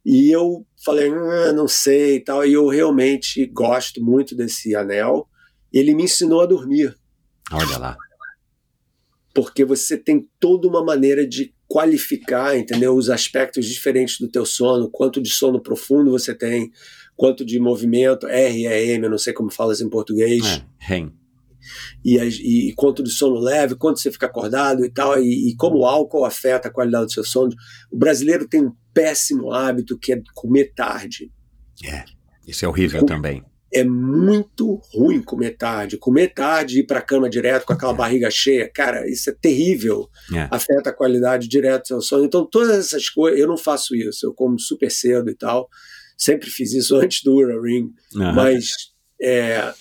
[0.04, 2.46] E eu falei: ah, não sei e tal.
[2.46, 5.28] E eu realmente gosto muito desse anel.
[5.72, 6.96] Ele me ensinou a dormir,
[7.52, 7.96] Olha lá.
[9.34, 12.96] porque você tem toda uma maneira de qualificar, entendeu?
[12.96, 16.72] Os aspectos diferentes do teu sono, quanto de sono profundo você tem,
[17.14, 20.42] quanto de movimento, REM, eu não sei como falas em português.
[20.46, 21.12] É, REM.
[22.04, 25.78] E, e quanto de sono leve, quanto você fica acordado e tal, e, e como
[25.78, 27.52] o álcool afeta a qualidade do seu sono.
[27.90, 31.30] O brasileiro tem um péssimo hábito que é comer tarde.
[32.46, 33.44] Isso é horrível também.
[33.72, 35.98] É muito ruim comer tarde.
[35.98, 39.34] Comer tarde e ir para a cama direto com aquela barriga cheia, cara, isso é
[39.38, 40.08] terrível.
[40.34, 40.48] É.
[40.50, 42.24] Afeta a qualidade direto do seu sono.
[42.24, 44.26] Então, todas essas coisas, eu não faço isso.
[44.26, 45.68] Eu como super cedo e tal.
[46.16, 47.92] Sempre fiz isso antes do Oura Ring.
[48.16, 48.32] Aham.
[48.32, 48.70] Mas
[49.20, 49.72] é,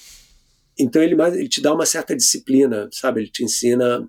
[0.80, 3.22] então ele, ele te dá uma certa disciplina, sabe?
[3.22, 4.08] Ele te ensina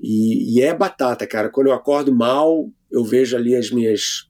[0.00, 1.48] e, e é batata, cara.
[1.50, 4.28] Quando eu acordo mal, eu vejo ali as minhas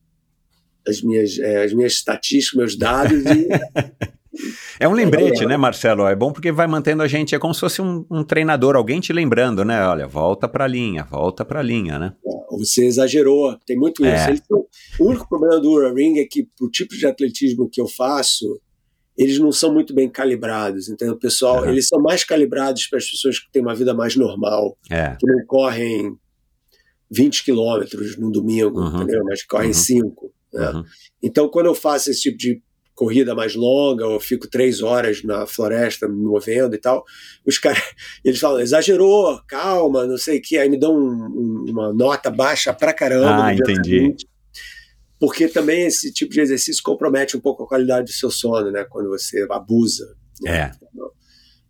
[0.86, 3.48] as minhas é, as minhas estatísticas, meus dados e
[4.78, 6.06] É um lembrete, né, Marcelo?
[6.06, 9.00] É bom porque vai mantendo a gente, é como se fosse um, um treinador, alguém
[9.00, 9.84] te lembrando, né?
[9.84, 12.12] Olha, volta pra linha, volta pra linha, né?
[12.50, 13.56] você exagerou.
[13.66, 14.30] Tem muito isso.
[14.30, 14.36] É.
[14.36, 14.66] São-
[15.00, 18.60] o único problema do Oura Ring é que pro tipo de atletismo que eu faço,
[19.18, 21.14] eles não são muito bem calibrados, entendeu?
[21.14, 24.78] O pessoal, eles são mais calibrados para as pessoas que têm uma vida mais normal.
[24.90, 25.16] É.
[25.20, 26.16] que não correm
[27.10, 29.02] 20 quilômetros no domingo, Uhum.
[29.02, 29.24] entendeu?
[29.24, 29.74] Mas correm Uhum.
[29.74, 30.32] 5.
[30.52, 30.70] né?
[30.70, 30.84] Uhum.
[31.22, 32.62] Então, quando eu faço esse tipo de
[32.94, 37.04] corrida mais longa, eu fico três horas na floresta me movendo e tal,
[37.46, 37.78] os caras,
[38.24, 42.30] eles falam, exagerou, calma, não sei o que, aí me dão um- um- uma nota
[42.30, 43.44] baixa pra caramba.
[43.46, 44.14] Ah, entendi.
[45.18, 48.84] Porque também esse tipo de exercício compromete um pouco a qualidade do seu sono, né?
[48.84, 50.16] Quando você abusa.
[50.46, 50.70] É.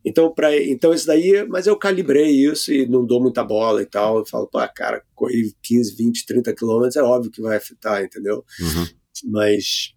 [0.04, 3.86] Então, pra, então isso daí, mas eu calibrei isso e não dou muita bola e
[3.86, 4.18] tal.
[4.18, 8.44] Eu falo, pô, cara, correr 15, 20, 30 quilômetros é óbvio que vai afetar, entendeu?
[8.60, 8.86] Uhum.
[9.30, 9.94] Mas,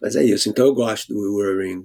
[0.00, 0.48] mas é isso.
[0.48, 1.82] Então eu gosto do Oura Ring.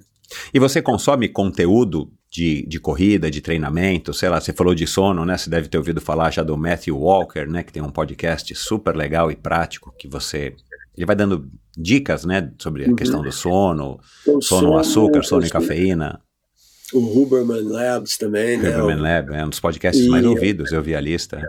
[0.52, 4.12] E você consome conteúdo de, de corrida, de treinamento?
[4.12, 5.38] Sei lá, você falou de sono, né?
[5.38, 7.62] Você deve ter ouvido falar já do Matthew Walker, né?
[7.62, 10.52] Que tem um podcast super legal e prático que você.
[10.96, 12.50] Ele vai dando dicas, né?
[12.58, 12.96] Sobre a Uhum.
[12.96, 16.20] questão do sono, Então, sono, açúcar, sono e cafeína.
[16.92, 18.70] O Huberman Labs também, né?
[18.70, 21.40] Huberman Lab é um dos podcasts E- mais ouvidos, eu vi a lista.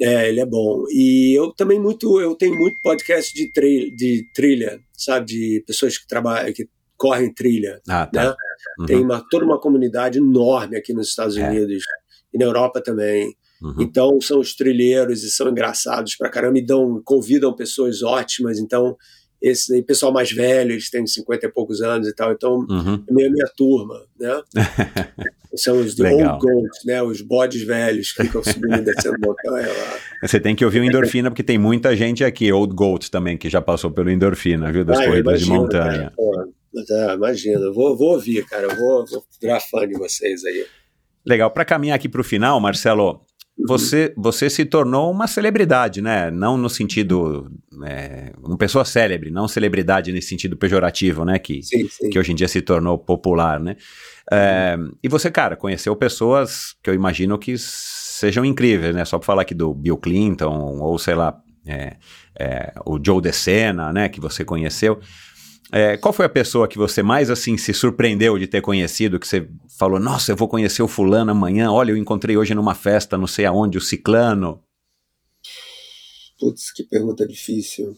[0.00, 0.84] É, ele é bom.
[0.90, 5.26] E eu também muito, eu tenho muito podcast de, tri, de trilha, sabe?
[5.26, 7.80] De pessoas que trabalham, que correm trilha.
[7.86, 8.34] Ah, tá.
[8.78, 11.48] Uhum, Tem uma, toda uma comunidade enorme aqui nos Estados É.
[11.48, 11.82] Unidos
[12.32, 13.34] e na Europa também.
[13.62, 13.74] uhum.
[13.80, 18.58] Então são os trilheiros e são engraçados pra caramba e dão, convidam pessoas ótimas.
[18.58, 18.96] Então,
[19.42, 22.30] esse pessoal mais velho, eles têm 50 e poucos anos e tal.
[22.32, 23.02] Então, Uhum.
[23.08, 24.42] é meio a minha turma, né?
[25.56, 26.34] São os the Legal.
[26.34, 27.02] old goats, né?
[27.02, 29.98] Os bodes velhos que ficam subindo e descendo montanha lá.
[30.22, 33.48] Você tem que ouvir o Endorfina, porque tem muita gente aqui, Old Goat também, que
[33.50, 34.84] já passou pelo Endorfina, viu?
[34.84, 36.12] Das Ah, corridas de imagino, montanha.
[36.16, 36.48] cara.
[36.90, 38.68] É, imagina, vou, vou ouvir, cara.
[38.74, 40.66] Vou, vou virar fã de vocês aí.
[41.26, 41.50] Legal.
[41.50, 43.20] Para caminhar aqui para o final, Marcelo,
[43.60, 43.66] Uhum.
[43.66, 46.30] você, você se tornou uma celebridade, né?
[46.30, 47.50] Não no sentido.
[47.84, 51.38] É, uma pessoa célebre, não celebridade nesse sentido pejorativo, né?
[51.38, 52.08] Que, Sim, sim.
[52.10, 53.76] que hoje em dia se tornou popular, né?
[54.32, 59.04] É, e você, cara, conheceu pessoas que eu imagino que sejam incríveis, né?
[59.04, 64.08] Só para falar aqui do Bill Clinton, ou sei lá, é, o Joe DeSena, né?
[64.08, 64.98] Que você conheceu.
[65.72, 69.26] É, qual foi a pessoa que você mais assim se surpreendeu de ter conhecido, que
[69.28, 69.48] você
[69.78, 73.26] falou, nossa, eu vou conhecer o fulano amanhã, olha, eu encontrei hoje numa festa, não
[73.26, 74.62] sei aonde, o ciclano.
[76.38, 77.94] Putz, que pergunta difícil.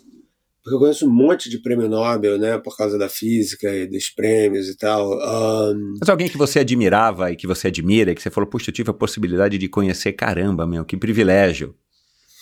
[0.62, 2.57] Porque eu conheço um monte de prêmio Nobel, né?
[2.57, 5.12] Por causa da física e dos prêmios e tal.
[5.20, 8.70] Ahn, Mas alguém que você admirava e que você admira, e que você falou, puxa,
[8.70, 11.74] eu tive a possibilidade de conhecer, caramba, meu, que privilégio.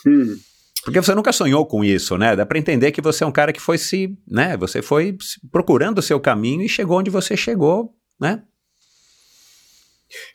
[0.06, 0.36] hum,
[0.84, 2.34] Porque você nunca sonhou com isso, né?
[2.34, 4.56] Dá pra entender que você é um cara que foi se, né?
[4.56, 5.16] Você foi
[5.52, 8.42] procurando o seu caminho e chegou onde você chegou, né?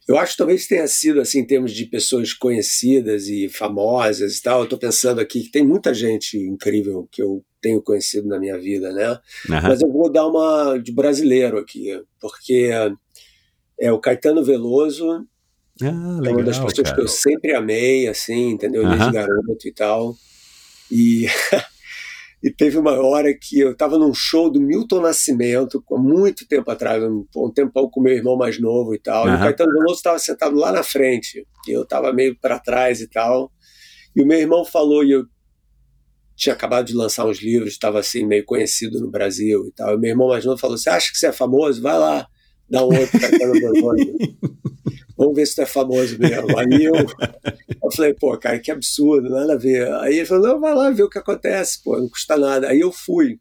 [0.07, 4.41] Eu acho que talvez tenha sido assim em termos de pessoas conhecidas e famosas e
[4.41, 4.61] tal.
[4.61, 8.57] Eu tô pensando aqui que tem muita gente incrível que eu tenho conhecido na minha
[8.57, 9.19] vida, né?
[9.49, 9.67] Aham.
[9.67, 12.69] Mas eu vou dar uma de brasileiro aqui, porque
[13.79, 15.25] é o Caetano Veloso,
[15.81, 16.95] Ah, é uma das legal, pessoas cara.
[16.95, 18.87] que eu sempre amei, assim, entendeu?
[18.87, 20.15] Desde garoto e tal.
[20.91, 21.27] E
[22.45, 26.69] E teve uma hora que eu estava num show do Milton Nascimento, há muito tempo
[26.69, 29.25] atrás, um, um tempão com meu irmão mais novo e tal.
[29.25, 29.31] Uhum.
[29.31, 33.01] E o Caetano Veloso estava sentado lá na frente, e eu estava meio para trás
[33.01, 33.51] e tal.
[34.15, 35.25] E o meu irmão falou, e eu
[36.35, 39.95] tinha acabado de lançar uns livros, estava assim, meio conhecido no Brasil e tal.
[39.95, 41.81] E meu irmão mais novo falou: Você acha que você é famoso?
[41.81, 42.27] Vai lá,
[42.69, 44.13] dá um outro Caetano Veloso.
[45.17, 46.57] Vamos ver se tu é famoso mesmo.
[46.57, 49.91] Aí eu, eu falei, pô, cara, que absurdo, nada a ver.
[49.95, 52.67] Aí ele falou, não, vai lá ver o que acontece, pô, não custa nada.
[52.67, 53.39] Aí eu fui.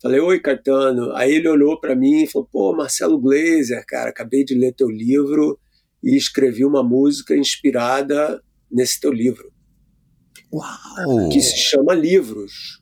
[0.00, 1.14] Falei, oi, Caetano.
[1.14, 4.88] Aí ele olhou para mim e falou, pô, Marcelo Glazer, cara, acabei de ler teu
[4.88, 5.58] livro
[6.02, 9.52] e escrevi uma música inspirada nesse teu livro.
[10.52, 11.28] Uau!
[11.30, 12.81] Que se chama Livros.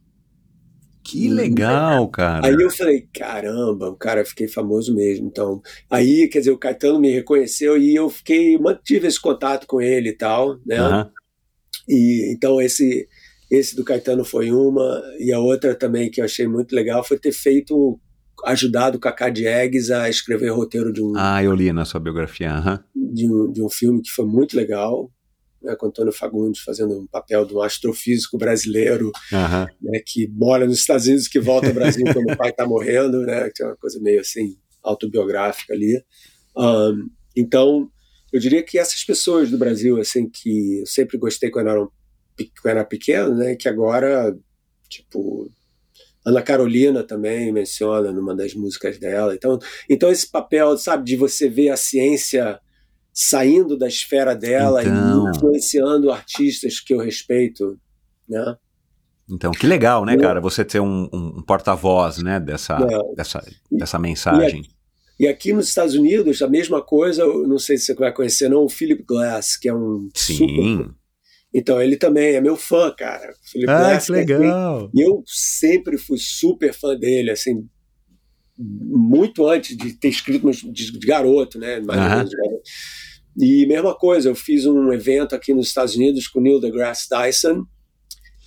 [1.11, 2.47] Que legal, cara.
[2.47, 5.27] Aí eu falei, caramba, o cara, fiquei famoso mesmo.
[5.27, 5.61] Então,
[5.91, 10.11] aí, quer dizer, o Caetano me reconheceu e eu fiquei, mantive esse contato com ele
[10.11, 10.81] e tal, né?
[10.81, 11.11] Uhum.
[11.89, 13.09] E então esse
[13.51, 17.19] esse do Caetano foi uma e a outra também que eu achei muito legal foi
[17.19, 17.99] ter feito
[18.45, 22.55] ajudado o Cacá Diegues a escrever roteiro de um Ah, eu li na sua biografia.
[22.55, 22.79] Uhum.
[23.13, 25.11] de um, de um filme que foi muito legal,
[25.63, 29.67] né, com Antônio Fagundes fazendo um papel de um astrofísico brasileiro Uhum.
[29.83, 33.23] né, que mora nos Estados Unidos, que volta ao Brasil quando o pai está morrendo,
[33.23, 36.03] né, que é uma coisa meio assim autobiográfica ali.
[36.57, 37.91] Um, então,
[38.33, 41.83] eu diria que essas pessoas do Brasil, assim, que eu sempre gostei quando eu era,
[41.83, 41.89] um,
[42.63, 44.37] quando era pequeno, né, que agora,
[44.89, 45.51] tipo,
[46.25, 49.35] Ana Carolina também menciona numa das músicas dela.
[49.35, 49.59] Então,
[49.89, 52.61] então esse papel, sabe, de você ver a ciência
[53.23, 55.27] saindo da esfera dela Então.
[55.27, 57.79] e influenciando artistas que eu respeito,
[58.27, 58.57] né?
[59.31, 60.41] Então, que legal, né, Eu- cara?
[60.41, 63.15] Você ter um, um- porta-voz, né, dessa, É.
[63.15, 64.63] dessa, dessa mensagem.
[65.19, 68.49] E aqui nos Estados Unidos, a mesma coisa, eu não sei se você vai conhecer,
[68.49, 70.47] não, o Philip Glass, que é um super.
[70.47, 70.89] Sim.
[71.53, 73.33] Então, ele também é meu fã, cara.
[73.33, 74.91] O Philip Ah, Glass, que é legal.
[74.95, 77.69] E eu sempre fui super fã dele, assim,
[78.59, 81.81] muito antes de ter escrito de, de garoto, né?
[81.81, 82.63] Mais de garoto.
[83.39, 87.09] E mesma coisa, eu fiz um evento aqui nos Estados Unidos com o Neil deGrasse
[87.09, 87.65] Tyson.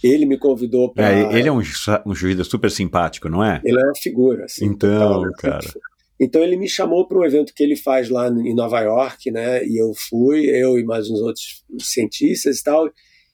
[0.03, 1.11] Ele me convidou para.
[1.11, 1.61] É, ele é um,
[2.05, 3.61] um juiz super simpático, não é?
[3.63, 4.65] Ele é uma figura, assim.
[4.65, 5.31] Então, total.
[5.37, 5.73] cara.
[6.19, 9.65] Então ele me chamou para um evento que ele faz lá em Nova York, né?
[9.65, 12.89] E eu fui, eu e mais uns outros cientistas e tal.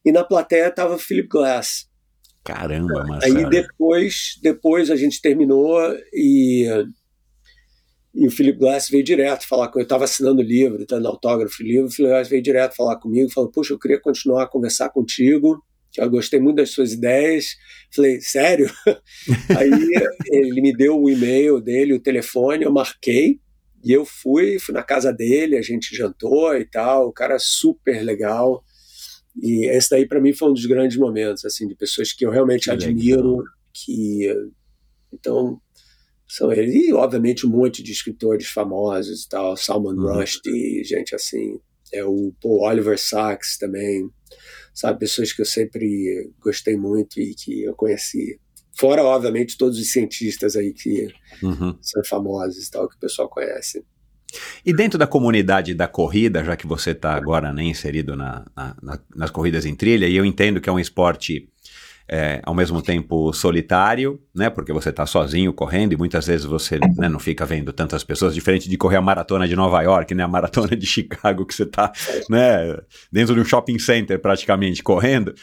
[0.05, 1.87] E na plateia estava Philip Glass.
[2.43, 3.37] Caramba, Marcelo.
[3.37, 5.79] Aí depois, depois a gente terminou
[6.13, 6.65] e,
[8.19, 11.63] e o Philip Glass veio direto falar com eu estava assinando o livro, dando autógrafo
[11.63, 14.89] livro, o Philip Glass veio direto falar comigo, falou: "Poxa, eu queria continuar a conversar
[14.89, 15.63] contigo,
[15.97, 17.55] eu gostei muito das suas ideias".
[17.95, 18.69] Falei: "Sério?".
[19.57, 19.69] Aí
[20.31, 23.39] ele me deu o e-mail dele, o telefone, eu marquei
[23.83, 27.39] e eu fui, fui na casa dele, a gente jantou e tal, o cara é
[27.39, 28.61] super legal.
[29.41, 32.31] E esse daí para mim foi um dos grandes momentos, assim, de pessoas que eu
[32.31, 33.45] realmente Que admiro, legal.
[33.73, 34.35] que
[35.13, 35.61] então
[36.29, 40.13] são eles e obviamente um monte de escritores famosos e tal, Salman Uhum.
[40.19, 41.59] Rushdie, gente assim,
[41.91, 44.07] é o Paul Oliver Sacks também,
[44.73, 48.39] sabe, pessoas que eu sempre gostei muito e que eu conheci.
[48.77, 51.07] Fora, obviamente, todos os cientistas aí que
[51.43, 51.75] Uhum.
[51.81, 53.83] são famosos e tal, que o pessoal conhece.
[54.63, 58.77] E dentro da comunidade da corrida, já que você está agora né, inserido na, na-
[58.81, 61.49] na- nas corridas em trilha, e eu entendo que é um esporte
[62.11, 64.49] é, ao mesmo tempo solitário, né?
[64.49, 68.33] Porque você está sozinho correndo e muitas vezes você né, não fica vendo tantas pessoas,
[68.33, 70.23] diferente de correr a maratona de Nova York, né?
[70.23, 71.91] A maratona de Chicago, que você está
[72.27, 72.75] né,
[73.11, 75.35] dentro de um shopping center praticamente correndo.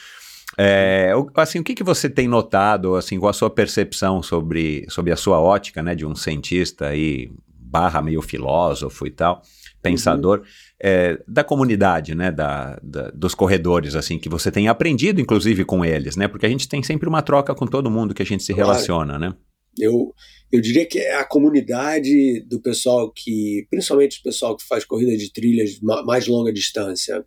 [0.59, 5.13] É, assim, o que, que você tem notado, assim, qual a sua percepção sobre, sobre
[5.13, 9.43] a sua ótica, né, de um cientista aí, barra meio filósofo e tal,
[9.91, 10.43] pensador,
[10.81, 15.85] é, da comunidade, né, da, da- dos corredores, assim, que você tem aprendido, inclusive, com
[15.85, 18.43] eles, né, porque a gente tem sempre uma troca com todo mundo que a gente
[18.43, 18.71] se Claro.
[18.71, 19.35] relaciona, né?
[19.79, 20.15] Eu,
[20.51, 25.15] eu diria que é a comunidade do pessoal que, principalmente o pessoal que faz corrida
[25.17, 27.25] de trilhas ma- mais longa distância,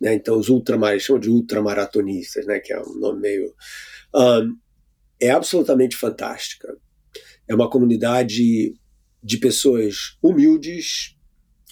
[0.00, 0.12] né?
[0.14, 2.58] Então os ultramar, chamam de ultramaratonistas, né?
[2.58, 3.52] Que é um nome meio
[4.12, 4.54] ahn,
[5.20, 6.68] é absolutamente fantástica.
[7.48, 8.74] É uma comunidade
[9.22, 11.14] de pessoas humildes,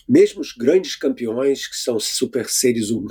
[0.09, 3.07] mesmo os grandes campeões que são super seres hum-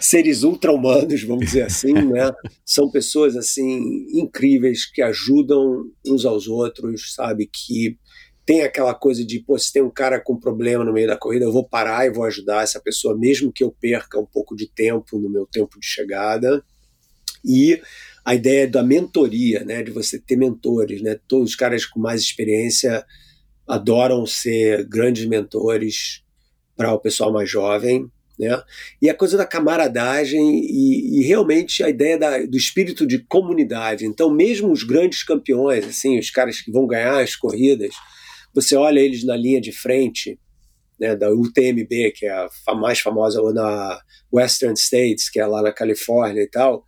[0.00, 2.30] seres ultra-humanos, vamos dizer assim, né?
[2.64, 7.46] São pessoas assim incríveis que ajudam uns aos outros, sabe?
[7.46, 7.96] Que
[8.44, 11.44] tem aquela coisa de, pô, se tem um cara com problema no meio da corrida,
[11.44, 14.68] eu vou parar e vou ajudar essa pessoa, mesmo que eu perca um pouco de
[14.68, 16.64] tempo no meu tempo de chegada.
[17.44, 17.80] E
[18.24, 19.82] a ideia da mentoria, né?
[19.82, 21.18] De você ter mentores, né?
[21.28, 23.04] Todos os caras com mais experiência
[23.66, 26.22] adoram ser grandes mentores
[26.76, 28.62] para o pessoal mais jovem, né?
[29.00, 34.04] E a coisa da camaradagem e, e realmente a ideia da, do espírito de comunidade.
[34.06, 37.94] Então, mesmo os grandes campeões, assim, os caras que vão ganhar as corridas,
[38.54, 40.38] você olha eles na linha de frente,
[40.98, 44.00] né, da UTMB, que é a mais famosa, ou na
[44.32, 46.84] Western States, que é lá na Califórnia e tal,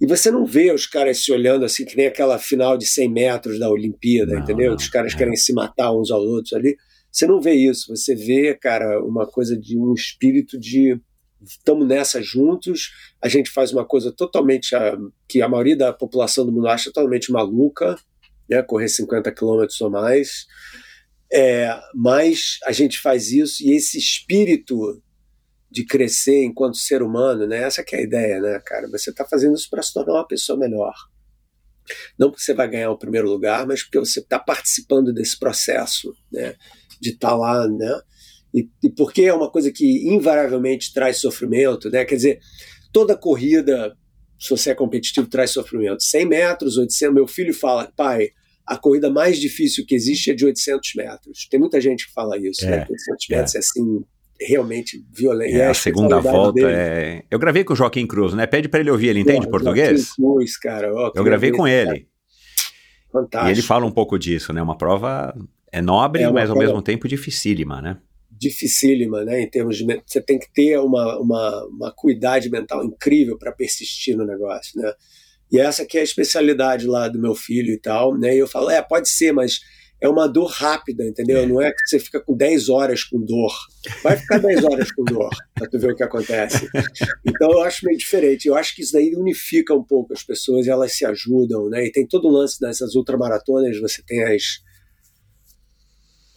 [0.00, 3.08] e você não vê os caras se olhando assim, que nem aquela final de 100
[3.10, 4.70] metros da Olimpíada, não, entendeu?
[4.70, 5.16] Não, os caras é.
[5.16, 6.76] querem se matar uns aos outros ali.
[7.10, 7.94] Você não vê isso.
[7.94, 11.00] Você vê, cara, uma coisa de um espírito de
[11.40, 12.90] estamos nessa juntos,
[13.22, 14.96] a gente faz uma coisa totalmente a,
[15.28, 17.96] que a maioria da população do mundo acha totalmente maluca,
[18.48, 18.62] né?
[18.62, 20.46] correr 50 quilômetros ou mais.
[21.32, 25.00] É, mas a gente faz isso e esse espírito
[25.70, 27.62] de crescer enquanto ser humano, né?
[27.64, 28.88] Essa é a ideia, né, cara?
[28.88, 30.94] Você está fazendo isso para se tornar uma pessoa melhor.
[32.18, 36.14] Não porque você vai ganhar o primeiro lugar, mas porque você está participando desse processo,
[36.32, 36.54] né?
[37.00, 38.00] De estar tá lá, né?
[38.54, 42.04] E, e porque é uma coisa que invariavelmente traz sofrimento, né?
[42.04, 42.40] Quer dizer,
[42.92, 43.94] toda corrida,
[44.38, 46.02] se você é competitivo, traz sofrimento.
[46.02, 47.14] 100 metros, 800.
[47.14, 48.30] Meu filho fala, pai,
[48.66, 51.46] a corrida mais difícil que existe é de 800 metros.
[51.50, 52.76] Tem muita gente que fala isso, né?
[52.76, 52.86] é, né?
[52.90, 54.04] 800 metros é, é assim
[54.40, 55.56] realmente violento.
[55.56, 56.72] É, a, a segunda volta dele.
[56.72, 57.24] é.
[57.30, 58.46] Eu gravei com o Joaquim Cruz, né?
[58.46, 60.06] Pede para ele ouvir, ele entende português?
[60.06, 60.94] Joaquim Cruz, cara.
[60.94, 62.06] Oh, eu gravei com ele.
[63.10, 63.48] Fantástico.
[63.48, 64.62] E ele fala um pouco disso, né?
[64.62, 65.34] Uma prova
[65.72, 67.98] é nobre, é mas ao mesmo tempo dificílima, né?
[68.30, 69.40] Dificílima, né?
[69.40, 69.84] Em termos de.
[70.06, 74.92] Você tem que ter uma, uma, uma cuidade mental incrível para persistir no negócio, né?
[75.50, 78.34] E essa que é a especialidade lá do meu filho e tal, né?
[78.34, 79.60] E eu falo, é, pode ser, mas
[80.00, 81.38] é uma dor rápida, entendeu?
[81.38, 81.46] É.
[81.46, 83.52] Não é que você fica com 10 horas com dor.
[84.02, 86.68] Vai ficar 10 horas com dor, para tu ver o que acontece.
[87.26, 88.46] Então eu acho meio diferente.
[88.46, 91.86] Eu acho que isso daí unifica um pouco as pessoas elas se ajudam, né?
[91.86, 94.66] E tem todo o lance dessas ultramaratonas, você tem as.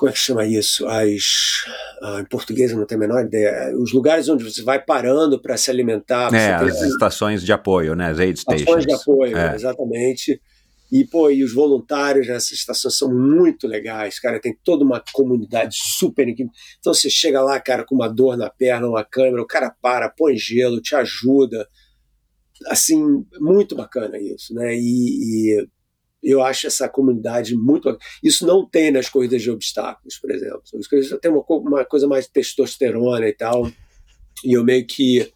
[0.01, 0.87] Como é que chama isso?
[0.87, 1.63] As.
[2.01, 3.71] Ah, em português eu não tenho a menor ideia.
[3.77, 6.33] Os lugares onde você vai parando para se alimentar.
[6.33, 8.09] É, as estações de apoio, né?
[8.09, 8.61] As aid stations.
[8.61, 9.53] Estações de apoio, é.
[9.53, 10.41] exatamente.
[10.91, 14.41] E, pô, e os voluntários nessa estação são muito legais, cara.
[14.41, 16.27] Tem toda uma comunidade super.
[16.27, 20.09] Então você chega lá, cara, com uma dor na perna, uma câmera, o cara para,
[20.09, 21.67] põe gelo, te ajuda.
[22.65, 24.73] Assim, muito bacana isso, né?
[24.73, 25.67] E, e
[26.21, 27.97] eu acho essa comunidade muito.
[28.23, 30.61] Isso não tem nas corridas de obstáculos, por exemplo.
[30.77, 33.69] As corridas tem uma, uma coisa mais testosterona e tal.
[34.43, 35.31] E eu meio que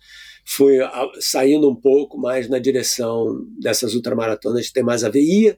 [0.46, 0.78] foi
[1.20, 5.22] saindo um pouco mais na direção dessas ultramaratonas, tem mais a ver.
[5.22, 5.58] E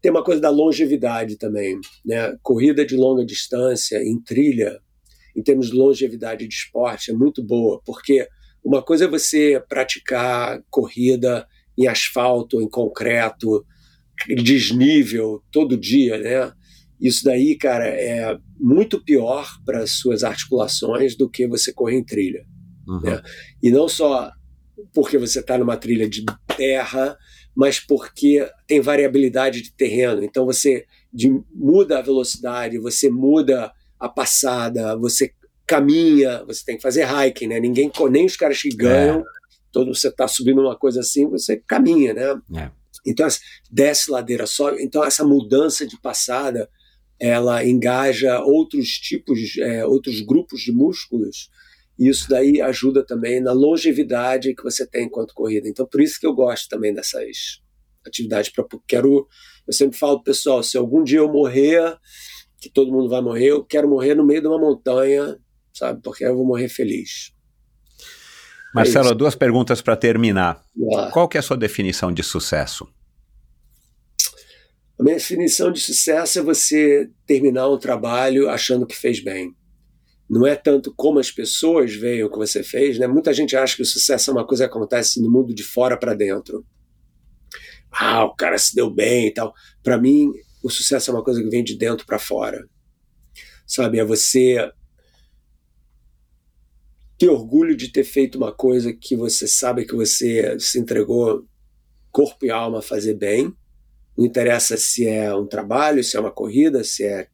[0.00, 2.36] tem uma coisa da longevidade também, né?
[2.42, 4.78] Corrida de longa distância em trilha,
[5.34, 8.28] em termos de longevidade de esporte, é muito boa, porque
[8.64, 11.46] uma coisa é você praticar corrida
[11.78, 13.64] em asfalto, em concreto,
[14.42, 16.52] desnível, todo dia, né?
[17.00, 22.04] Isso daí, cara, é muito pior para as suas articulações do que você correr em
[22.04, 22.44] trilha.
[22.88, 23.00] Uhum.
[23.00, 23.22] Né?
[23.62, 24.30] E não só
[24.94, 26.24] porque você está numa trilha de
[26.56, 27.16] terra,
[27.54, 30.22] mas porque tem variabilidade de terreno.
[30.22, 35.32] Então você de, muda a velocidade, você muda a passada, você
[35.66, 37.60] caminha, você tem que fazer hiking, né?
[37.60, 39.24] Ninguém, nem os caras que ganham, é.
[39.72, 42.40] todo você está subindo uma coisa assim, você caminha, né?
[42.54, 42.70] É.
[43.06, 43.26] Então
[43.70, 44.74] desce ladeira só.
[44.74, 46.68] Então essa mudança de passada,
[47.18, 51.50] ela engaja outros tipos, é, outros grupos de músculos
[51.98, 55.68] e isso daí ajuda também na longevidade que você tem enquanto corrida.
[55.68, 57.60] Então, por isso que eu gosto também dessas
[58.06, 58.50] atividades.
[58.50, 59.26] Pra, quero,
[59.66, 61.96] eu sempre falo, pessoal, se algum dia eu morrer,
[62.60, 65.38] que todo mundo vai morrer, eu quero morrer no meio de uma montanha,
[65.72, 66.02] sabe?
[66.02, 67.32] Porque eu vou morrer feliz.
[68.74, 70.62] Marcelo, é duas perguntas para terminar.
[71.12, 72.86] Qual que é a sua definição de sucesso?
[74.98, 79.54] A minha definição de sucesso é você terminar um trabalho achando que fez bem
[80.28, 83.06] não é tanto como as pessoas veem o que você fez, né?
[83.06, 85.96] Muita gente acha que o sucesso é uma coisa que acontece no mundo de fora
[85.96, 86.66] para dentro.
[87.90, 89.54] Ah, o cara se deu bem e tal.
[89.82, 90.32] Para mim,
[90.62, 92.68] o sucesso é uma coisa que vem de dentro para fora.
[93.64, 94.70] Sabe, é você
[97.16, 101.46] ter orgulho de ter feito uma coisa que você sabe que você se entregou
[102.10, 103.54] corpo e alma a fazer bem.
[104.16, 107.28] Não interessa se é um trabalho, se é uma corrida, se é,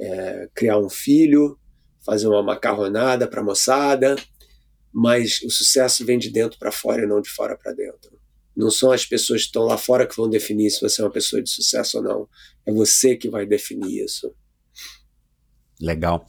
[0.00, 1.58] é criar um filho,
[2.04, 4.16] fazer uma macarronada para a moçada,
[4.92, 8.12] mas o sucesso vem de dentro para fora e não de fora para dentro.
[8.56, 11.10] Não são as pessoas que estão lá fora que vão definir se você é uma
[11.10, 12.28] pessoa de sucesso ou não.
[12.64, 14.32] É você que vai definir isso.
[15.80, 16.24] Legal.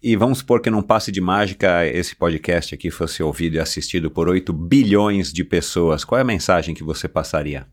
[0.00, 4.08] E vamos supor que num passe de mágica esse podcast aqui fosse ouvido e assistido
[4.10, 6.04] por 8 bilhões de pessoas.
[6.04, 7.66] Qual é a mensagem que você passaria?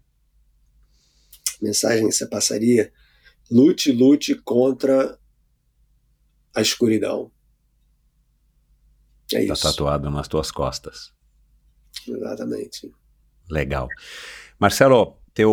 [1.61, 2.91] Mensagem que você passaria?
[3.49, 5.17] Lute, lute contra
[6.55, 7.31] a escuridão
[9.33, 9.63] É Tá isso.
[9.63, 11.13] tatuado nas tuas costas.
[12.07, 12.91] Exatamente.
[13.49, 13.87] Legal.
[14.59, 15.51] Marcelo, teu,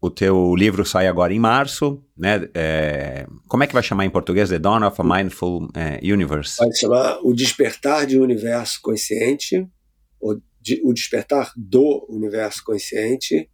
[0.00, 2.48] o teu livro sai agora em março, né?
[2.54, 4.48] É, como é que vai chamar em português?
[4.48, 6.56] The Dawn of a Mindful eh, Universe.
[6.58, 9.68] Vai chamar O Despertar de um Universo Consciente,
[10.20, 13.50] ou de- O Despertar do Universo Consciente,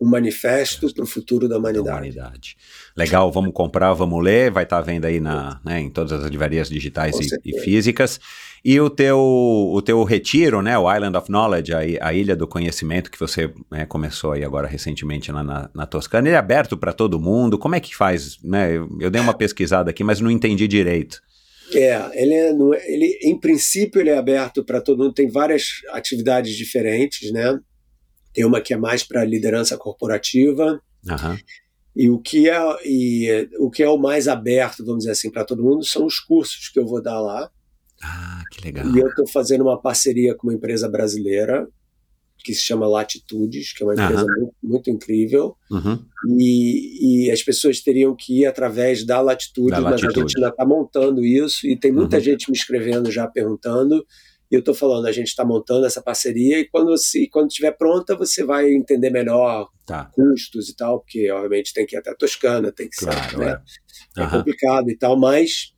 [0.00, 1.88] um manifesto para o futuro da da humanidade.
[1.90, 2.56] humanidade.
[2.96, 6.30] Legal, vamos comprar, vamos ler, vai estar à venda aí na, né, em todas as
[6.30, 8.18] livrarias digitais e, e físicas.
[8.64, 12.46] E o teu, o teu retiro, né, o Island of Knowledge, a, a Ilha do
[12.46, 16.76] Conhecimento, que você né, começou aí agora recentemente lá na, na Toscana, ele é aberto
[16.76, 17.58] para todo mundo?
[17.58, 18.38] Como é que faz?
[18.42, 18.76] Né?
[18.76, 21.22] Eu, eu dei uma pesquisada aqui, mas não entendi direito.
[21.72, 25.82] É, ele, é, é- ele em princípio ele é aberto para todo mundo, tem várias
[25.92, 27.58] atividades diferentes, né?
[28.32, 31.38] Tem uma que é mais para liderança corporativa, Aham.
[31.96, 35.44] e o que é e o que é o mais aberto, vamos dizer assim, para
[35.44, 37.50] todo mundo são os cursos que eu vou dar lá.
[38.02, 38.86] Ah, que legal.
[38.86, 41.68] E eu estou fazendo uma parceria com uma empresa brasileira
[42.42, 44.34] que se chama Latitudes, que é uma empresa Aham.
[44.38, 45.54] muito, muito incrível.
[45.70, 46.02] Uhum.
[46.38, 50.48] E, e as pessoas teriam que ir através da Latitude, Da mas a gente ainda
[50.48, 52.22] está montando isso e tem muita Uhum.
[52.22, 54.02] gente me escrevendo já perguntando.
[54.50, 57.70] E eu estou falando, a gente está montando essa parceria e quando se quando estiver
[57.72, 62.10] pronta você vai entender melhor Tá, custos e tal, porque obviamente tem que ir até
[62.10, 63.30] a Toscana, tem que claro.
[63.30, 63.60] ser, né?
[64.16, 64.20] é.
[64.20, 64.38] É Aham.
[64.38, 65.72] complicado e tal, mas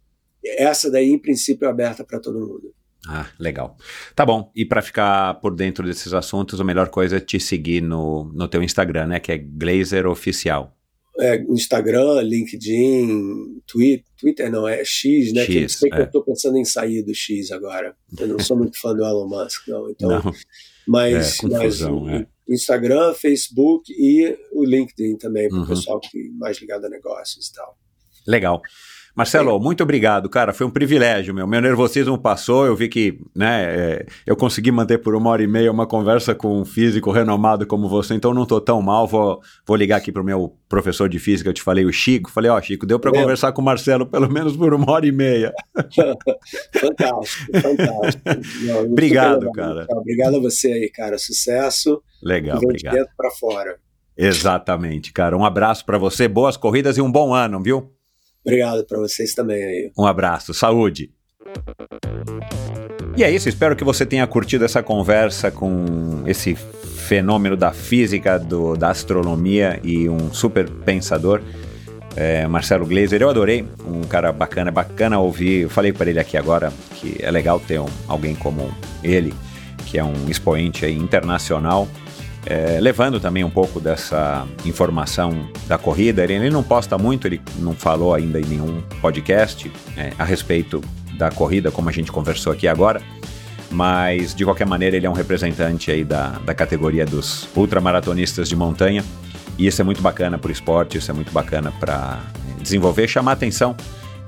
[0.45, 2.75] essa daí em princípio é aberta para todo mundo.
[3.07, 3.77] Ah, legal.
[4.15, 4.53] Tá bom.
[4.55, 8.47] E para ficar por dentro desses assuntos, a melhor coisa é te seguir no, no
[8.47, 9.21] teu Instagram, né?
[9.21, 10.77] Que é Glazer Oficial.
[11.21, 15.45] É, Instagram, LinkedIn, Twitter, Twitter não, é X, né?
[15.45, 16.01] que X, sei que é.
[16.01, 17.95] eu estou pensando em sair do X agora.
[18.19, 19.91] Eu não sou muito fã do Elon Musk, não.
[19.91, 20.33] Então, Não.
[20.87, 22.27] mas, É, mas confusão, o é.
[22.49, 25.67] Instagram, Facebook e o LinkedIn também, para o Uhum.
[25.69, 27.77] pessoal que mais ligado a negócios e tal.
[28.27, 28.63] Legal.
[29.15, 30.55] Marcelo, muito obrigado, cara.
[30.55, 31.47] Foi um privilégio, meu.
[31.47, 32.65] Meu nervosismo passou.
[32.65, 36.35] Eu vi que, né, é, eu consegui manter por uma hora e meia uma conversa
[36.35, 39.07] com um físico renomado como você, então não tô tão mal.
[39.07, 42.31] Vou, vou ligar aqui pro meu professor de física, eu te falei, o Chico.
[42.31, 45.13] Falei, ó, Chico, deu para conversar com o Marcelo pelo menos por uma hora e
[45.13, 45.53] meia.
[46.73, 48.23] Fantástico, fantástico.
[48.65, 49.87] Não, Obrigado, cara.
[49.91, 51.19] Obrigado a você aí, cara.
[51.19, 52.03] Sucesso.
[52.23, 52.95] Legal, vem de obrigado.
[52.95, 53.77] dentro para fora.
[54.17, 55.37] Exatamente, cara.
[55.37, 57.93] Um abraço para você, boas corridas e um bom ano, viu?
[58.45, 59.93] Obrigado para vocês também aí.
[59.97, 61.11] Um abraço, saúde.
[63.17, 68.39] E é isso, espero que você tenha curtido essa conversa com esse fenômeno da física,
[68.39, 71.43] do, da astronomia e um super pensador,
[72.17, 73.21] é, Marcelo Gleiser.
[73.21, 75.63] Eu adorei, um cara bacana, é bacana ouvir.
[75.63, 78.75] Eu falei para ele aqui agora que é legal ter um, alguém como
[79.05, 79.35] ele,
[79.87, 81.87] que é um expoente internacional,
[82.47, 86.23] é, levando também um pouco dessa informação da corrida.
[86.25, 90.83] Ele, ele não posta muito, ele não falou ainda em nenhum podcast é, a respeito
[91.17, 93.01] da corrida, como a gente conversou aqui agora,
[93.71, 98.57] mas de qualquer maneira ele é um representante aí da, da categoria dos ultramaratonistas de
[98.57, 99.05] montanha,
[99.59, 102.21] e isso é muito bacana para o esporte, isso é muito bacana para
[102.61, 103.77] desenvolver, chamar atenção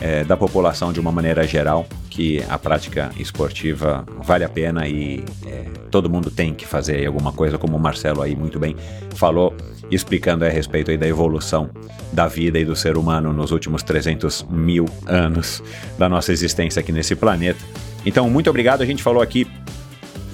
[0.00, 5.24] é, da população de uma maneira geral, que a prática esportiva vale a pena e
[5.46, 8.76] é, todo mundo tem que fazer alguma coisa, como o Marcelo aí muito bem
[9.14, 9.54] falou,
[9.90, 11.70] explicando a respeito aí da evolução
[12.12, 15.62] da vida e do ser humano nos últimos 300 mil anos
[15.98, 17.60] da nossa existência aqui nesse planeta.
[18.06, 19.46] Então, muito obrigado, a gente falou aqui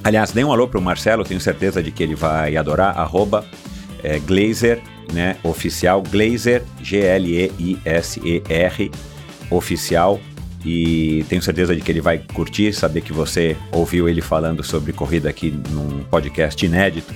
[0.02, 2.98] Aliás, dê um alô pro Marcelo, tenho certeza de que ele vai adorar.
[2.98, 3.44] Arroba
[4.02, 4.80] é, Glazer,
[5.12, 5.36] né?
[5.42, 7.50] Oficial, Glazer, G-L-E-I-S-E-R,
[9.50, 10.20] oficial.
[10.64, 14.92] E tenho certeza de que ele vai curtir, saber que você ouviu ele falando sobre
[14.92, 17.14] corrida aqui num podcast inédito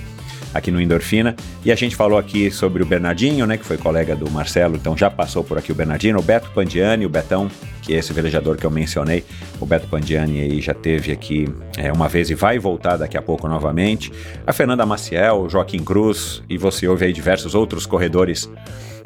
[0.55, 1.35] aqui no Endorfina.
[1.65, 4.97] E a gente falou aqui sobre o Bernardinho, né, que foi colega do Marcelo, então
[4.97, 7.51] já passou por aqui o Bernardinho, o Beto Pandiani, o Betão,
[7.81, 9.25] que é esse velejador que eu mencionei.
[9.59, 11.45] O Beto Pandiani aí já teve aqui
[11.77, 14.11] é, uma vez e vai voltar daqui a pouco novamente.
[14.47, 18.49] A Fernanda Maciel, o Joaquim Cruz, e você ouve aí diversos outros corredores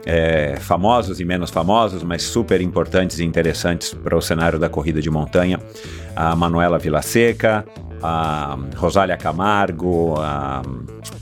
[0.05, 5.01] é, famosos e menos famosos, mas super importantes e interessantes para o cenário da corrida
[5.01, 5.59] de montanha.
[6.15, 7.65] A Manuela Vilaseca,
[8.01, 10.61] a Rosália Camargo, a,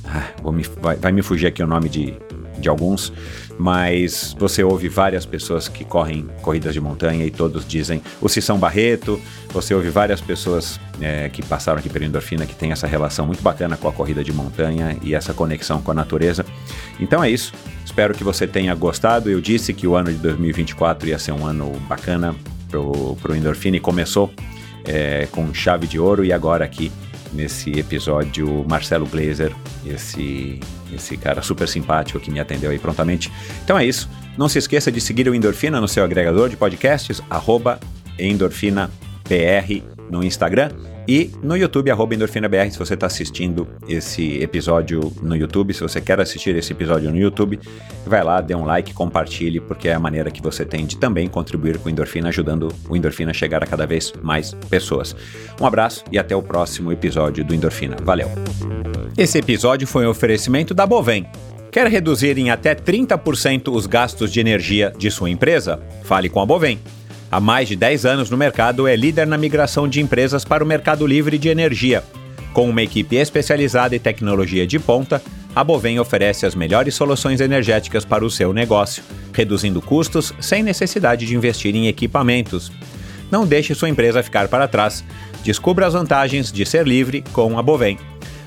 [0.05, 2.13] ah, me- vai, vai me fugir aqui o nome de,
[2.57, 3.11] de alguns,
[3.57, 8.57] mas você ouve várias pessoas que correm corridas de montanha e todos dizem o Cissão
[8.57, 13.25] Barreto, você ouve várias pessoas é, que passaram aqui pela endorfina que tem essa relação
[13.25, 16.45] muito bacana com a corrida de montanha e essa conexão com a natureza.
[16.99, 17.51] Então é isso.
[17.97, 19.27] Espero que você tenha gostado.
[19.27, 22.35] Eu disse que o ano de 2024 ia ser um ano bacana
[22.69, 24.31] pro, pro Endorfina e começou
[24.85, 26.91] é, com chave de ouro e agora aqui
[27.33, 29.51] nesse episódio Marcelo Glazer,
[29.83, 30.59] esse
[30.93, 33.31] esse cara super simpático que me atendeu aí prontamente.
[33.63, 34.07] Então é isso.
[34.37, 37.79] Não se esqueça de seguir o Endorfina no seu agregador de podcasts, arroba
[38.19, 40.71] EndorfinaBR no Instagram
[41.07, 46.01] e no YouTube, arroba EndorfinaBR, se você está assistindo esse episódio no YouTube, se você
[46.01, 47.57] quer assistir esse episódio no YouTube,
[48.05, 51.29] vai lá, dê um like, compartilhe, porque é a maneira que você tem de também
[51.29, 55.15] contribuir com o Endorfina, ajudando o Endorfina a chegar a cada vez mais pessoas.
[55.61, 57.95] Um abraço e até o próximo episódio do Endorfina.
[58.03, 58.29] Valeu!
[59.17, 61.25] Esse episódio foi um oferecimento da Bovem.
[61.71, 65.79] Quer reduzir em até 30% os gastos de energia de sua empresa?
[66.03, 66.79] Fale com a Bovem.
[67.29, 70.67] Há mais de 10 anos no mercado, é líder na migração de empresas para o
[70.67, 72.01] mercado livre de energia.
[72.53, 75.21] Com uma equipe especializada e tecnologia de ponta,
[75.53, 81.25] a Bovem oferece as melhores soluções energéticas para o seu negócio, reduzindo custos sem necessidade
[81.25, 82.71] de investir em equipamentos.
[83.29, 85.03] Não deixe sua empresa ficar para trás.
[85.43, 87.97] Descubra as vantagens de ser livre com a Bovem.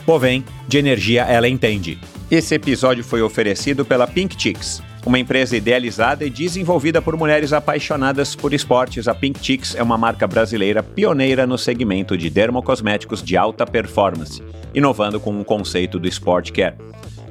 [0.07, 1.98] Bovem, de energia ela entende.
[2.31, 8.35] Esse episódio foi oferecido pela Pink Chicks uma empresa idealizada e desenvolvida por mulheres apaixonadas
[8.35, 13.36] por esportes, a Pink Chicks é uma marca brasileira pioneira no segmento de dermocosméticos de
[13.36, 14.43] alta performance,
[14.74, 16.77] inovando com o um conceito do Sport Care.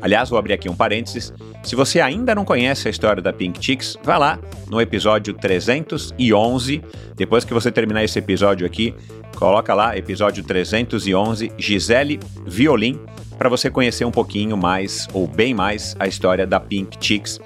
[0.02, 1.34] Aliás, vou abrir aqui um parênteses.
[1.64, 4.40] Se você ainda não conhece a história da Pink Chicks, vá lá
[4.70, 6.82] no episódio 311.
[7.16, 8.96] Depois que você terminar esse episódio aqui,
[9.36, 13.00] coloca lá episódio 311, Gisele Violin,
[13.38, 17.40] para você conhecer um pouquinho mais, ou bem mais, a história da Pink Chicks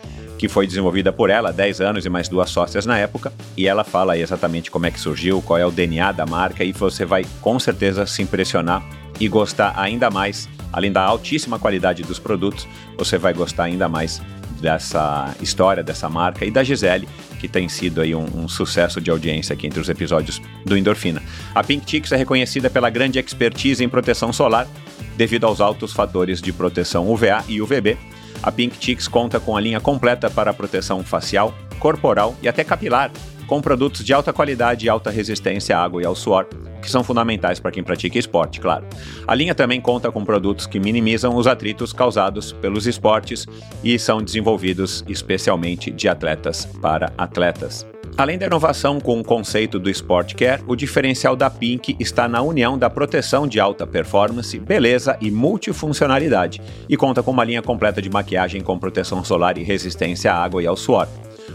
[0.44, 3.66] que foi desenvolvida por ela há 10 anos e mais duas sócias na época, e
[3.66, 6.74] ela fala aí exatamente como é que surgiu, qual é o DNA da marca, e
[6.74, 8.84] você vai com certeza se impressionar
[9.22, 12.68] e gostar ainda mais, além da altíssima qualidade dos produtos,
[12.98, 14.22] você vai gostar ainda mais
[14.60, 17.08] dessa história, dessa marca e da Gisele,
[17.40, 21.22] que tem sido aí um, um, sucesso de audiência aqui entre os episódios do Endorfina.
[21.54, 24.68] A Pink Chicks é reconhecida pela grande expertise em proteção solar,
[25.16, 27.98] devido aos altos fatores de proteção UVA e UVB,
[28.44, 33.10] a Pink Chicks conta com a linha completa para proteção facial, corporal e até capilar,
[33.44, 36.48] com produtos de alta qualidade e alta resistência à água e ao suor,
[36.82, 38.86] que são fundamentais para quem pratica esporte, claro.
[39.28, 43.45] A linha também conta com produtos que minimizam os atritos causados pelos esportes
[43.84, 47.86] e são desenvolvidos especialmente de atletas para atletas.
[48.15, 52.44] Além da inovação com o conceito do Sport Care, o diferencial da Pink está na
[52.44, 57.99] união da proteção de alta performance, beleza e multifuncionalidade, e conta com uma linha completa
[57.99, 61.07] de maquiagem com proteção solar e resistência à água e ao suor.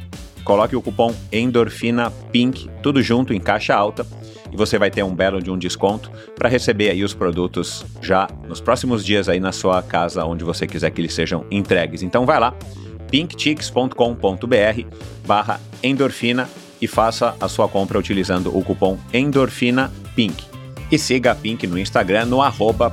[0.45, 4.07] coloque o cupom endorfina pink, tudo junto em caixa alta,
[4.51, 8.29] e você vai ter um belo de um desconto para receber aí os produtos já
[8.47, 12.03] nos próximos dias aí na sua casa, onde você quiser que eles sejam entregues.
[12.03, 12.55] Então vai lá,
[13.11, 14.87] pinkchicks.com.br
[15.27, 16.49] barra endorfina
[16.81, 20.53] e faça a sua compra utilizando o cupom EndorfinaPink.
[20.91, 22.93] E siga a Pink no Instagram no arroba.